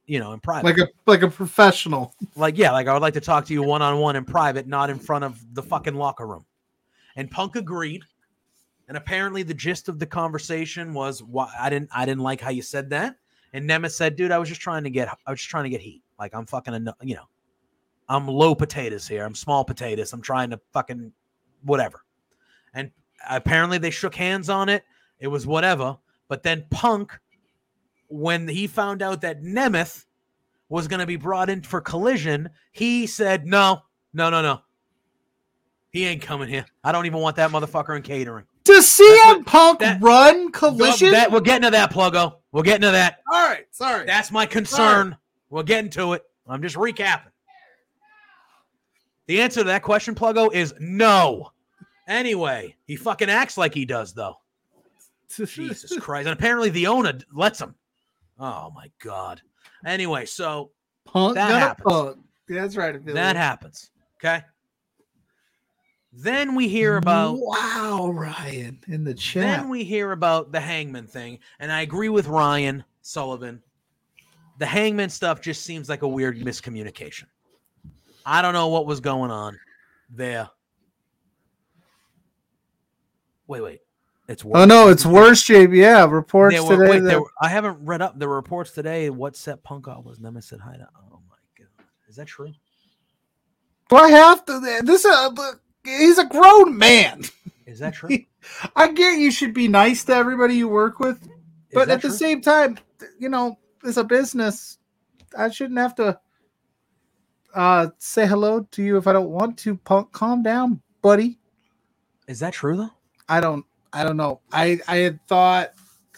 [0.06, 0.66] you know in private.
[0.66, 2.14] Like a like a professional.
[2.36, 5.00] like yeah like i would like to talk to you one-on-one in private not in
[5.00, 6.46] front of the fucking locker room
[7.16, 8.04] and punk agreed
[8.88, 12.50] and apparently the gist of the conversation was why i didn't i didn't like how
[12.50, 13.16] you said that
[13.54, 15.70] and Nemeth said dude i was just trying to get i was just trying to
[15.70, 17.28] get heat like i'm fucking you know
[18.14, 21.12] i'm low potatoes here i'm small potatoes i'm trying to fucking
[21.64, 22.04] whatever
[22.74, 22.92] and
[23.30, 24.84] apparently they shook hands on it.
[25.20, 25.98] It was whatever.
[26.28, 27.18] But then Punk,
[28.08, 30.06] when he found out that Nemeth
[30.70, 33.82] was going to be brought in for collision, he said, "No,
[34.14, 34.62] no, no, no.
[35.92, 36.66] He ain't coming here.
[36.84, 41.12] I don't even want that motherfucker in catering." Does CM what- Punk that- run collision?
[41.12, 42.38] That, we're getting to that, Pluggo.
[42.52, 43.20] We're getting to that.
[43.32, 44.06] All right, sorry.
[44.06, 45.18] That's my concern.
[45.50, 46.24] We're getting to it.
[46.48, 47.30] I'm just recapping.
[49.28, 51.52] The answer to that question, Pluggo, is no.
[52.08, 54.38] Anyway, he fucking acts like he does, though.
[55.30, 56.28] Jesus Christ.
[56.28, 57.76] And apparently the owner lets him.
[58.40, 59.42] Oh my God.
[59.86, 60.72] Anyway, so
[61.06, 61.86] Punk that happens.
[61.88, 62.18] punk.
[62.50, 63.04] Yeah, that's right.
[63.04, 63.14] Billy.
[63.16, 63.92] that happens.
[64.18, 64.44] Okay.
[66.12, 69.44] Then we hear about wow, Ryan in the chat.
[69.62, 73.64] Then we hear about the hangman thing, and I agree with Ryan Sullivan.
[74.60, 77.26] The hangman stuff just seems like a weird miscommunication.
[78.26, 79.60] I don't know what was going on
[80.10, 80.50] there.
[83.48, 83.80] Wait, wait.
[84.30, 84.62] It's worse.
[84.62, 85.76] oh no, it's worse, JB.
[85.76, 86.92] Yeah, reports were, today.
[86.92, 88.18] wait, that- were- I haven't read up.
[88.18, 89.10] There were reports today.
[89.10, 90.88] What set punk off was Nemesis said hi to.
[91.12, 92.54] Oh my god, is that true?
[93.90, 94.82] Do I have to?
[94.84, 95.30] This uh,
[95.84, 97.24] he's a grown man.
[97.66, 98.18] Is that true?
[98.76, 101.28] I get you should be nice to everybody you work with,
[101.74, 102.80] but at the same time,
[103.20, 104.78] you know, it's a business.
[105.38, 106.18] I shouldn't have to
[107.54, 109.76] uh say hello to you if I don't want to.
[109.76, 111.38] Punk, calm down, buddy.
[112.28, 112.92] is that true though?
[113.30, 113.66] I don't.
[113.92, 114.42] I don't know.
[114.52, 115.72] I I had thought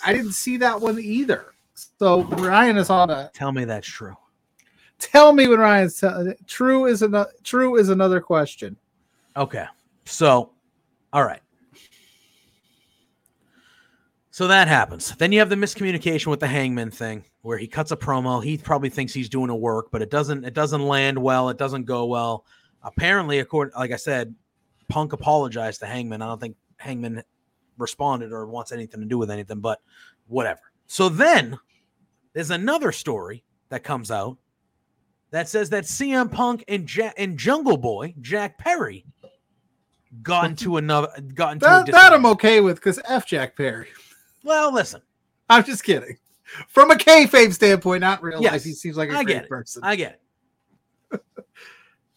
[0.05, 1.53] I didn't see that one either.
[1.99, 4.15] So Ryan is on a Tell me that's true.
[4.99, 8.77] tell me when Ryan's tell, true is another true is another question.
[9.35, 9.65] Okay.
[10.05, 10.51] So,
[11.11, 11.41] all right.
[14.35, 15.15] So that happens.
[15.15, 18.43] Then you have the miscommunication with the hangman thing where he cuts a promo.
[18.43, 21.47] He probably thinks he's doing a work, but it doesn't it doesn't land well.
[21.47, 22.43] It doesn't go well.
[22.83, 24.35] Apparently, according like I said,
[24.89, 26.21] Punk apologized to Hangman.
[26.21, 27.23] I don't think Hangman
[27.77, 29.79] responded or wants anything to do with anything, but
[30.27, 30.59] whatever.
[30.87, 31.57] So then
[32.33, 34.37] there's another story that comes out
[35.31, 39.05] that says that CM Punk and ja- and Jungle Boy Jack Perry
[40.21, 42.11] got into another got into a That, that.
[42.11, 43.87] I'm okay with because F Jack Perry.
[44.45, 45.01] Well, listen,
[45.49, 46.17] I'm just kidding.
[46.69, 49.43] From a kayfabe standpoint, not real Yes, life, he seems like a I great get
[49.45, 49.49] it.
[49.49, 49.81] person.
[49.83, 50.19] I get
[51.11, 51.21] it.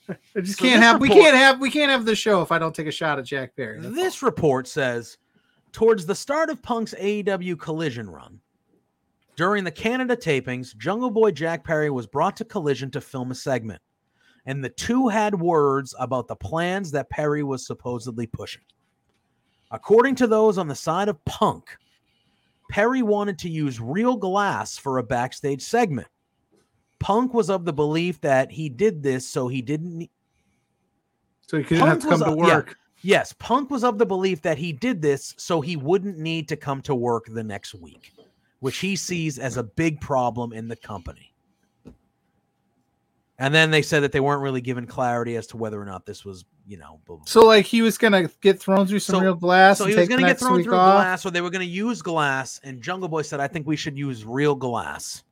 [0.36, 2.58] I just So can't have we can't have we can't have the show if I
[2.58, 3.80] don't take a shot at Jack Perry.
[3.80, 5.16] That's This report says
[5.72, 8.38] towards the start of Punk's AEW collision run,
[9.36, 13.34] during the Canada tapings, Jungle Boy Jack Perry was brought to collision to film a
[13.34, 13.80] segment.
[14.46, 18.62] And the two had words about the plans that Perry was supposedly pushing.
[19.70, 21.76] According to those on the side of Punk,
[22.68, 26.08] Perry wanted to use real glass for a backstage segment.
[26.98, 30.10] Punk was of the belief that he did this so he didn't need
[31.46, 32.54] so he couldn't have to come was to a- yeah.
[32.56, 32.76] work.
[33.00, 36.56] Yes, Punk was of the belief that he did this so he wouldn't need to
[36.56, 38.12] come to work the next week,
[38.58, 41.32] which he sees as a big problem in the company.
[43.40, 46.04] And then they said that they weren't really given clarity as to whether or not
[46.04, 49.16] this was, you know, blah, blah, So like he was gonna get thrown through some
[49.16, 50.96] So- real glass so and he was to get thrown through off.
[50.96, 52.60] glass, or they were going to use glass.
[52.64, 55.22] And Jungle Boy said, "I think we should use real glass."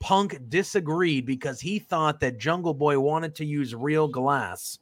[0.00, 4.78] Punk disagreed because he thought that Jungle Boy wanted to use real glass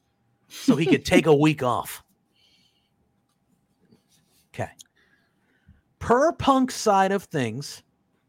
[0.48, 2.02] so he could take a week off.
[4.54, 4.70] Okay.
[5.98, 7.82] Per Punk's side of things,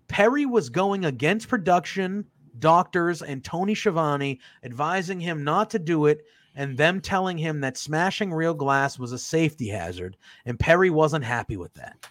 [0.07, 2.25] Perry was going against production,
[2.59, 6.25] doctors, and Tony Schiavone, advising him not to do it,
[6.55, 11.23] and them telling him that smashing real glass was a safety hazard, and Perry wasn't
[11.23, 12.07] happy with that.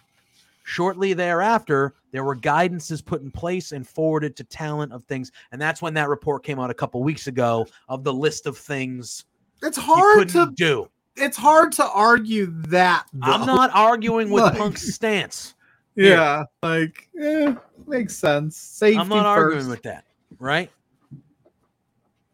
[0.63, 5.61] Shortly thereafter, there were guidances put in place and forwarded to talent of things, and
[5.61, 9.25] that's when that report came out a couple weeks ago of the list of things
[9.63, 10.89] It's hard to do.
[11.15, 13.05] it's hard to argue that.
[13.21, 15.53] I'm not arguing with Like- Punk's stance.
[15.95, 17.55] Yeah, like eh,
[17.87, 18.55] makes sense.
[18.55, 19.53] Safety I'm not first.
[19.55, 20.03] arguing with that,
[20.39, 20.71] right?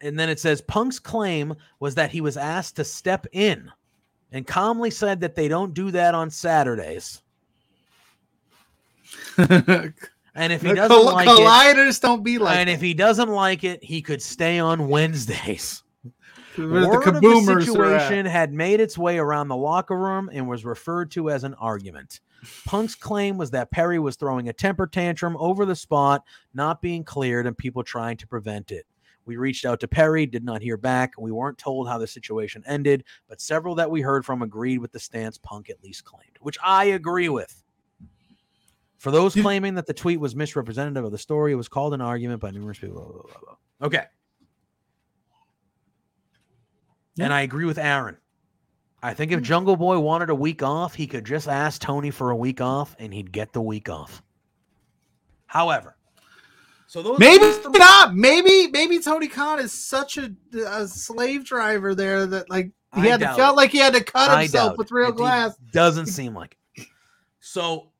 [0.00, 3.70] And then it says Punk's claim was that he was asked to step in
[4.32, 7.22] and calmly said that they don't do that on Saturdays.
[10.36, 12.92] And if he The doesn't col- like it, colliders don't be like and if he
[12.92, 15.83] doesn't like it, he could stay on Wednesdays.
[16.56, 20.48] Where the Word of the situation had made its way around the locker room and
[20.48, 22.20] was referred to as an argument.
[22.66, 26.22] Punk's claim was that Perry was throwing a temper tantrum over the spot,
[26.52, 28.86] not being cleared, and people trying to prevent it.
[29.26, 31.12] We reached out to Perry, did not hear back.
[31.18, 34.92] We weren't told how the situation ended, but several that we heard from agreed with
[34.92, 37.62] the stance Punk at least claimed, which I agree with.
[38.98, 42.00] For those claiming that the tweet was misrepresentative of the story, it was called an
[42.00, 42.96] argument by numerous people.
[42.96, 43.40] blah, blah, blah,
[43.80, 43.86] blah.
[47.16, 47.24] Okay.
[47.24, 48.16] And I agree with Aaron.
[49.02, 49.44] I think if hmm.
[49.44, 52.96] Jungle Boy wanted a week off, he could just ask Tony for a week off
[52.98, 54.22] and he'd get the week off.
[55.46, 55.96] However,
[56.86, 58.14] so those Maybe those three- not.
[58.14, 60.32] Maybe maybe Tony Khan is such a,
[60.66, 63.56] a slave driver there that like he I had to felt it.
[63.56, 65.56] like he had to cut himself with real It glass.
[65.72, 66.86] Doesn't seem like it.
[67.40, 67.90] So,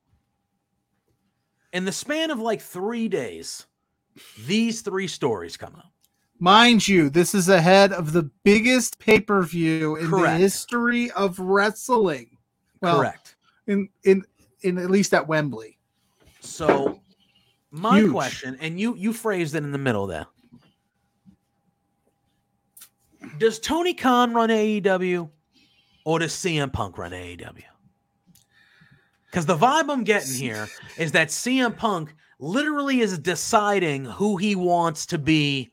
[1.72, 3.66] in the span of like three days,
[4.46, 5.90] these three stories come out.
[6.40, 11.38] Mind you, this is ahead of the biggest pay per view in the history of
[11.38, 12.36] wrestling.
[12.80, 13.36] Well, Correct.
[13.66, 14.24] in in
[14.62, 15.78] in at least at Wembley.
[16.40, 17.00] So,
[17.70, 18.10] my Huge.
[18.12, 20.26] question, and you you phrased it in the middle there.
[23.38, 25.30] Does Tony Khan run AEW,
[26.04, 27.62] or does CM Punk run AEW?
[29.30, 34.54] Because the vibe I'm getting here is that CM Punk literally is deciding who he
[34.54, 35.72] wants to be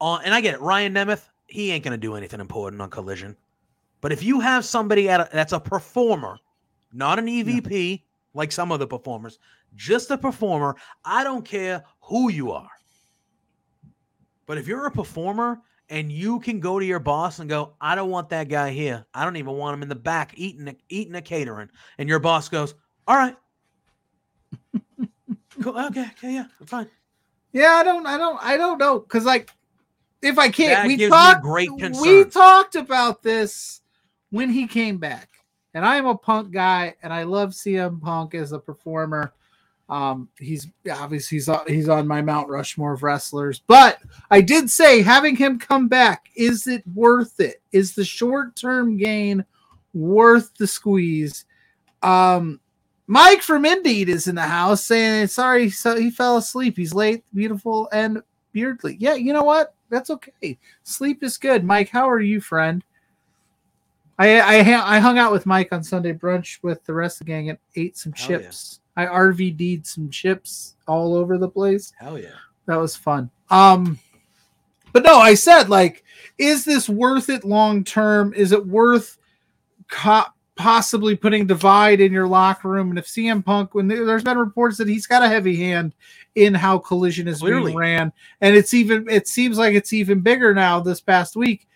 [0.00, 0.22] on.
[0.24, 3.36] And I get it, Ryan Nemeth, he ain't gonna do anything important on Collision.
[4.00, 6.38] But if you have somebody at a, that's a performer,
[6.92, 8.02] not an EVP
[8.34, 9.38] like some other performers,
[9.74, 12.70] just a performer, I don't care who you are.
[14.46, 17.94] But if you're a performer and you can go to your boss and go, I
[17.94, 19.04] don't want that guy here.
[19.14, 21.70] I don't even want him in the back eating a, eating a catering.
[21.98, 22.74] And your boss goes,
[23.06, 23.36] All right.
[25.62, 25.78] cool.
[25.78, 26.06] Okay.
[26.12, 26.34] Okay.
[26.34, 26.46] Yeah.
[26.66, 26.88] Fine.
[27.52, 29.50] Yeah, I don't, I don't, I don't know, because like,
[30.22, 33.80] if I can't, That we talked, great we talked about this
[34.30, 35.28] when he came back,
[35.74, 39.32] and I am a Punk guy, and I love CM Punk as a performer.
[39.88, 43.98] Um, he's obviously he's on, he's on my Mount Rushmore of wrestlers, but
[44.30, 47.62] I did say having him come back is it worth it?
[47.70, 49.44] Is the short term gain
[49.94, 51.44] worth the squeeze?
[52.02, 52.60] Um,
[53.06, 56.76] Mike from Indeed is in the house saying, "Sorry, so he fell asleep.
[56.76, 58.22] He's late, beautiful, and
[58.52, 59.75] beardly." Yeah, you know what?
[59.90, 60.58] That's okay.
[60.82, 61.64] Sleep is good.
[61.64, 62.82] Mike, how are you, friend?
[64.18, 67.32] I I, I hung out with Mike on Sunday brunch with the rest of the
[67.32, 68.38] gang and ate some Hell yeah.
[68.38, 68.80] chips.
[68.96, 71.92] I RVD'd some chips all over the place.
[71.98, 72.30] Hell yeah.
[72.66, 73.30] That was fun.
[73.50, 73.98] Um,
[74.92, 76.02] but no, I said like,
[76.38, 78.32] is this worth it long term?
[78.34, 79.18] Is it worth
[79.88, 80.24] co-
[80.56, 82.90] possibly putting divide in your locker room?
[82.90, 85.94] And if CM Punk, when there- there's been reports that he's got a heavy hand
[86.34, 87.66] in how Collision is Clearly.
[87.72, 91.68] being ran, and it's even it seems like it's even bigger now this past week.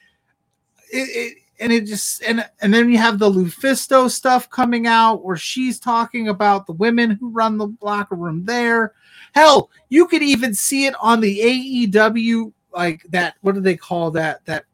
[0.92, 5.22] It, it and it just and and then you have the Lufisto stuff coming out
[5.24, 8.94] where she's talking about the women who run the locker room there.
[9.34, 13.34] Hell, you could even see it on the AEW like that.
[13.42, 14.44] What do they call that?
[14.46, 14.64] That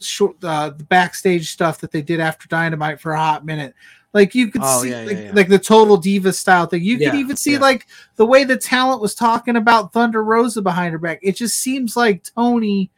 [0.00, 3.74] short uh, the backstage stuff that they did after Dynamite for a hot minute.
[4.14, 5.32] Like you could Oh, see yeah, yeah, like, yeah.
[5.34, 6.82] like the total diva style thing.
[6.82, 10.92] You could even see like the way the talent was talking about Thunder Rosa behind
[10.92, 11.18] her back.
[11.22, 12.90] It just seems like Tony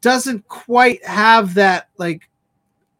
[0.00, 2.28] doesn't quite have that like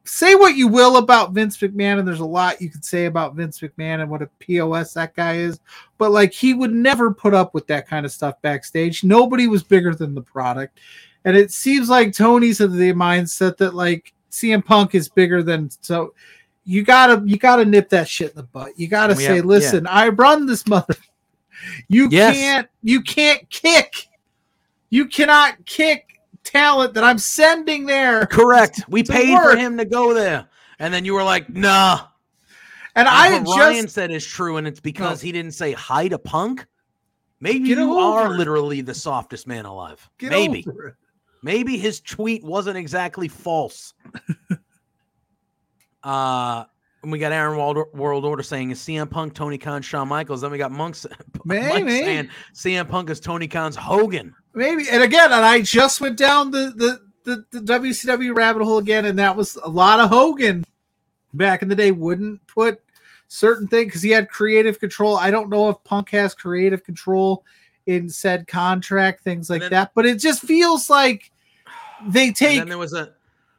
[0.04, 3.34] say what you will about Vince McMahon, and there's a lot you could say about
[3.34, 5.60] Vince McMahon and what a POS that guy is,
[5.98, 9.04] but like he would never put up with that kind of stuff backstage.
[9.04, 10.78] Nobody was bigger than the product.
[11.28, 15.68] And it seems like Tony's of the mindset that like CM Punk is bigger than
[15.82, 16.14] so
[16.64, 18.72] you gotta you gotta nip that shit in the butt.
[18.78, 20.94] You gotta We say, have- listen, I run this mother.
[21.88, 22.34] You Yes.
[22.36, 24.06] can't you can't kick.
[24.90, 28.24] You cannot kick talent that I'm sending there.
[28.26, 28.80] Correct.
[28.88, 30.46] We paid for him to go there.
[30.78, 32.06] And then you were like, nah.
[32.94, 35.26] And And I what had just Ryan said is true, and it's because No.
[35.26, 36.64] he didn't say hi to Punk.
[37.40, 40.08] Maybe Get you over are literally the softest man alive.
[40.18, 40.64] get Maybe.
[40.68, 40.96] over.
[41.42, 43.94] Maybe his tweet wasn't exactly false.
[46.02, 46.64] uh
[47.02, 50.40] and we got Aaron World, World Order saying is CM Punk, Tony Khan, Shawn Michaels.
[50.40, 51.06] Then we got Monk's
[51.44, 51.90] Mike Maybe.
[51.90, 54.34] saying CM Punk is Tony Khan's Hogan.
[54.54, 54.86] Maybe.
[54.90, 59.04] And again, and I just went down the the the, the WCW rabbit hole again,
[59.04, 60.64] and that was a lot of Hogan
[61.34, 61.92] back in the day.
[61.92, 62.80] Wouldn't put
[63.28, 65.16] certain things because he had creative control.
[65.16, 67.44] I don't know if Punk has creative control
[67.88, 69.92] in said contract, things like then- that.
[69.94, 71.32] But it just feels like
[72.06, 73.14] they take there was a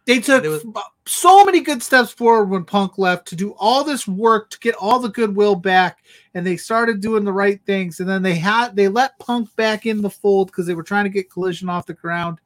[0.05, 0.65] they took was-
[1.05, 4.75] so many good steps forward when Punk left to do all this work to get
[4.75, 5.97] all the goodwill back,
[6.35, 7.99] and they started doing the right things.
[7.99, 11.05] And then they had they let Punk back in the fold because they were trying
[11.05, 12.39] to get Collision off the ground.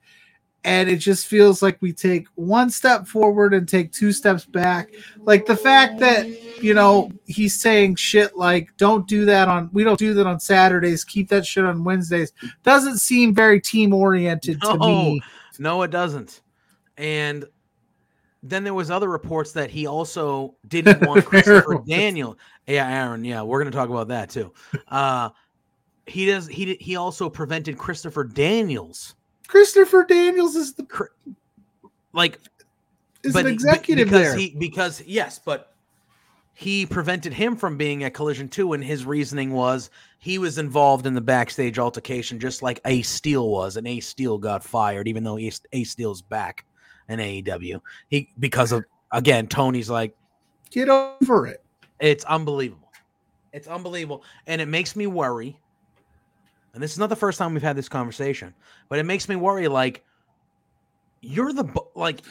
[0.65, 4.89] And it just feels like we take one step forward and take two steps back.
[5.17, 6.25] Like the fact that
[6.63, 10.39] you know he's saying shit like "Don't do that on we don't do that on
[10.39, 11.03] Saturdays.
[11.03, 12.31] Keep that shit on Wednesdays."
[12.63, 15.21] Doesn't seem very team oriented to me.
[15.59, 16.41] No, it doesn't.
[16.97, 17.45] And
[18.43, 21.81] then there was other reports that he also didn't want Christopher.
[21.87, 22.37] Daniel.
[22.67, 23.23] Yeah, Aaron.
[23.25, 24.53] Yeah, we're going to talk about that too.
[24.87, 25.29] Uh,
[26.05, 26.47] he does.
[26.47, 29.15] He he also prevented Christopher Daniels.
[29.47, 30.85] Christopher Daniels is the
[32.13, 32.39] Like
[33.23, 34.35] is an executive because there.
[34.35, 35.73] He, because yes, but
[36.53, 39.89] he prevented him from being at Collision 2, and his reasoning was
[40.19, 44.37] he was involved in the backstage altercation, just like Ace Steel was, and Ace Steel
[44.37, 46.65] got fired, even though Ace, Ace Steel's back
[47.09, 47.81] in AEW.
[48.09, 50.15] He because of again, Tony's like,
[50.69, 51.63] Get over it.
[51.99, 52.91] it's unbelievable.
[53.51, 54.23] It's unbelievable.
[54.47, 55.59] And it makes me worry.
[56.73, 58.53] And this is not the first time we've had this conversation,
[58.89, 60.03] but it makes me worry like
[61.21, 62.21] you're the like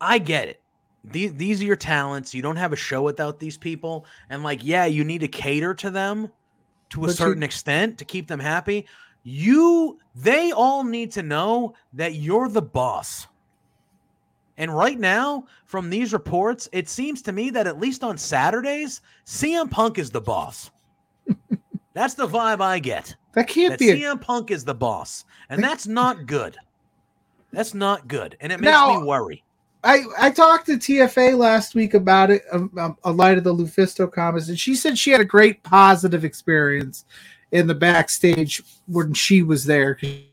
[0.00, 0.60] I get it.
[1.04, 2.34] These these are your talents.
[2.34, 5.74] You don't have a show without these people and like yeah, you need to cater
[5.74, 6.30] to them
[6.90, 8.86] to a But you- certain extent to keep them happy.
[9.22, 13.26] You they all need to know that you're the boss.
[14.56, 19.00] And right now, from these reports, it seems to me that at least on Saturdays,
[19.24, 20.70] CM Punk is the boss.
[21.94, 23.14] that's the vibe I get.
[23.34, 25.24] That can't That be a CM Punk is the boss.
[25.48, 26.56] And that's not good.
[27.52, 28.36] That's not good.
[28.40, 29.44] And it makes Now- me worry.
[29.82, 33.54] I, I talked to TFA last week about it, um, um, a light of the
[33.54, 37.06] Lufisto comments, and she said she had a great positive experience
[37.52, 39.96] in the backstage when she was there.
[39.98, 40.24] She's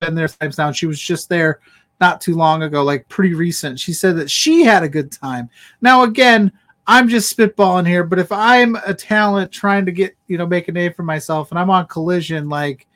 [0.00, 0.70] Been there times now.
[0.70, 1.58] She was just there
[2.00, 3.80] not too long ago, like pretty recent.
[3.80, 5.50] She said that she had a good time.
[5.80, 6.52] Now, again,
[6.86, 10.68] I'm just spitballing here, but if I'm a talent trying to get, you know, make
[10.68, 12.86] a name for myself and I'm on collision, like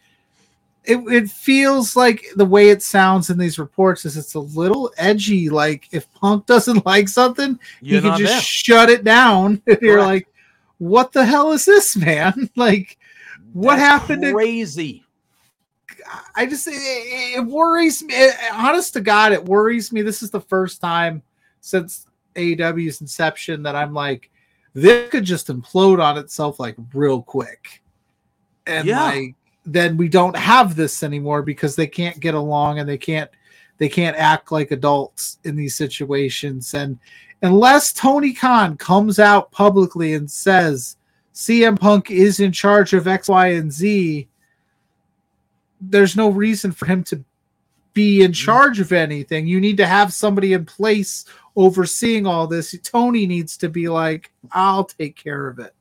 [0.85, 4.93] it, it feels like the way it sounds in these reports is it's a little
[4.97, 5.49] edgy.
[5.49, 8.41] Like if Punk doesn't like something, You're can just there.
[8.41, 9.63] shut it down.
[9.67, 10.29] And you're like,
[10.79, 12.51] what the hell is this, man?
[12.57, 12.99] like,
[13.53, 15.05] what That's happened to Crazy.
[16.35, 18.31] I just it, it worries me.
[18.53, 20.03] Honest to God, it worries me.
[20.03, 21.23] This is the first time
[21.61, 22.06] since
[22.37, 24.31] AEW's inception that I'm like,
[24.75, 27.83] this could just implode on itself like real quick,
[28.67, 29.05] and Yeah.
[29.05, 29.35] like
[29.65, 33.31] then we don't have this anymore because they can't get along and they can't
[33.79, 36.73] they can't act like adults in these situations.
[36.75, 36.99] And
[37.43, 40.97] unless Tony Khan comes out publicly and says
[41.35, 44.29] CM Punk is in charge of X, Y, and Z
[45.81, 47.23] there's no reason for him to
[47.97, 48.45] be in mm-hmm.
[48.45, 49.47] charge of anything.
[49.47, 51.25] You need to have somebody in place
[51.57, 52.77] overseeing all this.
[52.83, 55.75] Tony needs to be like, I'll take care of it.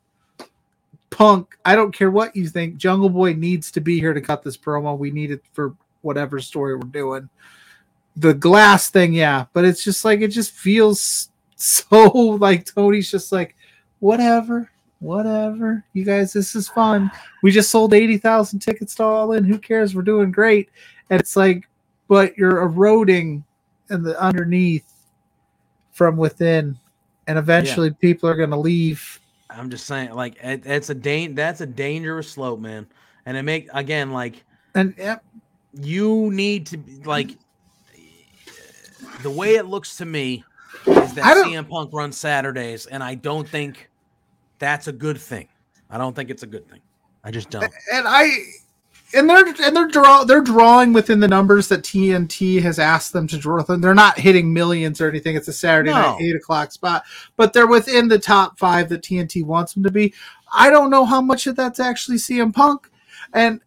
[1.10, 2.78] Punk, I don't care what you think.
[2.78, 4.98] Jungle Boy needs to be here to cut this promo.
[4.98, 7.30] We need it for whatever story we're doing.
[8.16, 12.10] The glass thing, yeah, but it's just like it just feels so
[12.40, 13.58] like Tony's just like,
[14.00, 15.84] whatever, whatever.
[15.92, 17.12] You guys, this is fun
[17.44, 19.44] we just sold 80,000 tickets to all in.
[19.44, 19.94] Who cares?
[19.94, 20.70] We're doing great.
[21.10, 21.68] And it's like,
[22.08, 23.44] but you're eroding
[23.90, 24.92] in the underneath
[25.92, 26.78] from within.
[27.28, 29.20] And eventually people are going to leave.
[29.50, 32.88] I'm just saying, like it, it's a dan- that's a dangerous slope, man.
[33.26, 34.44] And it make again, like
[34.76, 35.24] And yep,
[35.74, 37.32] you need to be like
[39.22, 40.44] the way it looks to me
[40.86, 43.90] is that CM Punk runs Saturdays, and I don't think
[44.60, 45.48] that's a good thing.
[45.90, 46.82] I don't think it's a good thing.
[47.24, 47.64] I just don't.
[47.92, 48.30] and I
[49.16, 53.28] and they're and they're draw they're drawing within the numbers that TNT has asked them
[53.28, 53.64] to draw.
[53.64, 55.36] They're not hitting millions or anything.
[55.36, 57.04] It's a Saturday night eight o'clock spot,
[57.38, 60.14] but they're within the top five that TNT wants them to be.
[60.54, 62.90] I don't know how much of that's actually CM Punk,
[63.34, 63.62] and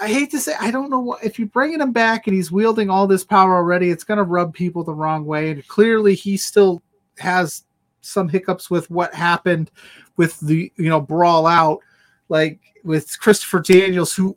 [0.00, 2.50] I hate to say I don't know what if you're bringing him back and he's
[2.50, 5.50] wielding all this power already, it's going to rub people the wrong way.
[5.50, 6.82] And clearly, he still
[7.18, 7.64] has
[8.00, 9.70] some hiccups with what happened
[10.16, 11.80] with the you know brawl out
[12.28, 14.36] like with Christopher Daniels, who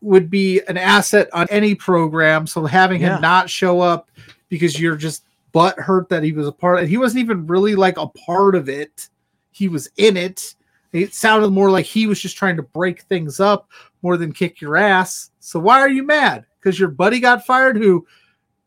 [0.00, 2.46] would be an asset on any program.
[2.46, 3.16] So having Yeah.
[3.16, 4.08] him not show up
[4.48, 6.88] because you're just butt hurt that he was a part of it.
[6.88, 9.08] he wasn't even really like a part of it.
[9.50, 10.54] He was in it.
[10.92, 13.68] It sounded more like he was just trying to break things up
[14.02, 15.30] more than kick your ass.
[15.40, 16.44] So why are you mad?
[16.60, 18.06] Because your buddy got fired who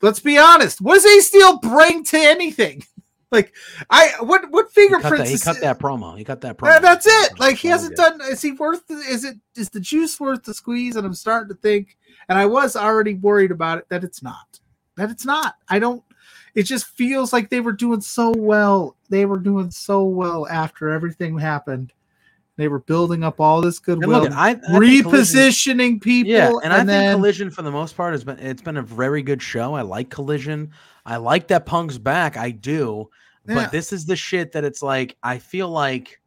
[0.02, 2.84] let's be honest, what does Ace Steel bring to anything?
[3.32, 3.54] Like
[3.90, 6.18] I what what He cut, fingerprints that, he cut that promo.
[6.18, 6.68] He cut that promo.
[6.68, 7.40] yeah, that's it.
[7.40, 8.20] Like he hasn't done.
[8.22, 8.86] Is he worth?
[8.88, 9.38] The, is it?
[9.56, 10.98] Is the juice worth the squeeze?
[10.98, 11.98] And I'm starting to think.
[12.28, 14.60] And I was already worried about it that it's not.
[14.98, 15.56] That it's not.
[15.70, 16.04] I don't.
[16.56, 18.98] It just feels like they were doing so well.
[19.10, 21.94] They were doing so well after everything happened.
[22.58, 26.32] They were building up all this And goodwill, look, I, I repositioning people.
[26.32, 28.84] Yeah, and, I think then, Collision for the most part has been it's been a
[28.84, 29.74] very good show.
[29.74, 30.72] I like Collision.
[31.06, 32.38] I like that Punk's back.
[32.38, 33.10] I do.
[33.46, 36.22] But this is the shit that it's like I feel like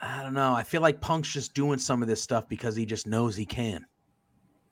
[0.00, 0.54] I don't know.
[0.54, 3.46] I feel like Punk's just doing some of this stuff because he just knows he
[3.46, 3.84] can.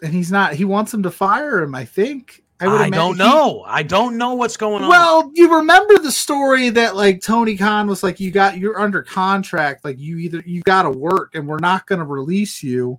[0.03, 0.55] and he's not.
[0.55, 1.74] He wants him to fire him.
[1.74, 2.43] I think.
[2.59, 3.65] I, I, don't he- know.
[3.66, 4.89] I don't know what's going on.
[4.89, 9.03] Well, you remember the story that like Tony Khan was like, you got you're under
[9.03, 12.99] contract, like you either you got to work, and we're not going to release you.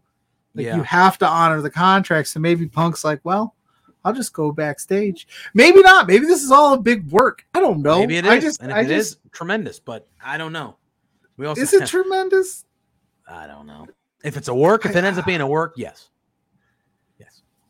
[0.53, 0.75] Like yeah.
[0.75, 2.27] you have to honor the contract.
[2.29, 3.55] So maybe Punk's like, well,
[4.03, 5.27] I'll just go backstage.
[5.53, 6.07] Maybe not.
[6.07, 7.45] Maybe this is all a big work.
[7.53, 7.99] I don't know.
[7.99, 8.31] Maybe it is.
[8.31, 9.79] I just, and if I it just, is, tremendous.
[9.79, 10.77] But I don't know.
[11.35, 12.65] We also is it tremendous?
[13.27, 13.87] I don't know.
[14.23, 16.09] If it's a work, if it ends up being a work, yes.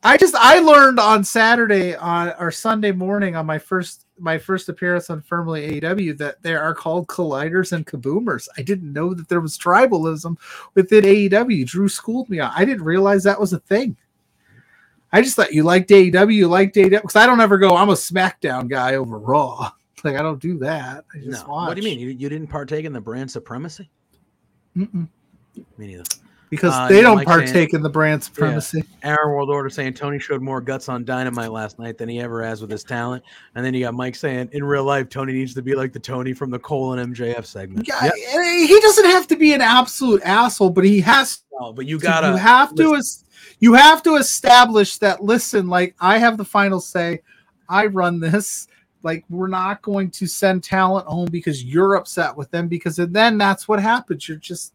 [0.07, 4.69] I just I learned on Saturday on or Sunday morning on my first my first
[4.69, 8.47] appearance on Firmly AEW that there are called colliders and kaboomers.
[8.57, 10.38] I didn't know that there was tribalism
[10.75, 11.65] within AEW.
[11.65, 12.53] Drew schooled me on.
[12.55, 13.97] I didn't realize that was a thing.
[15.11, 17.75] I just thought you liked AEW, you liked AEW because I don't ever go.
[17.75, 19.71] I'm a SmackDown guy over Raw.
[20.03, 21.05] Like I don't do that.
[21.11, 21.43] I No.
[21.47, 21.67] watch.
[21.67, 21.99] What do you mean?
[21.99, 23.89] You, you didn't partake in the brand supremacy?
[24.77, 25.09] Mm-mm.
[25.55, 26.03] Me neither.
[26.49, 28.84] Because Uh, they don't saying- partake in the brand supremacy.
[29.03, 32.41] Aaron World Order saying Tony showed more guts on Dynamite last night than he ever
[32.44, 33.22] has with his talent.
[33.56, 35.99] And then you got Mike saying in real life, Tony needs to be like the
[35.99, 37.86] Tony from the Cole and MJF segment.
[37.88, 38.14] Yeah, Yep.
[38.34, 41.98] eh, he doesn't have to be an absolute asshole, but he has No, but you
[41.99, 43.24] to- gotta you have to es-
[43.60, 47.19] you have to establish that listen like i have the final say
[47.68, 48.68] i run this
[49.03, 53.38] like we're not going to send talent home because you're upset with them because then
[53.38, 54.74] that's what happens you're just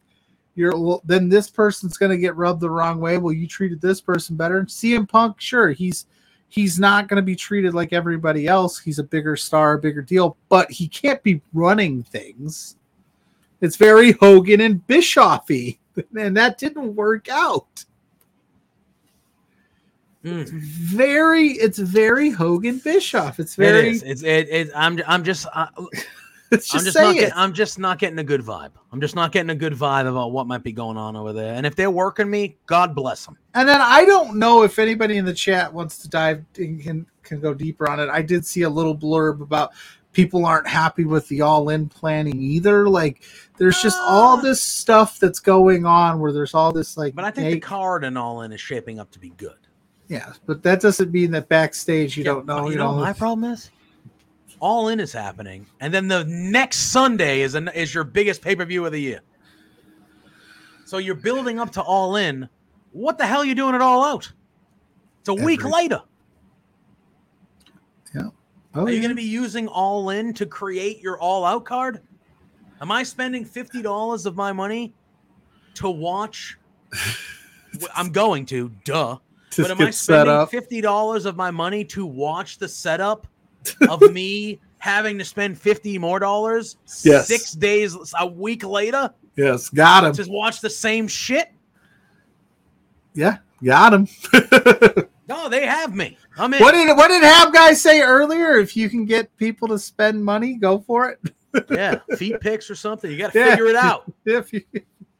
[0.55, 3.81] you're well, then this person's going to get rubbed the wrong way well you treated
[3.81, 6.05] this person better CM punk sure he's
[6.49, 10.01] he's not going to be treated like everybody else he's a bigger star a bigger
[10.01, 12.77] deal but he can't be running things
[13.61, 15.79] it's very hogan and bischoffy
[16.17, 17.85] and that didn't work out
[20.23, 20.47] Mm.
[20.49, 23.41] very it's very Hogan Bischoff.
[23.41, 24.03] It's very is.
[24.03, 25.67] It's it, it, I'm I'm just I,
[26.53, 27.19] it's I'm just just say not it.
[27.19, 28.71] get, I'm just not getting a good vibe.
[28.91, 31.53] I'm just not getting a good vibe about what might be going on over there.
[31.55, 33.37] And if they're working me, God bless them.
[33.55, 37.05] and then I don't know if anybody in the chat wants to dive in, can
[37.23, 38.09] can go deeper on it.
[38.09, 39.71] I did see a little blurb about
[40.11, 42.87] people aren't happy with the all in planning either.
[42.87, 43.23] Like
[43.57, 44.41] there's just all Uh.
[44.41, 47.63] this stuff that's going on where there's all this like But I think the make-
[47.63, 49.55] card and all in is shaping up to be good.
[50.09, 52.65] yeah, but that doesn't mean that backstage you Yeah, don't know.
[52.65, 53.71] You, you know, know, my problem is
[54.63, 58.55] all in is happening, and then the next Sunday is an, is your biggest pay
[58.55, 59.19] per view of the year.
[60.85, 62.47] So you're building up to all in.
[62.93, 64.31] What the hell are you doing it all out?
[65.19, 66.01] It's a week Every- later.
[68.15, 68.31] oh,
[68.73, 69.01] Are you yeah.
[69.01, 71.99] going to be using all in to create your all out card?
[72.79, 74.93] Am I spending fifty dollars of my money
[75.75, 76.57] to watch?
[77.93, 79.17] I'm going to, duh.
[79.57, 83.27] but am I spending fifty dollars of my money to watch the setup
[83.89, 87.27] of me having to spend fifty more dollars Yes.
[87.27, 90.13] six days a week later Yes, got him.
[90.13, 91.49] Just watch the same shit?
[93.13, 94.07] Yeah, got him.
[95.29, 96.17] No, they have me.
[96.37, 96.59] I'm in.
[96.59, 98.57] What did what did Have guy say earlier?
[98.57, 101.19] If you can get people to spend money, go for it.
[101.71, 103.09] yeah, feet pics or something.
[103.09, 103.51] You got to Yeah.
[103.51, 104.03] figure it out.
[104.25, 104.63] If you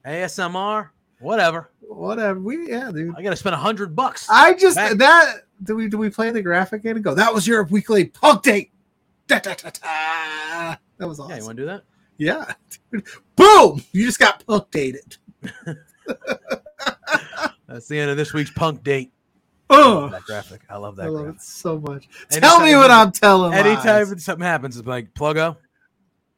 [0.06, 0.90] ASMR,
[1.20, 1.72] whatever.
[1.80, 3.16] whatever, we yeah, dude.
[3.18, 4.28] I got to spend a hundred bucks.
[4.30, 7.14] I just Back- that do we do we play the graphic and go?
[7.14, 8.72] That was your weekly punk date.
[9.28, 10.76] Da, da, da, da.
[10.98, 11.32] That was awesome.
[11.32, 11.84] Yeah, you want to do that?
[12.18, 12.54] Yeah,
[12.92, 13.06] dude.
[13.36, 13.84] boom!
[13.92, 15.18] You just got punk dated.
[17.68, 19.12] That's the end of this week's punk date.
[19.70, 20.62] Oh, That graphic.
[20.70, 21.42] I love I that love graphic.
[21.42, 22.08] it so much.
[22.32, 23.54] Anytime- Tell me what I'm telling.
[23.54, 24.24] Anytime lies.
[24.24, 25.58] something happens, it's like pluggo.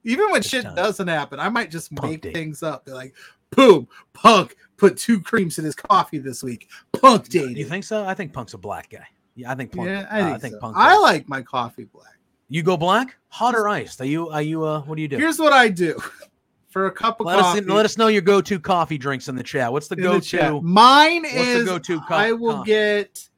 [0.04, 0.76] even when It's shit time.
[0.76, 2.34] doesn't happen, I might just Punk make date.
[2.34, 2.86] things up.
[2.86, 3.14] Be like,
[3.52, 6.70] boom, punk put two creams in his coffee this week.
[7.02, 7.58] Punk dated.
[7.58, 8.06] You think so?
[8.06, 9.08] I think Punk's a black guy.
[9.36, 9.88] Yeah, I think Punk.
[9.90, 10.60] yeah, uh, I think, so.
[10.60, 10.76] Punk.
[10.78, 12.18] I like my coffee black.
[12.48, 14.00] You go black, hot or iced?
[14.02, 14.30] Are you?
[14.30, 14.64] Are you?
[14.64, 15.18] Uh, what do you do?
[15.18, 16.00] Here's what I do
[16.70, 17.62] for a cup of let us coffee.
[17.62, 19.72] let us know your go-to coffee drinks in the chat.
[19.72, 20.22] What's the in go-to?
[20.22, 20.64] chat.
[20.64, 22.68] Mine what's the is go-to co- I will coffee?
[22.72, 23.30] get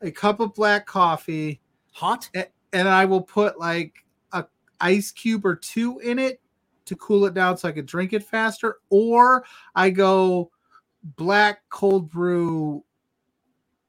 [0.00, 1.60] a cup of black coffee
[1.92, 2.28] hot?
[2.72, 3.94] and I will put like
[4.32, 4.44] a
[4.80, 6.40] ice cube or two in it
[6.86, 8.78] to cool it down so I can drink it faster.
[8.90, 9.44] Or
[9.74, 10.50] I go
[11.16, 12.84] black cold brew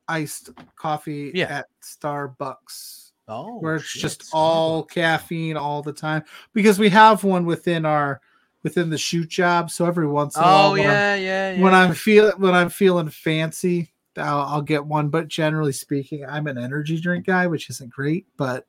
[0.08, 1.46] iced coffee Yeah.
[1.60, 3.12] at Starbucks.
[3.28, 6.24] Oh, where it's shit, just all caffeine all the time
[6.54, 8.22] because we have one within our
[8.62, 11.52] within the shoot job so every once in a while Oh when I'm- yeah, yeah,
[11.54, 11.62] yeah.
[11.64, 15.10] when I'm feeling when I'm feeling fancy, I'll, I'll get one.
[15.10, 18.28] But generally speaking, I'm an energy drink guy, which isn't great.
[18.38, 18.68] But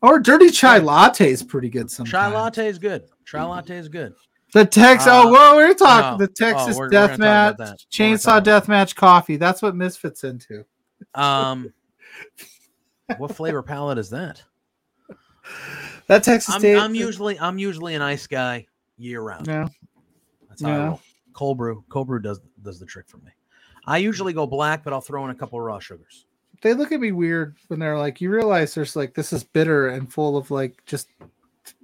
[0.00, 2.10] or dirty chai latte is pretty good sometimes.
[2.12, 3.04] chai latte is good.
[3.26, 4.14] Chai latte is good.
[4.54, 5.08] The Texas.
[5.08, 6.26] Uh, oh, well, we're talking no.
[6.26, 7.86] the Texas Oh, we're- we're Death gonna talk about Match.
[7.92, 9.36] Chainsaw Death Match coffee.
[9.36, 10.64] That's what Misfits into.
[11.14, 11.72] Um,
[13.18, 14.42] what flavor palette is that?
[16.06, 18.66] That Texas I'm, I'm usually I'm usually an ice guy
[18.96, 19.46] year round.
[19.46, 19.68] Yeah.
[20.48, 20.86] That's how I Yeah.
[20.86, 21.00] roll.
[21.34, 23.30] Cold brew, cold brew does does the trick for me.
[23.86, 26.26] I usually go black, but I'll throw in a couple raw sugars.
[26.62, 29.88] They look at me weird when they're like, you realize there's like this is bitter
[29.88, 31.08] and full of like just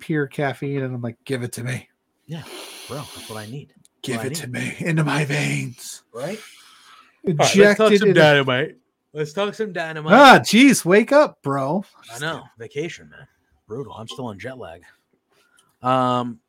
[0.01, 1.89] pure caffeine, and I'm like, give it to me,
[2.27, 2.43] Yeah,
[2.89, 3.73] bro, that's what I need.
[4.03, 6.03] give What I it to me into my veins.
[6.13, 6.39] Right?
[7.23, 8.77] Injected some dynamite.
[9.13, 10.13] Let's talk some dynamite.
[10.13, 11.85] Ah, jeez, wake up, bro.
[12.13, 12.43] I know.
[12.59, 13.27] Vacation, man.
[13.69, 13.93] Brutal.
[13.95, 14.83] I'm still on jet lag.
[15.83, 16.41] Um.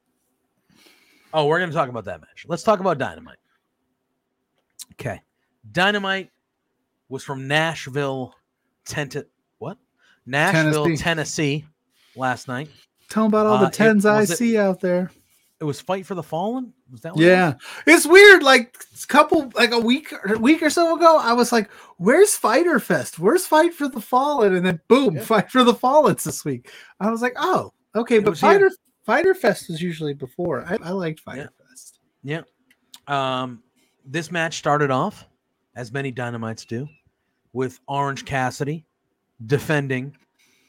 [1.33, 2.45] Oh, we're gonna talk about that match.
[2.47, 3.37] Let's talk about Dynamite.
[4.93, 5.21] Okay,
[5.69, 6.29] Dynamite
[7.09, 8.33] was from Nashville,
[8.85, 9.25] Tenta-
[9.57, 9.77] what?
[10.25, 11.03] Nashville, Tennessee.
[11.03, 11.65] Tennessee,
[12.15, 12.69] last night.
[13.09, 15.11] Tell them about all Uh, the it- tens I was it- see out there.
[15.61, 16.73] It was Fight for the Fallen.
[16.91, 17.15] Was that?
[17.15, 17.31] What it was?
[17.31, 17.53] Yeah,
[17.87, 18.43] it's weird.
[18.43, 22.35] Like a couple, like a week, a week or so ago, I was like, "Where's
[22.35, 23.19] Fighter Fest?
[23.19, 25.23] Where's Fight for the Fallen?" And then boom, Yeah.
[25.23, 26.69] Fight for the Fallen's this week.
[26.99, 28.51] I was like, "Oh, okay." It But was here.
[28.51, 28.71] Fighter
[29.05, 30.65] Fighter Fest was usually before.
[30.65, 31.99] I, I liked Fighter Fest.
[32.21, 32.41] Yeah.
[33.07, 33.63] Um,
[34.03, 35.25] this match started off,
[35.75, 36.87] as many dynamites do,
[37.53, 38.85] with Orange Cassidy
[39.45, 40.15] defending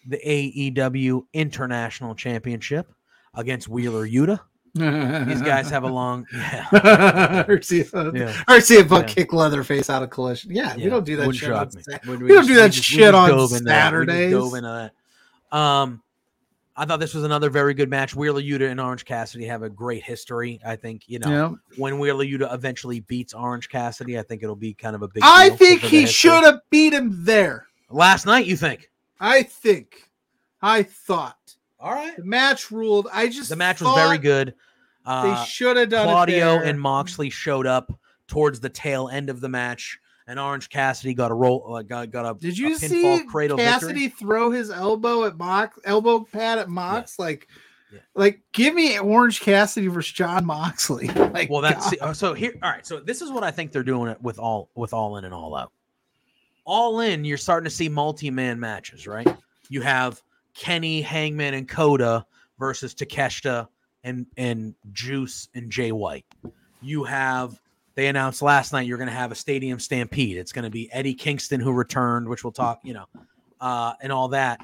[0.07, 2.93] the AEW International Championship
[3.35, 4.39] against Wheeler Yuta.
[4.77, 7.45] These guys have a long yeah.
[7.63, 8.33] see, Yeah.
[8.81, 9.15] if buck Yeah.
[9.15, 10.51] kick Leatherface out of collision.
[10.55, 11.51] Yeah, we don't do that wouldn't shit.
[11.53, 11.83] On, shock me.
[11.83, 13.93] Sa- We, we don't do that just- shit on dove into that.
[13.93, 14.31] We just Saturdays.
[14.33, 14.91] dove into
[15.53, 15.57] that.
[15.57, 16.03] Um,
[16.79, 18.15] I thought this was another very good match.
[18.15, 20.61] Wheeler Yuta and Orange Cassidy have a great history.
[20.65, 21.53] I think you know Yeah.
[21.79, 25.23] when Wheeler Yuta eventually beats Orange Cassidy, I think it'll be kind of a big.
[25.25, 27.67] I think he should have beat him there.
[27.89, 28.45] last night.
[28.47, 28.91] You think?
[29.21, 30.11] I think.
[30.61, 32.17] I thought All right.
[32.17, 33.09] the match ruled.
[33.13, 34.49] I just The match was very thought good.
[35.05, 36.65] They Uh, should have done Claudio it there.
[36.65, 37.93] and Moxley showed up
[38.27, 42.11] towards the tail end of the match, and Orange Cassidy got a roll, uh, got,
[42.11, 44.19] got a Did a you pinfall see cradle Cassidy victory.
[44.27, 47.19] throw his elbow at Mox, elbow pad at Mox?
[47.21, 47.47] Like,
[47.93, 48.01] Yeah.
[48.17, 51.07] like give me Orange Cassidy versus Jon Moxley.
[51.15, 51.99] Like, Well, that's God.
[52.09, 52.55] uh, so here.
[52.63, 55.19] All right, so this is what I think they're doing it with all with all
[55.19, 55.71] in and all out.
[56.65, 59.29] All in, you're starting to see multi-man matches, right?
[59.69, 60.21] You have
[60.59, 62.25] Kenny, Hangman, and Kota
[62.59, 63.69] versus Takeshita
[64.05, 66.27] and and Juice and Jay White.
[66.81, 67.61] You have
[67.95, 70.37] they announced last night you're going to have a stadium stampede.
[70.37, 73.07] It's going to be Eddie Kingston who returned, which we'll talk, you know,
[73.61, 74.61] uh, and all that.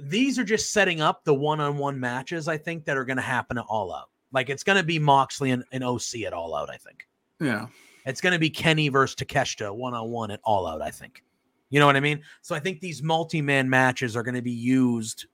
[0.00, 2.46] These are just setting up the one-on-one matches.
[2.46, 4.10] I think that are going to happen at All Out.
[4.32, 6.70] Like it's going to be Moxley and, and OC at All Out.
[6.70, 7.08] I think
[7.40, 7.66] yeah.
[8.06, 10.80] it's going to be Kenny versus Takeshita one-on-one at All Out.
[10.80, 11.22] I think.
[11.70, 12.22] You know what I mean?
[12.42, 15.26] So I think these multi-man matches are going to be used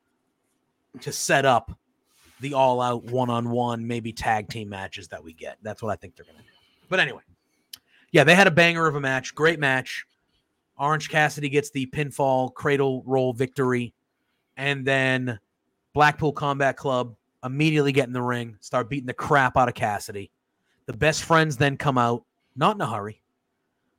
[1.00, 1.76] to set up
[2.40, 5.58] the all-out one-on-one, maybe tag team matches that we get.
[5.62, 6.48] That's what I think they're going to do.
[6.88, 7.22] But anyway,
[8.10, 9.34] yeah, they had a banger of a match.
[9.34, 10.06] Great match.
[10.76, 13.94] Orange Cassidy gets the pinfall cradle roll victory,
[14.56, 15.38] and then
[15.94, 20.30] Blackpool Combat Club immediately get in the ring, start beating the crap out of Cassidy.
[20.86, 22.24] The best friends then come out,
[22.56, 23.22] not in a hurry,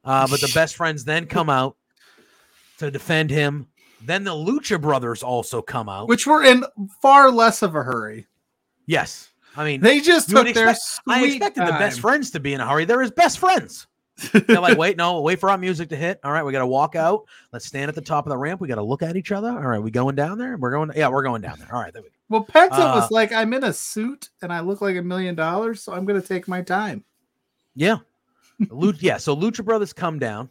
[0.04, 1.78] uh, but the best friends then come out
[2.80, 3.68] to defend him.
[4.02, 6.08] Then the Lucha Brothers also come out.
[6.08, 6.64] Which were in
[7.02, 8.28] far less of a hurry.
[8.86, 12.40] yes, I mean They just took their expect- I sweet expected the best friends to
[12.40, 12.86] be in a hurry.
[12.86, 13.88] They're his best friends.
[14.32, 16.20] They're like, wait, no, wait for our music to hit.
[16.24, 17.26] All right, we got to walk out.
[17.52, 18.62] Let's stand at the top of the ramp.
[18.62, 19.50] We got to look at each other.
[19.50, 20.56] All right, we going down there?
[20.58, 20.92] We're going.
[20.96, 21.74] Yeah, we're going down there.
[21.74, 22.14] All right, there we go.
[22.30, 25.36] Well, Penta Uh, was like, I'm in a suit and I look like a million
[25.36, 27.04] dollars, so I'm going to take my time.
[27.76, 27.98] Yeah,
[28.70, 29.18] Lu- yeah.
[29.18, 30.50] So Lucha Brothers come down,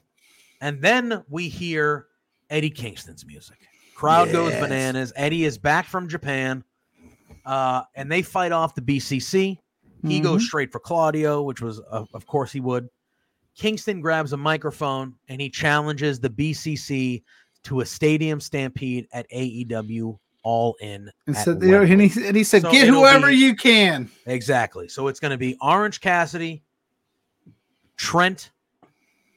[0.61, 2.07] and then we hear
[2.55, 3.59] Eddie Kingston's music.
[3.97, 5.13] Crowd goes bananas.
[5.17, 6.63] Eddie is back from Japan,
[7.45, 9.59] uh, and they fight off the BCC.
[10.07, 10.47] He goes Mhm.
[10.47, 12.89] straight for Claudio, which was, uh, of course, he would.
[13.57, 17.25] Kingston grabs a microphone and he challenges the BCC
[17.65, 21.11] to a stadium stampede at AEW All In.
[21.27, 24.11] And, said, you know, and, he, and he said, So get whoever be- you can.
[24.27, 24.89] Exactly.
[24.89, 26.63] So it's going to be Orange Cassidy,
[27.97, 28.51] Trent,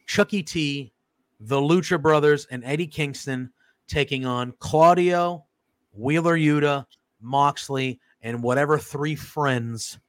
[0.06, 0.91] Chuckie T,
[1.39, 3.51] the Lucha Brothers, and Eddie Kingston
[3.88, 5.45] taking on Claudio,
[5.93, 6.85] Wheeler Yuta,
[7.22, 9.99] Moxley, and whatever three friends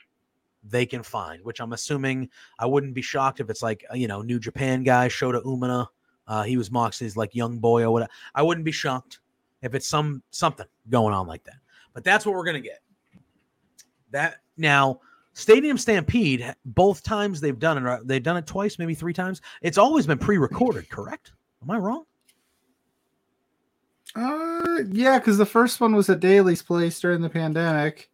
[0.65, 1.45] they can find.
[1.45, 2.29] Which I'm assuming
[2.59, 5.87] I wouldn't be shocked if it's like uh, you know New Japan guy Shota Umino.
[6.27, 8.11] Uh, he was Moxley's like young boy or whatever.
[8.35, 9.21] I wouldn't be shocked
[9.63, 11.57] if it's some something going on like that.
[11.95, 12.81] But that's what we're gonna get.
[14.11, 15.01] That now
[15.39, 19.40] Stadium Stampede, both times they've done it, uh, they've done it twice, maybe three times.
[19.62, 21.31] It's always been pre-recorded, correct?
[21.62, 22.05] Am I wrong?
[24.16, 28.10] Uh, yeah, because the first one was at Daily's place during the pandemic.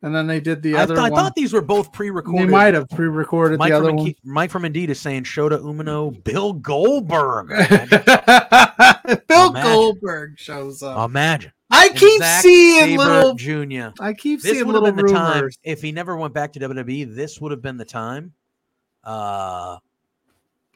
[0.00, 1.20] And then they did the I, other th- I one.
[1.20, 2.48] thought these were both pre-recorded.
[2.48, 4.14] They might have pre recorded Mike the other from, one.
[4.24, 7.48] Mike from Indeed is saying Shota Umino, Bill Goldberg.
[9.26, 9.62] Bill Imagine.
[9.62, 11.10] Goldberg shows up.
[11.10, 11.52] Imagine.
[11.70, 13.34] I keep Zack seeing Sabre little.
[13.34, 13.88] Jr.
[14.00, 15.58] I keep This seeing little been the time rumors.
[15.62, 17.14] if he never went back to WWE.
[17.14, 18.32] This would have been the time
[19.04, 19.76] uh,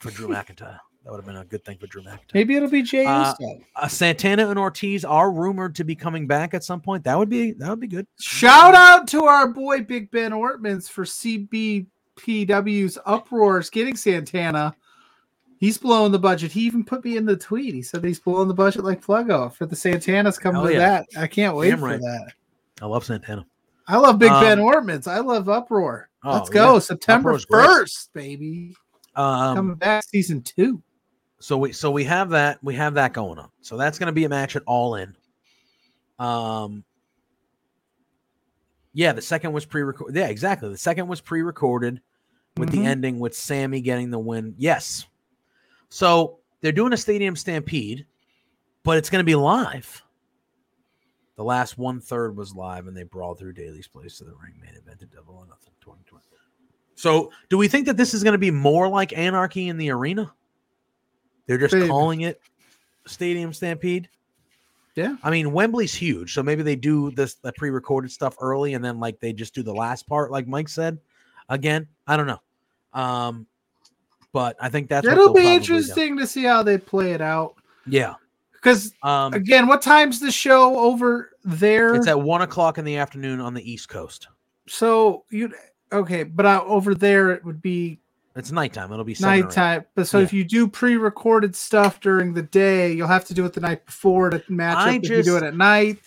[0.00, 0.78] for Drew McIntyre.
[1.04, 2.18] That would have been a good thing for Drew McIntyre.
[2.34, 3.34] Maybe it'll be Jay Uh,
[3.74, 7.02] uh, Santana and Ortiz are rumored to be coming back at some point.
[7.04, 8.06] That would be that would be good.
[8.20, 14.74] Shout out to our boy Big Ben Ortmans for CBPW's uproars getting Santana.
[15.62, 16.50] He's blowing the budget.
[16.50, 17.72] He even put me in the tweet.
[17.72, 19.54] He said he's blowing the budget like Pluggo.
[19.54, 20.78] For the Santana's coming Hell to yeah.
[20.80, 21.06] that.
[21.16, 22.00] I can't wait Damn for right.
[22.00, 22.32] that.
[22.80, 23.46] I love Santana.
[23.86, 25.06] I love Big Ben Um, Ortman's.
[25.06, 26.08] I love Uproar.
[26.24, 26.72] Oh, Let's go.
[26.74, 26.78] yeah.
[26.80, 27.38] September.
[27.38, 28.74] 1st, baby.
[29.14, 30.82] Um, Coming back season two.
[31.38, 33.48] so we so we have that we have that going on.
[33.60, 35.14] So that's going to be a match at All In.
[36.18, 36.82] Um.
[38.94, 40.16] Yeah, the second was pre-recorded.
[40.18, 40.70] Yeah, exactly.
[40.70, 42.00] The second was pre-recorded
[42.56, 42.72] with Mhm.
[42.72, 44.54] the ending with Sammy getting the win.
[44.58, 45.06] Yes.
[45.92, 48.06] So they're doing a stadium stampede,
[48.82, 50.02] but it's going to be live.
[51.36, 54.54] The last one third was live, and they brawled through Daily's place to the ring
[54.58, 56.24] main event to Double or Nothing 2020.
[56.94, 59.90] So, do we think that this is going to be more like Anarchy in the
[59.90, 60.32] Arena?
[61.46, 61.88] They're just Maybe.
[61.88, 62.40] calling it
[63.06, 64.08] Stadium Stampede.
[64.94, 65.16] Yeah.
[65.22, 68.98] I mean, Wembley's huge, so maybe they do this the pre-recorded stuff early, and then
[68.98, 70.98] like they just do the last part, like Mike said.
[71.50, 72.40] Again, I don't know,
[72.94, 73.46] um,
[74.32, 75.48] but I think that's It'll be probably do.
[75.48, 77.54] interesting to see how they play it out.
[77.86, 78.14] Yeah,
[78.52, 81.94] Because um, again, what time's the show over there?
[81.94, 84.28] it's at one o'clock in the afternoon on the East Coast.
[84.68, 85.52] so you
[85.92, 87.98] okay, but uh, over there it would be
[88.36, 88.90] It's nighttime.
[88.92, 89.44] It'll be seven or eight.
[89.44, 89.84] nighttime.
[89.94, 90.24] But so Yeah.
[90.24, 93.84] if you do pre-recorded stuff during the day, you'll have to do it the night
[93.84, 95.04] before to match I up.
[95.04, 95.98] if you do it at night,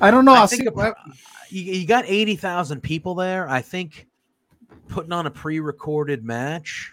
[0.00, 0.34] I don't know.
[0.34, 0.66] I I'll think see.
[0.68, 0.96] about-
[1.48, 3.48] you, you got eighty thousand people there.
[3.48, 4.06] I think
[4.88, 6.92] putting on a pre-recorded match.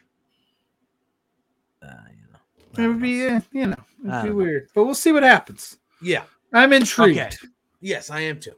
[1.81, 3.76] Uh, you know, I It would be, uh, you know,
[4.06, 4.36] it'd be know.
[4.36, 4.68] weird.
[4.74, 5.78] But we'll see what happens.
[6.02, 6.24] yeah.
[6.54, 7.20] I'm intrigued.
[7.20, 7.36] Okay.
[7.82, 8.56] Yes, I am too.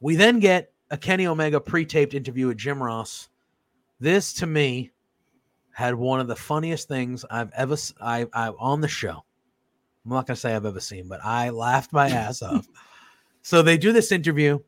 [0.00, 3.28] We then get a Kenny Omega pre-taped interview with Jim Ross.
[4.00, 4.90] This to me
[5.72, 9.24] had one of the funniest things I've ever I, I on the show.
[10.04, 12.66] I'm not gonna say I've ever seen, but I laughed my ass off.
[13.42, 14.58] So they do this interview.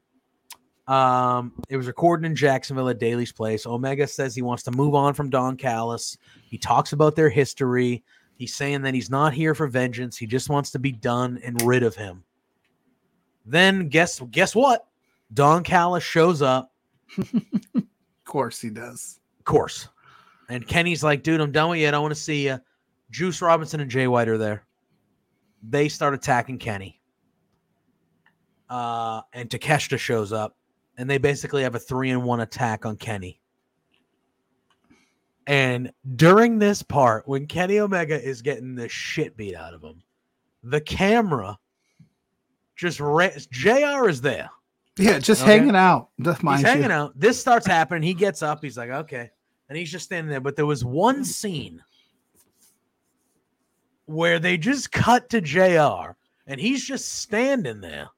[0.86, 3.66] Um, it was recorded in Jacksonville at Daily's place.
[3.66, 6.18] Omega says he wants to move on from Don Callis.
[6.48, 8.02] He talks about their history.
[8.40, 10.16] He's saying that he's not here for vengeance.
[10.16, 12.24] He just wants to be done and rid of him.
[13.44, 14.86] Then guess guess what?
[15.34, 16.72] Don Callis shows up,
[17.18, 17.84] Of
[18.24, 19.20] course he does.
[19.40, 19.88] of course.
[20.48, 21.88] And Kenny's like, dude, I'm done with you.
[21.88, 22.58] I don't want to see you.
[23.10, 24.64] Juice Robinson and Jay White are there.
[25.62, 26.98] They start attacking Kenny.
[28.70, 30.56] Uh, and Takeshita shows up,
[30.96, 33.38] and they basically have a three and one attack on Kenny.
[35.50, 40.00] And during this part, when Kenny Omega is getting the shit beat out of him,
[40.62, 41.58] the camera
[42.76, 44.48] just ra- JR is there.
[44.96, 45.58] Yeah, just Okay.
[45.58, 46.10] hanging out.
[46.20, 46.70] Just mind he's you.
[46.82, 47.18] hanging out.
[47.18, 48.04] This starts happening.
[48.04, 48.62] He gets up.
[48.62, 49.28] He's like, okay.
[49.68, 50.40] And he's just standing there.
[50.40, 51.82] But there was one scene
[54.06, 56.12] where they just cut to JR
[56.46, 58.08] and he's just standing there.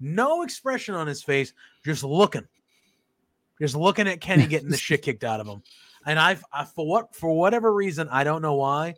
[0.00, 1.52] No expression on his face,
[1.84, 2.48] just looking.
[3.60, 5.62] Just looking at Kenny getting the shit kicked out of him.
[6.06, 8.94] And I've I, for what for whatever reason, I don't know why,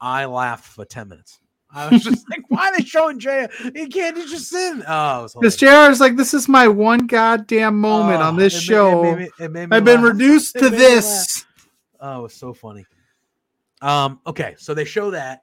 [0.00, 1.38] I laughed for 10 minutes.
[1.72, 3.46] I was just like, why are they showing JR?
[3.74, 4.82] He can't he's just sitting.
[4.88, 5.56] Oh, Because.
[5.56, 8.62] JR is like, this is my one goddamn moment Oh, on this it ma- it
[8.64, 9.02] show.
[9.16, 11.44] made it made I've been reduced It to this.
[12.00, 12.84] Oh, it's so funny.
[13.82, 15.42] Um, okay, so they show that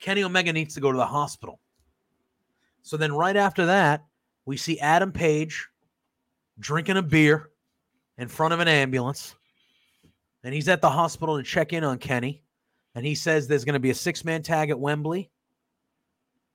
[0.00, 1.58] Kenny Omega needs to go to the hospital.
[2.82, 4.04] So then right after that,
[4.46, 5.68] we see Adam Page
[6.60, 7.50] drinking a beer
[8.18, 9.34] in front of an ambulance.
[10.44, 12.42] And he's at the hospital to check in on Kenny.
[12.94, 15.30] And he says there's going to be a six-man tag at Wembley.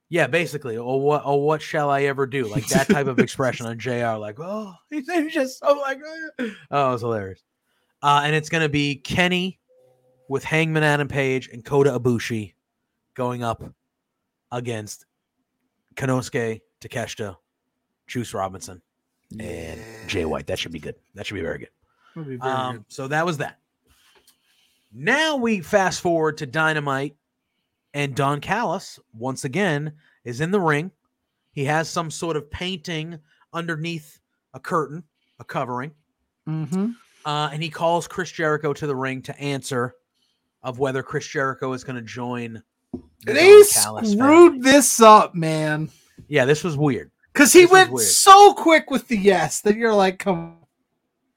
[0.10, 0.78] Yeah, basically.
[0.78, 2.46] oh what or what shall I ever do?
[2.48, 6.30] Like that type of expression on JR, like, oh, he's he's just so like oh,
[6.40, 7.42] it was hilarious.
[8.02, 9.60] Uh, and it's going to be Kenny
[10.30, 12.54] with Hangman Adam Page and Kota Ibushi
[13.16, 13.64] going up
[14.52, 15.06] against
[15.96, 17.36] Konosuke Takeshita,
[18.08, 18.82] Juice Robinson,
[19.40, 20.48] and Jay White.
[20.48, 20.96] That should be good.
[21.16, 21.70] That should be very good.
[22.16, 22.86] Be very Um, good.
[22.90, 23.58] so that was that.
[24.94, 27.16] Now we fast forward to Dynamite,
[27.94, 29.94] and Don Callis once again
[30.24, 30.92] is in the ring.
[31.52, 33.20] He has some sort of painting
[33.54, 34.20] underneath
[34.54, 35.04] a curtain,
[35.40, 35.92] a covering.
[36.48, 36.96] Mhm.
[37.26, 39.96] Uh, and he calls Chris Jericho to the ring to answer
[40.62, 42.62] of whether Chris Jericho is going to join.
[43.26, 44.72] the They Don Callis screwed family.
[44.72, 45.90] this up, man.
[46.28, 47.10] Yeah, this was weird.
[47.32, 50.58] Because he This went so quick with the yes that you're like, come.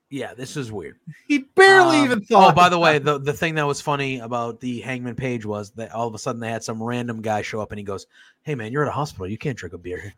[0.08, 0.98] Yeah, this is weird.
[1.26, 2.52] He barely Um, even thought.
[2.52, 5.70] Oh, by the way, the, the thing that was funny about the Hangman page was
[5.72, 8.06] that all of a sudden they had some random guy show up and he goes,
[8.42, 9.26] "Hey man, you're at a hospital.
[9.26, 10.14] You can't drink a beer.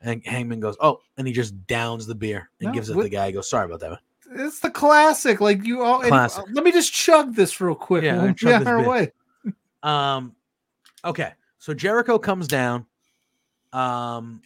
[0.00, 3.02] And Hangman goes, "Oh," and he just downs the beer and No, gives it to
[3.02, 3.26] the guy.
[3.26, 4.46] He goes, "Sorry about that." Man.
[4.46, 5.40] it's the classic.
[5.40, 6.00] Like you all.
[6.00, 6.42] and- Classic.
[6.42, 8.04] uh, let me just chug this real quick.
[8.04, 9.12] Yeah, Yeah, we'll chug this our way.
[9.82, 10.34] Um,
[11.04, 12.86] okay, so Jericho comes down,
[13.74, 14.40] um,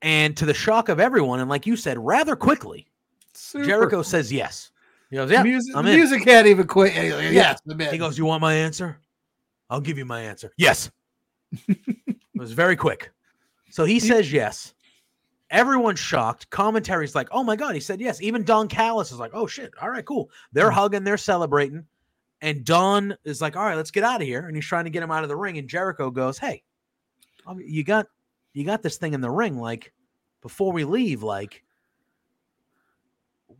[0.00, 2.86] and to the shock of everyone, and like you said, rather quickly,
[3.34, 3.64] Super.
[3.64, 4.70] Jericho says yes.
[5.10, 6.92] He goes, "Yeah, music, I'm the in." music can't even quit.
[6.92, 7.78] He's like, Yes, I'm.
[7.78, 8.98] He goes, "You want my answer?
[9.70, 10.52] I'll give you my answer.
[10.56, 10.90] Yes."
[11.68, 13.10] it was very quick.
[13.70, 14.74] So he says yes.
[15.50, 16.48] Everyone's shocked.
[16.50, 18.22] Commentary's like, "Oh my god!" He said yes.
[18.22, 19.72] Even Don Callis is like, "Oh shit!
[19.80, 20.76] All right, cool." They're Hmm.
[20.78, 21.84] hugging, they're celebrating,
[22.40, 24.90] and Don is like, "All right, let's get out of here." And he's trying to
[24.90, 25.58] get him out of the ring.
[25.58, 26.62] And Jericho goes, "Hey,
[27.46, 28.06] um, you got
[28.54, 29.58] you got this thing in the ring.
[29.58, 29.92] Like
[30.40, 31.62] before we leave, like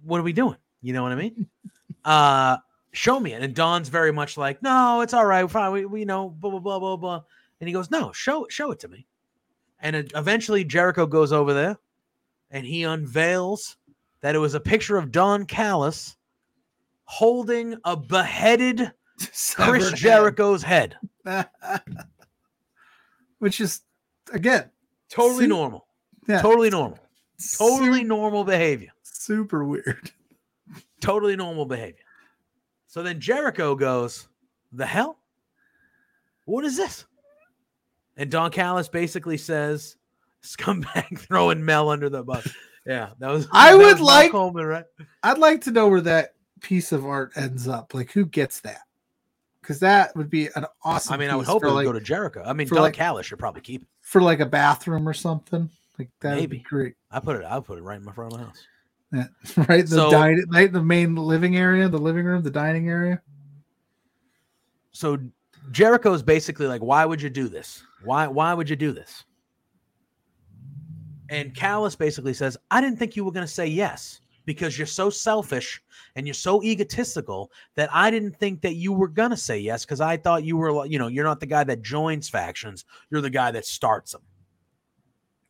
[0.04, 0.56] what are we doing?
[0.80, 1.46] You know what I mean?
[2.04, 2.56] uh
[2.92, 3.42] show me it.
[3.42, 5.50] And Don's very much like, no, it's all right.
[5.50, 5.72] Fine.
[5.72, 7.22] We, we know, blah, blah, blah, blah, blah.
[7.60, 9.06] And he goes, no, show show it to me.
[9.80, 11.78] And it, eventually Jericho goes over there
[12.50, 13.76] and he unveils
[14.20, 16.16] that it was a picture of Don Callis
[17.04, 18.92] holding a beheaded
[19.56, 19.96] Chris head.
[19.96, 20.96] Jericho's head.
[23.38, 23.80] Which is
[24.32, 24.70] again
[25.08, 25.86] Totally Su- normal.
[26.28, 26.98] yeah, Totally normal.
[27.58, 28.91] Totally normal behavior.
[29.22, 30.10] Super weird.
[31.00, 32.04] Totally normal behavior.
[32.86, 34.28] So then Jericho goes,
[34.72, 35.18] The hell?
[36.44, 37.04] What is this?
[38.16, 39.96] And Don Callis basically says,
[40.42, 42.48] Scumbag throwing Mel under the bus.
[42.84, 43.46] Yeah, that was.
[43.52, 44.84] I that would was like- Coleman, right?
[45.22, 47.94] I'd like to know where that piece of art ends up.
[47.94, 48.80] Like who gets that?
[49.60, 51.14] Because that would be an awesome.
[51.14, 52.42] I mean, I would hope it would like, go to Jericho.
[52.44, 53.88] I mean, Don like- Callis should probably keep it.
[54.00, 55.70] for like a bathroom or something.
[55.96, 56.94] Like that would be great.
[57.08, 57.44] I put it.
[57.44, 58.66] I put it right in my front of the house.
[59.12, 59.26] Yeah.
[59.68, 59.82] right.
[59.86, 63.20] The So- dining, right, the main living area, the living room, the dining area.
[64.92, 65.18] So
[65.70, 67.82] Jericho is basically like, why would you do this?
[68.04, 69.24] Why why would you do this?
[71.30, 74.86] And Callis basically says, I didn't think you were going to say yes because you're
[74.86, 75.80] so selfish
[76.14, 79.84] and you're so egotistical that I didn't think that you were going to say yes
[79.84, 82.84] because I thought you were, you know, you're not the guy that joins factions.
[83.08, 84.22] You're the guy that starts them.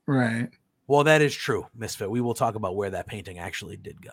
[0.06, 0.50] Right.
[0.92, 2.10] Well, that is true, Misfit.
[2.10, 4.10] We will talk about where that painting actually did go.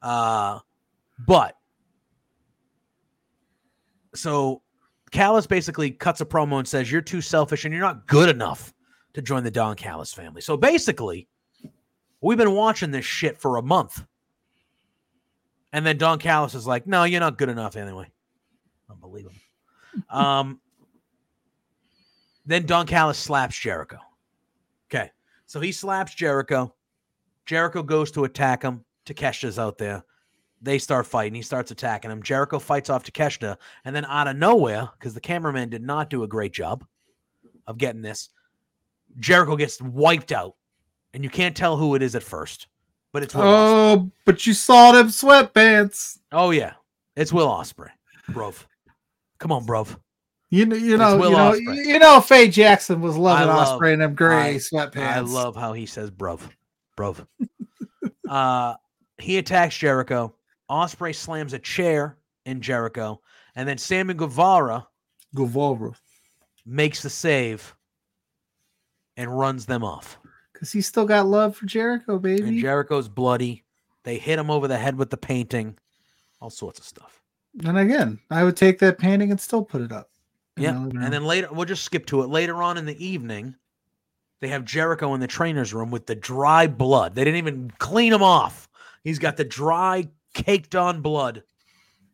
[0.00, 0.60] Uh,
[1.18, 1.54] but
[4.14, 4.62] so
[5.10, 8.72] Callis basically cuts a promo and says, You're too selfish and you're not good enough
[9.12, 10.40] to join the Don Callis family.
[10.40, 11.28] So basically,
[12.22, 14.02] we've been watching this shit for a month.
[15.74, 18.10] And then Don Callis is like, No, you're not good enough anyway.
[18.90, 19.36] Unbelievable.
[20.08, 20.58] Um,
[22.46, 23.98] then Don Callis slaps Jericho.
[25.48, 26.74] So he slaps Jericho.
[27.46, 28.84] Jericho goes to attack him.
[29.06, 30.04] Takeshita's out there.
[30.60, 31.34] They start fighting.
[31.34, 32.22] He starts attacking him.
[32.22, 33.56] Jericho fights off Takeshita.
[33.84, 36.84] And then out of nowhere, because the cameraman did not do a great job
[37.66, 38.28] of getting this,
[39.18, 40.54] Jericho gets wiped out.
[41.14, 42.68] And you can't tell who it is at first.
[43.14, 43.96] But it's Will Ospreay.
[43.96, 46.18] Oh, but you saw them sweatpants.
[46.30, 46.74] Oh, yeah.
[47.16, 47.88] It's Will Ospreay.
[48.30, 48.66] Brov.
[49.38, 49.96] Come on, Brov.
[50.50, 51.84] You know, you know, you know, Ospreay.
[51.84, 52.20] you know.
[52.20, 54.96] Faye Jackson was loving love- Ospreay in them gray I- sweatpants.
[54.96, 56.40] I love how he says bruv.
[56.96, 57.26] Bruv.
[58.28, 58.74] uh
[59.18, 60.34] he attacks Jericho.
[60.70, 62.16] Ospreay slams a chair
[62.46, 63.20] in Jericho.
[63.56, 64.86] And then Sammy Guevara
[65.34, 65.92] Guevara
[66.64, 67.74] makes the save
[69.16, 70.18] and runs them off.
[70.52, 72.48] because he still got love for Jericho, baby.
[72.48, 72.58] And.
[72.60, 73.64] Jericho's bloody.
[74.04, 75.76] They hit him over the head with the painting.
[76.40, 77.20] All sorts of stuff.
[77.64, 80.08] And again, I would take that painting and still put it up.
[80.62, 80.76] Yeah.
[80.76, 82.28] And then later, we'll just skip to it.
[82.28, 83.54] Later on in the evening,
[84.40, 87.14] they have Jericho in the trainer's room with the dry blood.
[87.14, 88.68] They didn't even clean him off.
[89.02, 91.42] He's got the dry, caked on blood.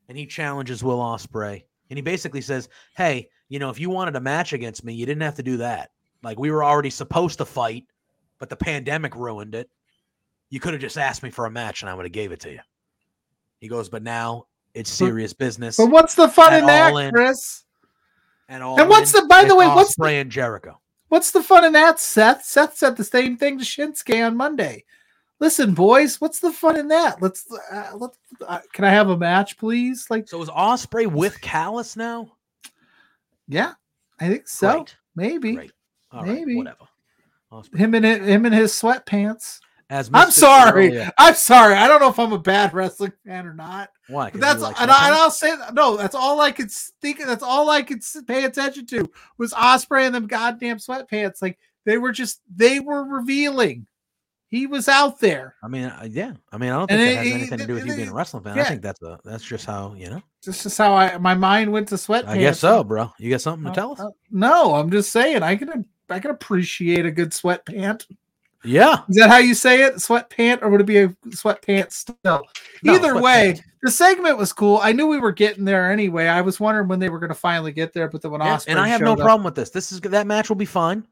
[0.09, 1.65] And he challenges Will Ospreay.
[1.91, 5.07] And he basically says, Hey, you know, if you wanted a match against me, you
[5.07, 5.91] didn't have to do that.
[6.23, 7.85] Like we were already supposed to fight,
[8.39, 9.69] but the pandemic ruined it.
[10.51, 12.41] You could have just asked me for a match and I would have gave it
[12.41, 12.61] to you.
[13.61, 15.77] He goes, but now it's serious business.
[15.77, 17.13] but what's the fun At in that, In.
[17.13, 17.64] Chris?
[18.49, 20.81] And all and what's the- by the way, what's Ospreay and Jericho?
[21.09, 22.45] What's the fun in that, Seth?
[22.45, 24.85] Seth said the same thing to Shinsuke on Monday.
[25.41, 27.21] Listen, boys, what's the fun in that?
[27.23, 28.17] Let's uh, let's.
[28.47, 30.07] Uh, can I have a match, please?
[30.11, 32.33] Like, So is Ospreay with Callis now?
[33.49, 33.75] yeah,
[34.21, 34.73] I think so.
[34.79, 34.97] Great.
[35.17, 35.73] Maybe Great.
[36.13, 36.57] All right, Maybe.
[36.57, 36.79] whatever.
[37.53, 37.79] Ospreay.
[37.79, 39.61] him and him and his sweatpants.
[39.95, 41.01] As I'm sorry.
[41.19, 41.75] I'm sorry.
[41.75, 43.91] I don't know if I'm a bad wrestling fan or not.
[44.09, 44.31] Why?
[44.31, 45.97] That's like and, I, and I'll say no.
[45.97, 47.25] That's all I could think.
[47.25, 49.09] That's all I could pay attention to
[49.39, 51.41] was Ospreay and them goddamn sweatpants.
[51.41, 53.87] Like they were just they were revealing.
[54.49, 55.55] He was out there.
[55.63, 56.33] I mean, uh, yeah.
[56.53, 57.95] I mean, I don't And think it- that has it- anything to do with you
[57.97, 58.57] being a wrestling fan.
[58.57, 58.63] yeah.
[58.63, 60.23] I think that's a that's just how you know.
[60.45, 62.27] This is how I my mind went to sweatpants.
[62.29, 63.13] I guess so, bro.
[63.19, 64.01] You got something to Uh, tell us?
[64.01, 68.07] uh, no, I'm just saying I can I can appreciate a good sweatpant.
[68.65, 69.03] Yeah.
[69.09, 69.97] Is that how you say it?
[69.97, 72.17] Sweatpant, or would it be a sweatpant still?
[72.83, 74.79] No, Either way, the segment was cool.
[74.83, 76.27] I knew we were getting there anyway.
[76.29, 78.57] I was wondering when they were going to finally get there, but then when Yeah,
[78.57, 79.71] Ospreay and I have no up- problem with this.
[79.71, 81.07] This is that match will be fine.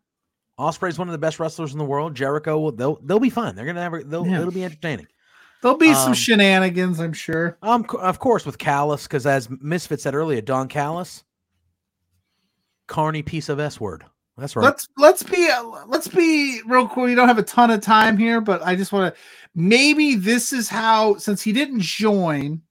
[0.58, 2.14] Ospreay's one of the best wrestlers in the world.
[2.14, 3.54] Jericho, will they'll they'll be fine.
[3.54, 4.40] They're gonna have they'll Yeah.
[4.40, 5.06] it'll be entertaining.
[5.62, 7.56] There'll be some Um, shenanigans, I'm sure.
[7.62, 11.22] Um, of course, with Callis, because as Misfit said earlier, Don Callis,
[12.88, 14.04] carny piece of S word.
[14.36, 14.64] That's right.
[14.64, 15.50] Let's let's be
[15.86, 17.06] let's be real quick.
[17.06, 19.20] We don't have a ton of time here, but I just want to
[19.54, 22.62] maybe this is how since he didn't join,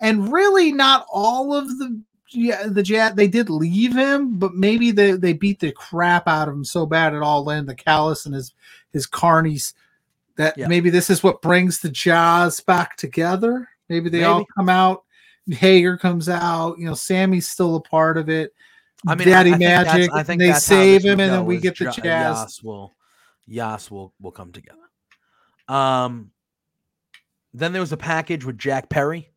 [0.00, 2.00] and really not all of the
[2.32, 6.48] yeah the JAS they did leave him, but maybe they they beat the crap out
[6.48, 8.52] of him so bad at all in the Callis and his
[8.92, 9.74] his carnies
[10.36, 10.66] that Yeah.
[10.66, 13.68] maybe this is what brings the JAS back together.
[13.88, 15.04] Maybe they all come out.
[15.48, 16.78] Hager comes out.
[16.78, 18.52] You know, Sammy's still a part of it.
[19.06, 20.10] I mean, Daddy I, I Magic.
[20.12, 22.02] I think they save him, and then we get the Ja- JAS.
[22.04, 22.92] Yas will,
[23.46, 24.78] Yas will will come together.
[25.68, 26.30] Um,
[27.52, 29.30] then there was a package with Jack Perry,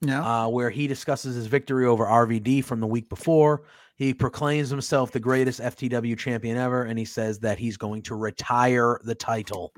[0.00, 0.44] Yeah.
[0.44, 3.62] uh, where he discusses his victory over RVD from the week before.
[3.96, 8.14] He proclaims himself the greatest FTW champion ever, and he says that he's going to
[8.14, 9.72] retire the title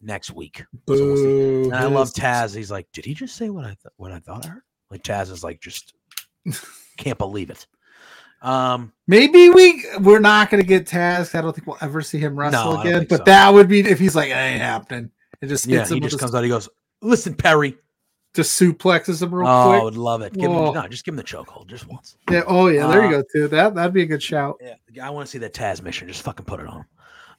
[0.00, 0.62] next week.
[0.86, 1.64] Boo.
[1.64, 2.54] And I love Taz.
[2.54, 5.02] He's like, "Did he just say what I th- what I thought I heard?" Like
[5.02, 5.92] Taz is like, just
[6.98, 7.66] can't believe it.
[8.44, 11.36] Um, Maybe we we're not gonna get Taz.
[11.36, 13.06] I don't think we'll ever see him wrestle don't again.
[13.08, 13.24] But so.
[13.24, 15.10] that would be if he's like, it ain't happening.
[15.40, 16.42] It just yeah, he just comes out.
[16.44, 16.68] He goes,
[17.02, 17.76] "Listen, Perry."
[18.34, 20.32] just suplexes him real Oh, I would love it.
[20.32, 20.68] Give Whoa.
[20.70, 22.16] him, no, just give him the chokehold just once.
[22.28, 22.42] Yeah.
[22.48, 22.88] Oh yeah.
[22.88, 23.24] There you Uh, go.
[23.32, 23.48] Too.
[23.48, 24.60] That that'd be a good shout.
[24.60, 26.08] Yeah, I want to see that Tazmission.
[26.08, 26.84] Just fucking put it on.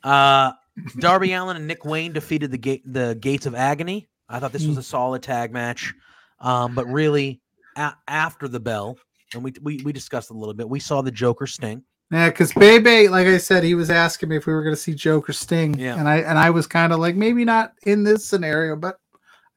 [0.03, 0.53] Uh,
[0.99, 4.07] Darby Allin and Nick Wayne defeated the gate, the Gates of Agony.
[4.29, 5.93] I thought this was a solid tag match,
[6.39, 7.41] um, but really
[7.75, 8.97] a- after the bell,
[9.35, 10.67] and we, we we discussed a little bit.
[10.67, 11.83] We saw the Joker Sting.
[12.11, 14.93] Yeah, because Bebe, like I said, he was asking me if we were gonna see
[14.93, 15.77] Joker Sting.
[15.77, 15.97] Yeah.
[15.97, 18.99] And I and I was kind of like, maybe not in this scenario, but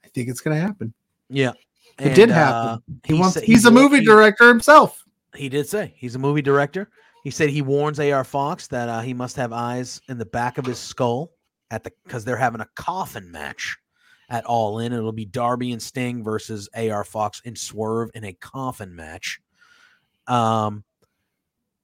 [0.04, 0.92] I think it's gonna happen.
[1.30, 1.52] Yeah,
[1.98, 2.68] It did happen.
[2.70, 3.34] uh, He, wants.
[3.34, 5.04] said- he's a movie he- director himself.
[5.34, 6.88] He did say he's a movie director.
[7.22, 10.56] He said he warns AR Fox that uh, he must have eyes in the back
[10.56, 11.32] of his skull
[11.70, 13.76] at the because they're having a coffin match
[14.30, 14.94] at All In.
[14.94, 19.38] It'll be Darby and Sting versus AR Fox and Swerve in a coffin match.
[20.28, 20.84] Um,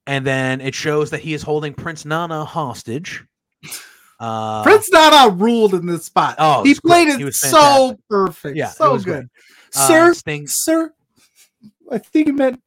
[0.06, 3.24] and then it shows that he is holding Prince Nana hostage.
[4.20, 6.36] Uh, Prince Nana ruled in this spot.
[6.38, 6.90] Oh, he was great.
[6.90, 8.56] played it He so perfect.
[8.56, 9.28] Yeah, so good.
[9.74, 10.92] uh, Sir, Sting, sir,
[11.90, 12.62] I think he meant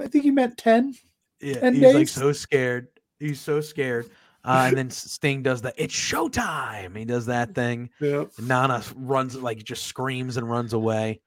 [0.00, 0.94] I think he meant 10.
[1.40, 2.88] yeah, 10 he's like so scared.
[3.18, 4.10] He's so scared.
[4.44, 7.90] Uh, and then Sting does the "It's showtime." He does that thing.
[8.00, 8.24] Yeah.
[8.38, 11.20] Nana runs like just screams and runs away,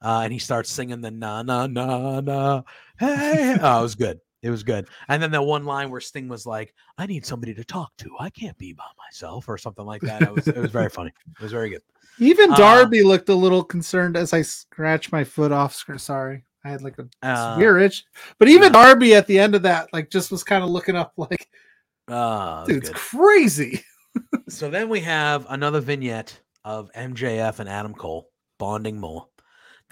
[0.00, 2.62] uh, and he starts singing the na na na na.
[3.02, 4.20] Hey, oh, it was good.
[4.42, 4.88] It was good.
[5.08, 8.10] And then that one line where Sting was like, "I need somebody to talk to.
[8.18, 10.22] I can't be by myself," or something like that.
[10.22, 11.12] It was it was very funny.
[11.38, 11.82] It was very good.
[12.18, 15.74] Even Uh, Darby looked a little concerned as I scratched my foot off.
[15.96, 16.44] Sorry.
[16.64, 18.04] I had like a Uh, itch.
[18.38, 21.12] But even Darby at the end of that, like just was kind of looking up
[21.16, 21.48] like,
[22.08, 23.84] Uh, dude, it's crazy.
[24.48, 29.28] So then we have another vignette of MJF and Adam Cole bonding more.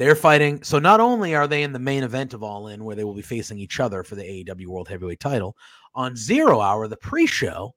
[0.00, 0.62] They're fighting.
[0.62, 3.12] So not only are they in the main event of All In, where they will
[3.12, 5.58] be facing each other for the AEW World Heavyweight title,
[5.94, 7.74] on Zero Hour, the pre show,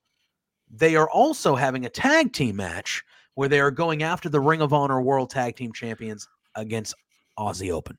[0.72, 4.62] they are also having a tag team match where they are going after the Ring
[4.62, 6.26] of Honor World Tag Team Champions
[6.56, 6.96] against
[7.38, 7.98] Aussie Open.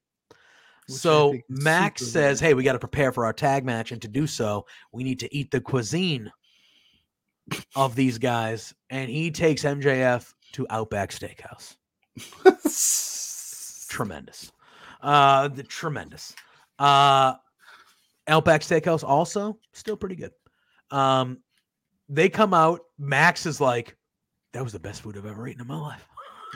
[0.88, 4.08] Which So Max says, "Hey, we got to prepare for our tag match, and to
[4.08, 6.32] do so, we need to eat the cuisine
[7.76, 11.76] of these guys." And he takes MJF to Outback Steakhouse.
[13.94, 14.50] Tremendous,
[15.02, 16.34] uh, the tremendous.
[16.80, 17.34] Uh,
[18.26, 20.32] Outback Steakhouse also still pretty good.
[20.90, 21.38] Um,
[22.08, 22.80] they come out.
[22.98, 23.96] Max is like,
[24.52, 26.08] "That was the best food I've ever eaten in my life."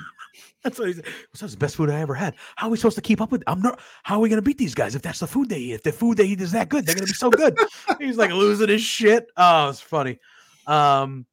[0.64, 1.04] That's what he said.
[1.38, 2.34] That's the best food I ever had.
[2.56, 3.44] How are we supposed to keep up with?
[3.46, 3.78] I'm not.
[4.02, 5.74] How are we going to beat these guys if that's the food they eat?
[5.74, 7.56] If the food they eat is that good, they're going to be so good.
[8.00, 9.28] He's like losing his shit.
[9.36, 10.18] Oh, it's funny.
[10.66, 11.24] Um,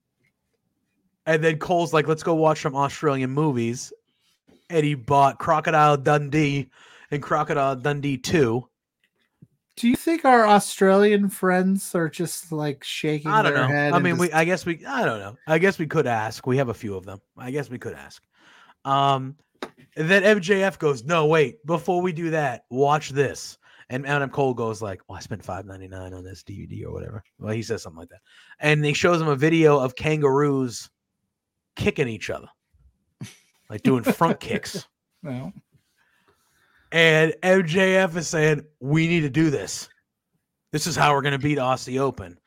[1.25, 3.91] and then Cole's like, "Let's go watch some Australian movies,"
[4.69, 6.69] he bought Crocodile Dundee
[7.11, 8.67] and Crocodile Dundee Two.
[9.77, 13.67] Do you think our Australian friends are just like shaking I don't their know.
[13.67, 13.93] head?
[13.93, 14.85] I mean, we I guess we.
[14.85, 15.35] I don't know.
[15.47, 16.47] I guess we could ask.
[16.47, 17.19] We have a few of them.
[17.37, 18.23] I guess we could ask.
[18.85, 19.35] Um,
[19.95, 21.65] then MJF goes, "No, wait.
[21.65, 23.57] Before we do that, watch this."
[23.89, 26.91] And Adam Cole goes like, "Well, I spent five ninety nine on this DVD or
[26.91, 28.21] whatever." Well, he says something like that,
[28.59, 30.89] and he shows him a video of kangaroos
[31.75, 32.47] kicking each other,
[33.69, 34.87] like doing front kicks.
[35.23, 35.51] No.
[36.91, 39.89] And MJF is saying, We need to do this.
[40.71, 42.37] This is how we're going to beat Aussie Open.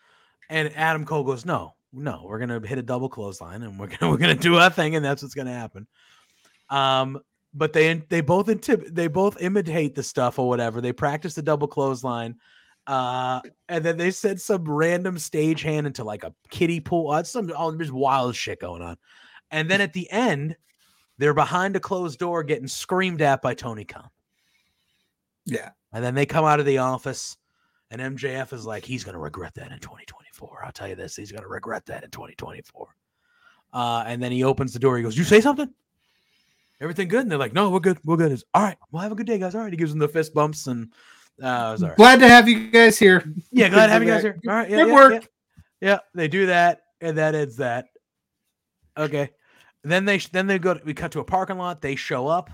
[0.48, 3.86] And Adam Cole goes, No, no, we're going to hit a double clothesline and we're
[3.98, 5.88] going to we're to do our thing and that's what's going to happen.
[6.70, 7.18] Um,
[7.54, 10.80] but they they both intip- they both imitate the stuff or whatever.
[10.80, 12.36] They practice the double clothesline.
[12.86, 17.10] Uh, and then they send some random stagehand into like a kiddie pool.
[17.10, 18.96] Uh, some all this wild shit going on.
[19.50, 20.56] And then at the end,
[21.18, 24.08] They're behind a closed door getting screamed at by Tony Khan.
[25.44, 25.70] Yeah.
[25.92, 27.36] And then they come out of the office,
[27.90, 30.62] and MJF is like, he's going to regret that in 2024.
[30.64, 32.88] I'll tell you this, he's going to regret that in 2024.
[33.72, 34.96] Uh, and then he opens the door.
[34.96, 35.72] He goes, You say something?
[36.80, 37.22] Everything good?
[37.22, 37.98] And they're like, No, we're good.
[38.04, 38.32] We're good.
[38.32, 38.78] It's, all right.
[38.90, 39.54] Well, have a good day, guys.
[39.54, 39.72] All right.
[39.72, 40.90] He gives them the fist bumps and
[41.42, 41.96] uh, it was all right.
[41.96, 43.30] Glad to have you guys here.
[43.52, 44.38] Yeah, glad to have you guys here.
[44.48, 44.70] All right.
[44.70, 45.12] Yeah, Good yeah, work.
[45.12, 45.20] Yeah.
[45.80, 47.86] Yeah, they do that, and that ends that.
[48.96, 49.30] Okay.
[49.88, 50.74] Then they then they go.
[50.74, 51.80] To, we cut to a parking lot.
[51.80, 52.50] They show up,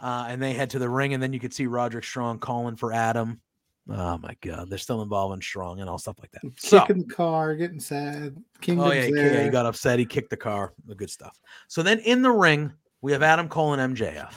[0.00, 2.76] uh, and they head to the ring, and then you can see Roderick Strong calling
[2.76, 3.40] for Adam.
[3.88, 6.42] Oh my God, they're still involving Strong and all stuff like that.
[6.56, 8.36] So, Kicking the car, getting sad.
[8.60, 9.98] Kingdom's oh yeah, he, yeah, he got upset.
[9.98, 10.72] He kicked the car.
[10.86, 11.38] The good stuff.
[11.68, 12.72] So then in the ring,
[13.02, 14.32] we have Adam Cole and MJF,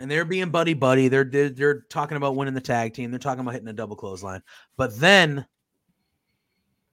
[0.00, 1.08] and they're being buddy buddy.
[1.08, 3.10] They're, they're they're talking about winning the tag team.
[3.10, 4.42] They're talking about hitting a double clothesline.
[4.76, 5.44] But then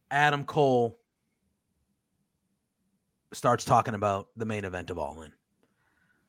[0.09, 0.97] Adam Cole
[3.33, 5.31] starts talking about the main event of All In.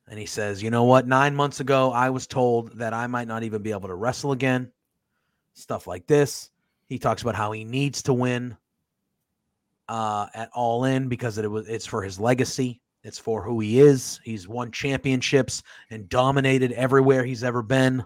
[0.09, 1.07] And he says, You know what?
[1.07, 4.33] Nine months ago, I was told that I might not even be able to wrestle
[4.33, 4.71] again.
[5.55, 6.51] Stuff like this.
[6.87, 8.57] He talks about how he needs to win
[9.89, 12.81] uh, at All In because it was it's for his legacy.
[13.03, 14.19] It's for who he is.
[14.25, 18.05] He's won championships and dominated everywhere he's ever been.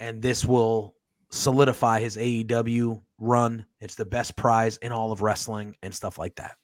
[0.00, 0.94] And this will
[1.30, 3.66] solidify his AEW run.
[3.80, 6.56] It's the best prize in all of wrestling and stuff like that.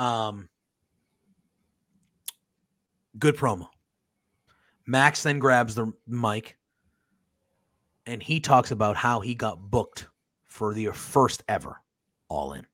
[0.00, 0.48] Um,
[3.18, 3.68] good promo.
[4.86, 6.56] Max then grabs the mic
[8.06, 10.08] and he talks about how he got booked
[10.46, 11.82] for the first ever
[12.30, 12.66] All In.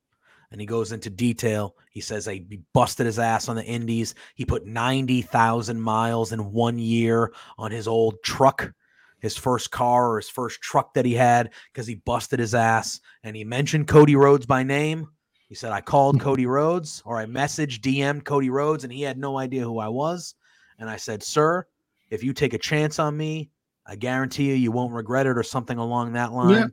[0.53, 1.75] And he goes into detail.
[1.91, 4.15] He says he busted his ass on the Indies.
[4.37, 8.73] He put 90,000 miles in one year on his old truck,
[9.19, 13.01] his first car or his first truck that he had because he busted his ass.
[13.25, 15.09] And he mentioned Cody Rhodes by name.
[15.49, 19.19] He said, I called Cody Rhodes or I messaged, DM'd Cody Rhodes, and he had
[19.19, 20.35] no idea who I was.
[20.79, 21.67] And I said, Sir,
[22.11, 23.51] if you take a chance on me,
[23.87, 26.51] I guarantee you, you won't regret it or something along that line.
[26.51, 26.67] Yeah.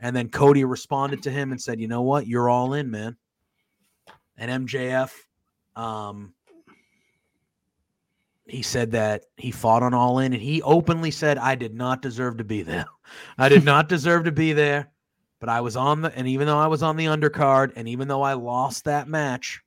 [0.00, 2.26] And then Cody responded to him and said, You know what?
[2.26, 3.16] You're all in, man.
[4.36, 5.10] And MJF,
[5.74, 6.34] um,
[8.46, 12.02] he said that he fought on All In and he openly said, I did not
[12.02, 12.86] deserve to be there.
[13.38, 14.90] I did not deserve to be there,
[15.40, 18.08] but I was on the, and even though I was on the undercard and even
[18.08, 19.62] though I lost that match,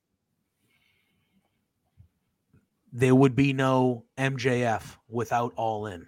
[2.91, 6.07] there would be no MJF without All In.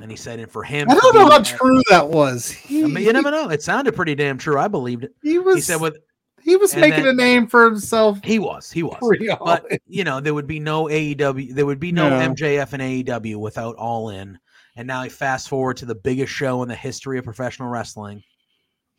[0.00, 2.50] And he said, and for him, I don't know how true that was.
[2.50, 3.50] He, I mean, you never know.
[3.50, 4.58] It sounded pretty damn true.
[4.58, 5.14] I believed it.
[5.22, 5.98] he was He said with
[6.42, 8.18] he was making then- a name for himself.
[8.24, 8.96] he was, he was.
[9.38, 12.18] But you know, there would be no AEW, there would be no, No.
[12.34, 14.38] MJF and AEW without All In.
[14.76, 18.24] And now he fast forward to the biggest show in the history of professional wrestling.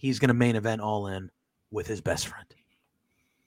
[0.04, 1.32] He's going to main event All In
[1.72, 2.46] with his best friend.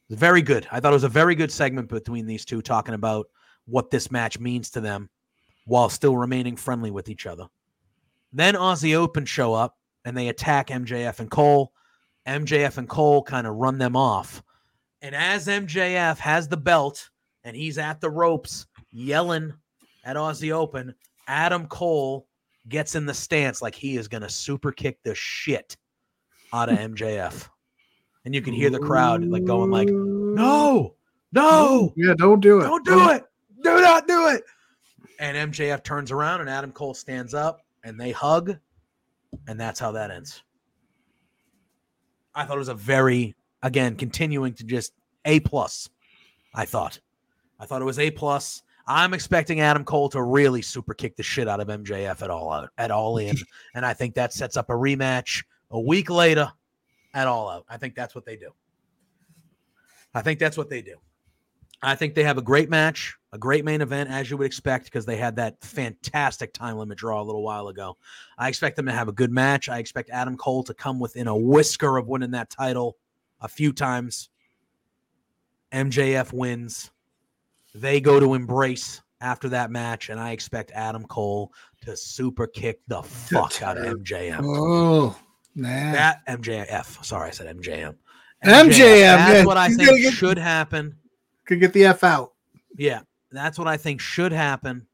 [0.08, 0.66] Very good.
[0.72, 3.26] I thought it was a very good segment between these two talking about
[3.66, 5.10] what this match means to them
[5.66, 7.44] while still remaining friendly with each other.
[8.32, 9.76] Then Aussie Open show up
[10.06, 11.74] and they attack MJF and Cole.
[12.26, 14.42] MJF and Cole kind of run them off.
[15.02, 17.10] And as MJF has the belt
[17.44, 19.52] and he's at the ropes yelling
[20.06, 20.94] at Aussie Open,
[21.28, 22.26] Adam Cole
[22.66, 25.76] gets in the stance like he is going to super kick the shit
[26.52, 27.48] out of MJF.
[28.24, 30.94] And you can hear the crowd like going like, "No.
[31.32, 31.92] No.
[31.96, 32.64] Yeah, don't do it.
[32.64, 33.24] Don't do it.
[33.62, 34.42] Do not do it."
[35.20, 38.56] And MJF turns around and Adam Cole stands up and they hug
[39.46, 40.42] and that's how that ends.
[42.34, 44.92] I thought it was a very again continuing to just
[45.24, 45.88] A plus.
[46.54, 47.00] I thought.
[47.58, 48.62] I thought it was A plus.
[48.88, 52.52] I'm expecting Adam Cole to really super kick the shit out of MJF at all
[52.52, 53.36] out at all in,
[53.74, 56.52] and I think that sets up a rematch a week later
[57.14, 57.64] at all out.
[57.68, 58.50] I think that's what they do.
[60.14, 60.96] I think that's what they do.
[61.82, 64.86] I think they have a great match, a great main event, as you would expect,
[64.86, 67.96] because they had that fantastic time limit draw a little while ago.
[68.38, 69.68] I expect them to have a good match.
[69.68, 72.96] I expect Adam Cole to come within a whisker of winning that title
[73.40, 74.30] a few times.
[75.72, 76.90] MJF wins.
[77.74, 81.52] They go to embrace after that match, and I expect Adam Cole
[81.82, 84.40] to super kick the fuck out of MJF.
[84.42, 85.18] Oh,
[85.56, 85.92] man.
[85.92, 87.04] That MJF.
[87.04, 87.94] Sorry, I said MJM.
[88.44, 90.96] MJF, That's yeah, what I he's think get- should happen.
[91.46, 92.32] Could get the F out.
[92.76, 93.00] Yeah,
[93.32, 94.86] that's what I think should happen.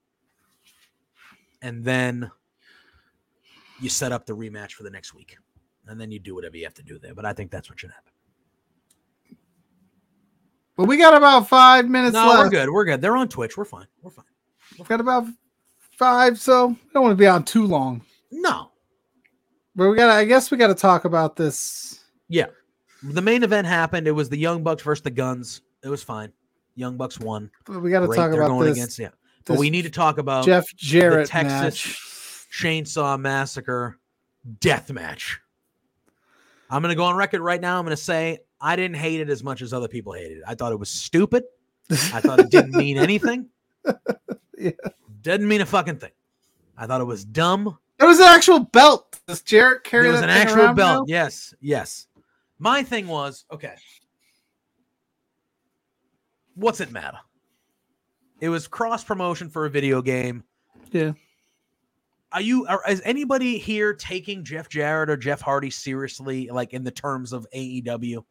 [1.61, 2.31] And then
[3.81, 5.37] you set up the rematch for the next week.
[5.87, 7.15] And then you do whatever you have to do there.
[7.15, 8.13] But I think that's what should happen.
[10.77, 12.39] But we got about five minutes No, left.
[12.39, 12.71] we're good.
[12.71, 13.01] We're good.
[13.01, 13.57] They're on Twitch.
[13.57, 13.87] We're fine.
[14.01, 14.25] We're fine.
[14.79, 15.27] We've got about
[15.99, 18.03] five, so we don't want to be on too long.
[18.31, 18.72] No.
[19.75, 22.01] But we got to I guess we got to talk about this.
[22.29, 22.47] Yeah.
[23.03, 24.07] The main event happened.
[24.07, 25.63] It was the Young Bucks versus the Guns.
[25.83, 26.33] It was fine.
[26.75, 27.51] Young Bucks won.
[27.65, 28.79] But we got to talk about going this.
[28.79, 29.11] against yeah.
[29.45, 32.47] But we need to talk about Jeff the Jarrett Texas match.
[32.53, 33.99] Chainsaw Massacre
[34.61, 35.41] death match.
[36.71, 37.79] I'm going to go on record right now.
[37.79, 40.45] I'm going to say I didn't hate it as much as other people hated it.
[40.47, 41.45] I thought it was stupid.
[41.91, 43.49] I thought it didn't mean anything.
[44.59, 44.71] Yeah.
[45.23, 46.13] Didn't mean a fucking thing.
[46.79, 47.79] I thought it was dumb.
[48.03, 49.21] It was an actual belt.
[49.27, 50.77] Does Jarrett carry It was an actual belt.
[50.77, 51.05] now?
[51.07, 52.07] Yes, yes.
[52.59, 53.75] My thing was okay.
[56.55, 57.19] What's it matter?
[58.41, 60.43] It was cross promotion for a video game.
[60.91, 61.13] Yeah.
[62.33, 62.67] Are you?
[62.67, 66.49] Are, is anybody here taking Jeff Jarrett or Jeff Hardy seriously?
[66.51, 68.25] Like in the terms of AEW,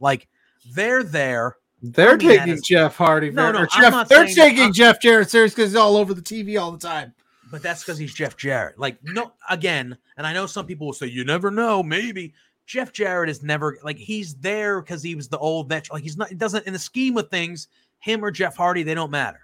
[0.00, 0.28] like
[0.74, 1.56] they're there.
[1.82, 3.30] They're I mean, taking Jeff Hardy.
[3.30, 6.22] No, no, Jeff, not they're taking I'm- Jeff Jarrett serious because he's all over the
[6.22, 7.14] TV all the time.
[7.50, 8.78] But that's because he's Jeff Jarrett.
[8.78, 12.34] Like, no, again, and I know some people will say, you never know, maybe.
[12.66, 15.94] Jeff Jarrett is never like he's there because he was the old veteran.
[15.94, 17.68] Like he's not, it doesn't in the scheme of things,
[18.00, 19.40] him or Jeff Hardy, they don't matter.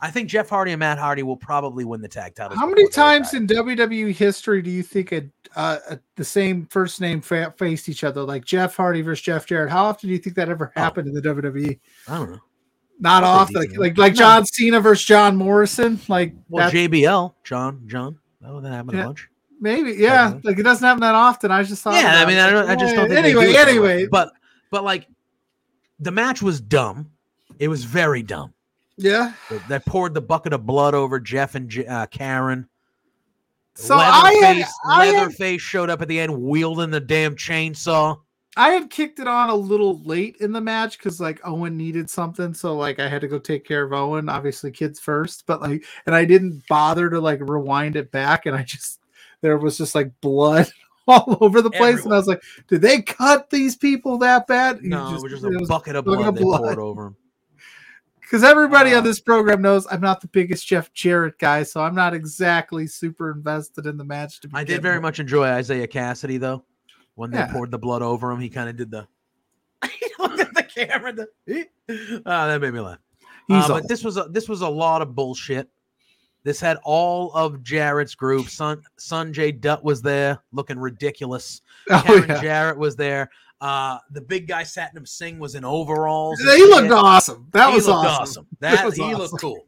[0.00, 2.56] I think Jeff Hardy and Matt Hardy will probably win the tag title.
[2.56, 5.22] How many times in WWE history do you think a,
[5.54, 9.46] uh, a the same first name fa- faced each other, like Jeff Hardy versus Jeff
[9.46, 9.70] Jarrett?
[9.70, 10.80] How often do you think that ever Oh.
[10.80, 11.78] happened in the WWE?
[12.08, 12.40] I don't know.
[13.02, 13.56] Not I often.
[13.56, 16.00] Like like, like John Cena versus John Morrison.
[16.08, 19.02] Like Well, JBL, John, John, oh, that happened Yeah.
[19.02, 19.28] a bunch.
[19.60, 20.38] maybe yeah.
[20.44, 21.50] Like it doesn't happen that often.
[21.50, 21.94] I just thought.
[21.94, 22.38] Yeah, I mean.
[22.38, 23.18] I, don't, I just don't think.
[23.18, 24.32] Anyway, do it that anyway, but
[24.70, 25.08] but like,
[25.98, 27.10] the match was dumb.
[27.58, 28.54] It was very dumb.
[28.96, 29.34] yeah.
[29.68, 32.68] That poured the bucket of blood over Jeff and uh, Karen.
[33.74, 37.34] So I had, Leatherface, I had Leatherface showed up at the end wielding the damn
[37.34, 38.20] chainsaw.
[38.56, 42.10] I had kicked it on a little late in the match because like Owen needed
[42.10, 44.28] something, so like I had to go take care of Owen.
[44.28, 48.54] Obviously, kids first, but like, and I didn't bother to like rewind it back, and
[48.54, 49.00] I just
[49.40, 50.70] there was just like blood
[51.08, 54.82] all over the place, and I was like, did they cut these people that bad?
[54.82, 56.62] No, it was just a bucket of bucket blood of they blood.
[56.62, 57.16] poured over him.
[58.20, 61.82] Because everybody Uh, on this program knows I'm not the biggest Jeff Jarrett guy, so
[61.82, 64.40] I'm not exactly super invested in the match.
[64.40, 65.02] To I did very with.
[65.02, 66.64] much enjoy Isiah Kassidy though.
[67.14, 67.52] When they Yeah.
[67.52, 69.06] poured the blood over him, he kind of did the.
[69.90, 71.12] he looked at the camera.
[71.12, 71.68] The,
[72.26, 72.98] Ah, that made me laugh.
[73.48, 75.68] He's Uh, but this was a, this was a lot of bullshit.
[76.44, 78.48] This had all of Jarrett's group.
[78.48, 81.60] Son Sanjay Dutt was there, looking ridiculous.
[81.90, 82.40] Oh, Karen yeah.
[82.40, 83.30] Jarrett was there.
[83.60, 86.40] Uh, the big guy Satnam Singh was in overalls.
[86.40, 87.46] He looked awesome.
[87.52, 88.46] That he was looked awesome.
[88.60, 89.18] That, was he awesome.
[89.18, 89.66] looked cool.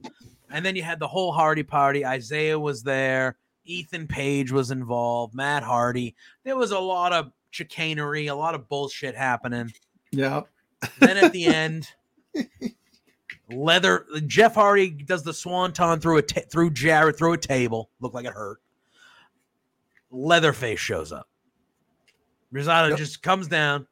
[0.50, 2.02] And then you had the whole Hardy party.
[2.02, 3.36] Isiah was there.
[3.64, 5.34] Ethan Page was involved.
[5.34, 6.14] Matt Hardy.
[6.44, 9.72] There was a lot of chicanery, a lot of bullshit happening.
[10.10, 10.42] Yeah.
[10.98, 11.88] Then at the end,
[13.50, 14.06] leather.
[14.26, 17.90] Jeff Hardy does the swanton through a through Jarrett through a table.
[18.00, 18.60] Looked like it hurt.
[20.10, 21.28] Leatherface shows up.
[22.52, 22.98] Rosado Yep.
[22.98, 23.86] just comes down.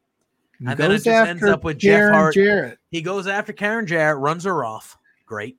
[0.61, 2.35] He And then it just ends up with Jeff Karen Hart.
[2.35, 2.79] Jarrett.
[2.91, 4.97] He goes after Karen Jarrett, runs her off.
[5.27, 5.57] Great.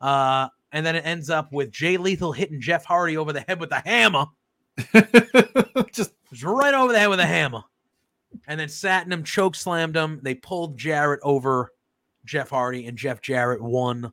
[0.00, 3.58] Uh, and then it ends up with Jay Lethal hitting Jeff Hardy over the head
[3.60, 4.26] with a hammer.
[5.92, 7.62] Just Just right over the head with a hammer.
[8.48, 10.20] And then Satnam choke slammed him.
[10.22, 11.70] They pulled Jarrett over
[12.24, 14.12] Jeff Hardy, and Jeff Jarrett won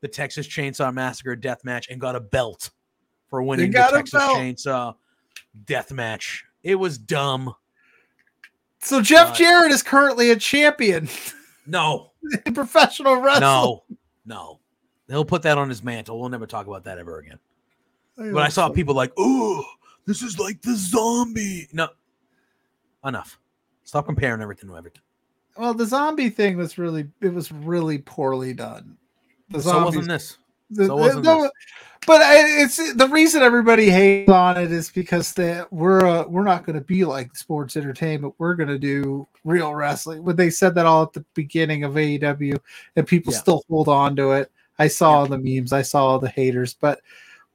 [0.00, 2.70] the Texas Chainsaw Massacre death match and got a belt
[3.28, 4.38] for winning the Texas belt.
[4.38, 4.94] Chainsaw
[5.66, 6.44] death match.
[6.62, 7.54] It was dumb.
[8.80, 11.08] so Jeff Uh, Jarrett is currently a champion
[11.66, 12.12] No,
[12.46, 13.42] in professional wrestling.
[13.42, 13.82] no,
[14.24, 14.60] no.
[15.10, 16.18] He'll put that on his mantle.
[16.20, 17.38] We'll never talk about that ever again.
[18.16, 19.64] But I saw people like, oh,
[20.06, 21.68] this is like the zombie.
[21.72, 21.88] No,
[23.04, 23.38] enough.
[23.84, 25.02] Stop comparing everything to everything.
[25.56, 28.96] Well, the zombie thing was really it was really poorly done.
[29.48, 30.38] The So zombies- wasn't this.
[30.70, 31.50] the- so wasn't the- this.
[32.06, 36.44] But I, it's the reason everybody hates on it is because they we're uh, we're
[36.44, 38.34] not going to be like sports entertainment.
[38.38, 40.24] We're going to do real wrestling.
[40.24, 42.58] When they said that all at the beginning of AEW,
[42.96, 43.38] and people Yeah.
[43.40, 44.50] still hold on to it.
[44.80, 45.72] I saw all the memes.
[45.72, 47.00] I saw all the haters, but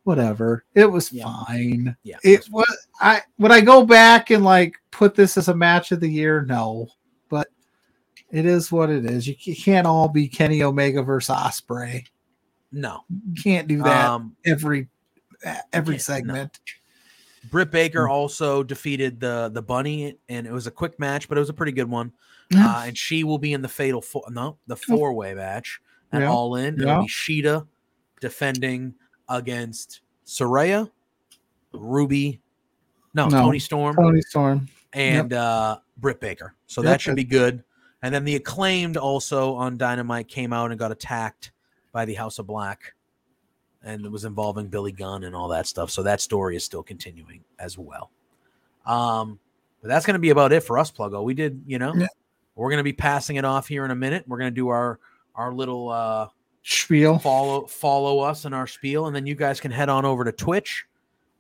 [0.04, 0.64] whatever.
[0.76, 1.26] It was Yeah.
[1.46, 1.96] fine.
[2.04, 2.18] Yeah.
[2.24, 2.88] It was.
[3.02, 6.46] I would I go back and like put this as a match of the year?
[6.48, 6.88] No,
[7.30, 7.48] but
[8.32, 9.28] it is what it is.
[9.28, 12.06] You, can't all be Kenny Omega versus Ospreay.
[12.72, 13.02] no.
[13.34, 14.88] You can't do that Um, every
[15.74, 16.34] every can't, no.
[16.34, 16.60] segment.
[17.52, 17.72] Britt.
[17.72, 21.50] Baker also defeated the the bunny, and it was a quick match, but it was
[21.50, 22.12] a pretty good one.
[22.56, 25.80] Uh, and she will be in the fatal four, no, the four way match
[26.12, 26.32] at Yeah.
[26.32, 26.76] All In.
[26.76, 27.00] It'll Yeah.
[27.02, 27.68] be Shida
[28.22, 28.96] defending
[29.30, 30.90] against Saraya,
[31.74, 32.42] Ruby,
[33.14, 33.42] no, No.
[33.42, 34.68] Toni Storm, Toni Storm.
[34.94, 36.56] and uh, Britt Baker.
[36.68, 36.90] So Yep.
[36.92, 37.64] that should be good.
[38.02, 41.52] And then the acclaimed also on Dynamite came out and got attacked
[41.92, 42.94] by the House of Black,
[43.84, 45.90] and it was involving Billy Gunn and all that stuff.
[45.90, 48.12] So that story is still continuing as well.
[48.86, 49.40] Um,
[49.82, 51.24] but that's going to be about it for us, Pluggo.
[51.24, 52.08] We did, you know, Yeah.
[52.56, 54.26] we're going to be passing it off here in a minute.
[54.28, 55.00] We're going to do our
[55.36, 56.28] our little uh,
[56.68, 57.20] Spiel.
[57.20, 60.32] follow follow us in our spiel, and then you guys can head on over to
[60.32, 60.86] Twitch,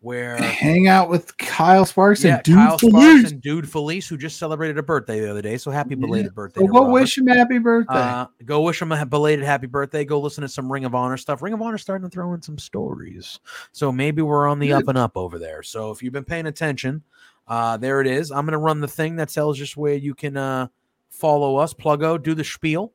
[0.01, 2.93] where Hang out with Kyle Sparks yeah, and Dude Kyle Felice.
[2.93, 5.57] Sparks and Dude Felice, who just celebrated a birthday the other day.
[5.57, 6.61] So happy belated birthday!
[6.61, 6.91] So go Robert.
[6.91, 7.95] wish him happy birthday.
[7.95, 10.05] Uh, go wish him a belated happy birthday.
[10.05, 11.41] Go listen to some Ring of Honor stuff.
[11.41, 13.39] Ring of Honor starting to throw in some stories,
[13.71, 15.63] so maybe we're on the up and up over there.
[15.63, 17.01] So if you've been paying attention,
[17.47, 18.29] uh, there it is.
[18.29, 20.67] I'm gonna run the thing that tells just where you can uh,
[21.09, 21.73] follow us.
[21.73, 22.93] Pluggo, do the spiel.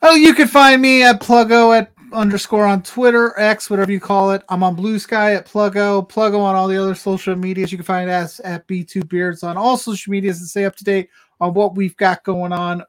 [0.00, 4.30] Oh, you can find me at Pluggo at underscore on Twitter, X, whatever you call
[4.30, 4.42] it.
[4.48, 7.72] I'm on Blue Sky at Pluggo, Pluggo on all the other social medias.
[7.72, 10.84] You can find us at B2 Beards on all social medias and stay up to
[10.84, 11.10] date
[11.40, 12.82] on what we've got going on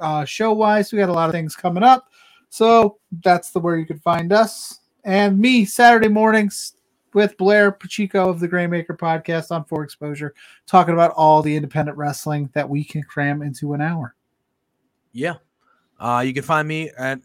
[0.00, 0.92] uh, show wise.
[0.92, 2.08] We got a lot of things coming up.
[2.48, 4.80] So that's the where you can find us.
[5.04, 6.74] And me Saturday mornings
[7.14, 10.34] with Blair Pacheco of the Graymaker podcast on For Exposure,
[10.66, 14.14] talking about all the independent wrestling that we can cram into an hour.
[15.12, 15.36] Yeah.
[16.02, 17.20] Uh, you can find me at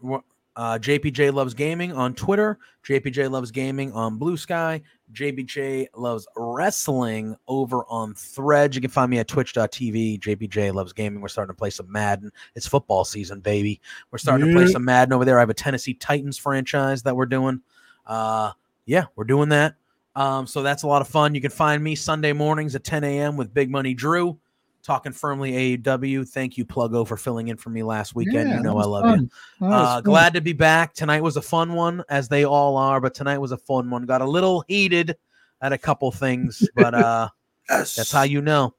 [0.56, 4.84] uh, JPJ Loves Gaming on Twitter, JPJ Loves Gaming on Blue Sky,
[5.14, 8.76] JPJ Loves Wrestling over on Threads.
[8.76, 11.22] You can find me at twitch.tv, JPJ Loves Gaming.
[11.22, 12.32] We're starting to play some Madden.
[12.54, 13.82] It's football season, baby.
[14.12, 15.38] We're starting to play some Madden over there.
[15.38, 17.62] I have a Tennessee Titans franchise that we're doing.
[18.06, 18.52] Uh,
[18.86, 19.74] yeah, we're doing that.
[20.16, 21.34] Um, so that's a lot of fun.
[21.34, 23.38] You can find me Sunday mornings at 10 a.m.
[23.38, 24.38] with Big Money Drew,
[24.84, 26.28] talking firmly AEW.
[26.28, 28.50] Thank you, Pluggo, for filling in for me last weekend.
[28.50, 29.12] Yeah, you know I love you.
[29.12, 29.32] fun.
[29.60, 30.94] That was Uh, glad to be back.
[30.94, 34.06] Tonight was a fun one, as they all are, but tonight was a fun one.
[34.06, 35.18] Got a little heated
[35.62, 37.30] at a couple things, but uh,
[37.68, 38.74] that's how you know.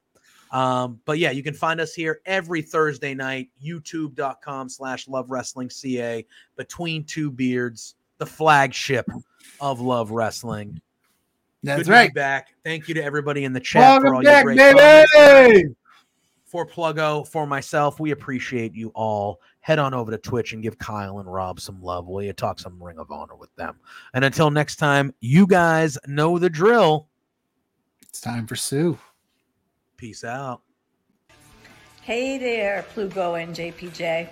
[0.50, 5.68] Um, but yeah, you can find us here every Thursday night, youtube.com slash love wrestling
[5.68, 6.24] CA,
[6.56, 9.06] between two beards, the flagship
[9.60, 10.80] of love wrestling.
[11.64, 12.14] Good That's to be right.
[12.14, 12.48] back.
[12.64, 14.78] Thank you to everybody in the chat for all Welcome your back, great baby.
[14.78, 15.76] tonight
[16.48, 19.40] for Pluggo, for myself, we appreciate you all.
[19.60, 22.06] Head on over to Twitch and give Kyle and Rob some love.
[22.06, 23.78] Will you talk some Ring of Honor with them?
[24.14, 27.08] And until next time, you guys know the drill.
[28.02, 28.98] It's time for Sue.
[29.96, 30.62] Peace out.
[32.02, 34.28] Hey there, Pluggo and JPJ.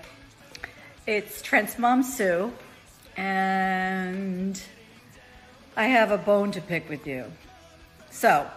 [1.07, 2.51] It's Trent's mom, Sue,
[3.17, 4.61] and
[5.77, 7.31] I have a bone to pick with you.
[8.11, 8.51] So,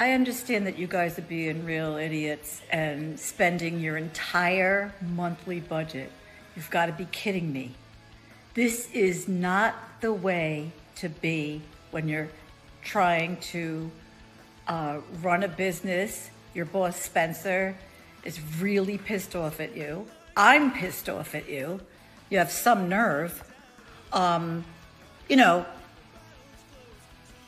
[0.00, 6.12] I understand that you guys are being real idiots and spending your entire monthly budget.
[6.54, 7.74] You've got to be kidding me.
[8.54, 12.28] This is not the way to be when you're
[12.84, 13.90] trying to
[14.68, 16.30] uh, run a business.
[16.54, 17.76] Your boss, Spencer,
[18.22, 20.06] is really pissed off at you.
[20.36, 21.80] I'm pissed off at you.
[22.30, 23.42] You have some nerve.
[24.12, 24.64] Um,
[25.28, 25.66] you know,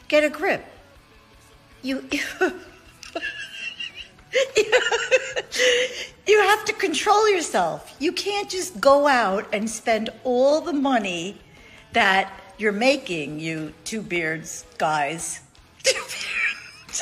[0.08, 0.64] get a grip.
[1.82, 2.04] You.
[6.26, 7.96] you have to control yourself.
[7.98, 11.40] You can't just go out and spend all the money
[11.92, 15.40] that you're making, you two beards guys.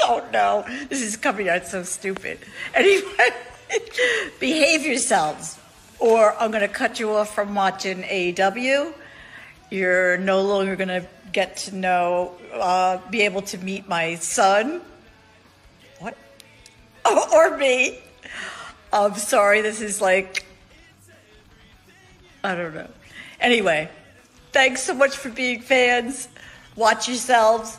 [0.03, 2.39] oh no, this is coming out so stupid.
[2.75, 3.31] Anyway,
[4.41, 5.59] behave yourselves,
[5.99, 8.95] or I'm going to cut you off from watching AEW.
[9.71, 14.81] You're no longer going to get to know, uh, be able to meet my son.
[15.99, 16.17] What?
[17.33, 17.99] Or me.
[18.93, 20.47] I'm sorry, this is like,
[22.43, 22.89] I don't know.
[23.41, 23.91] Anyway,
[24.53, 26.29] thanks so much for being fans.
[26.75, 27.79] Watch yourselves.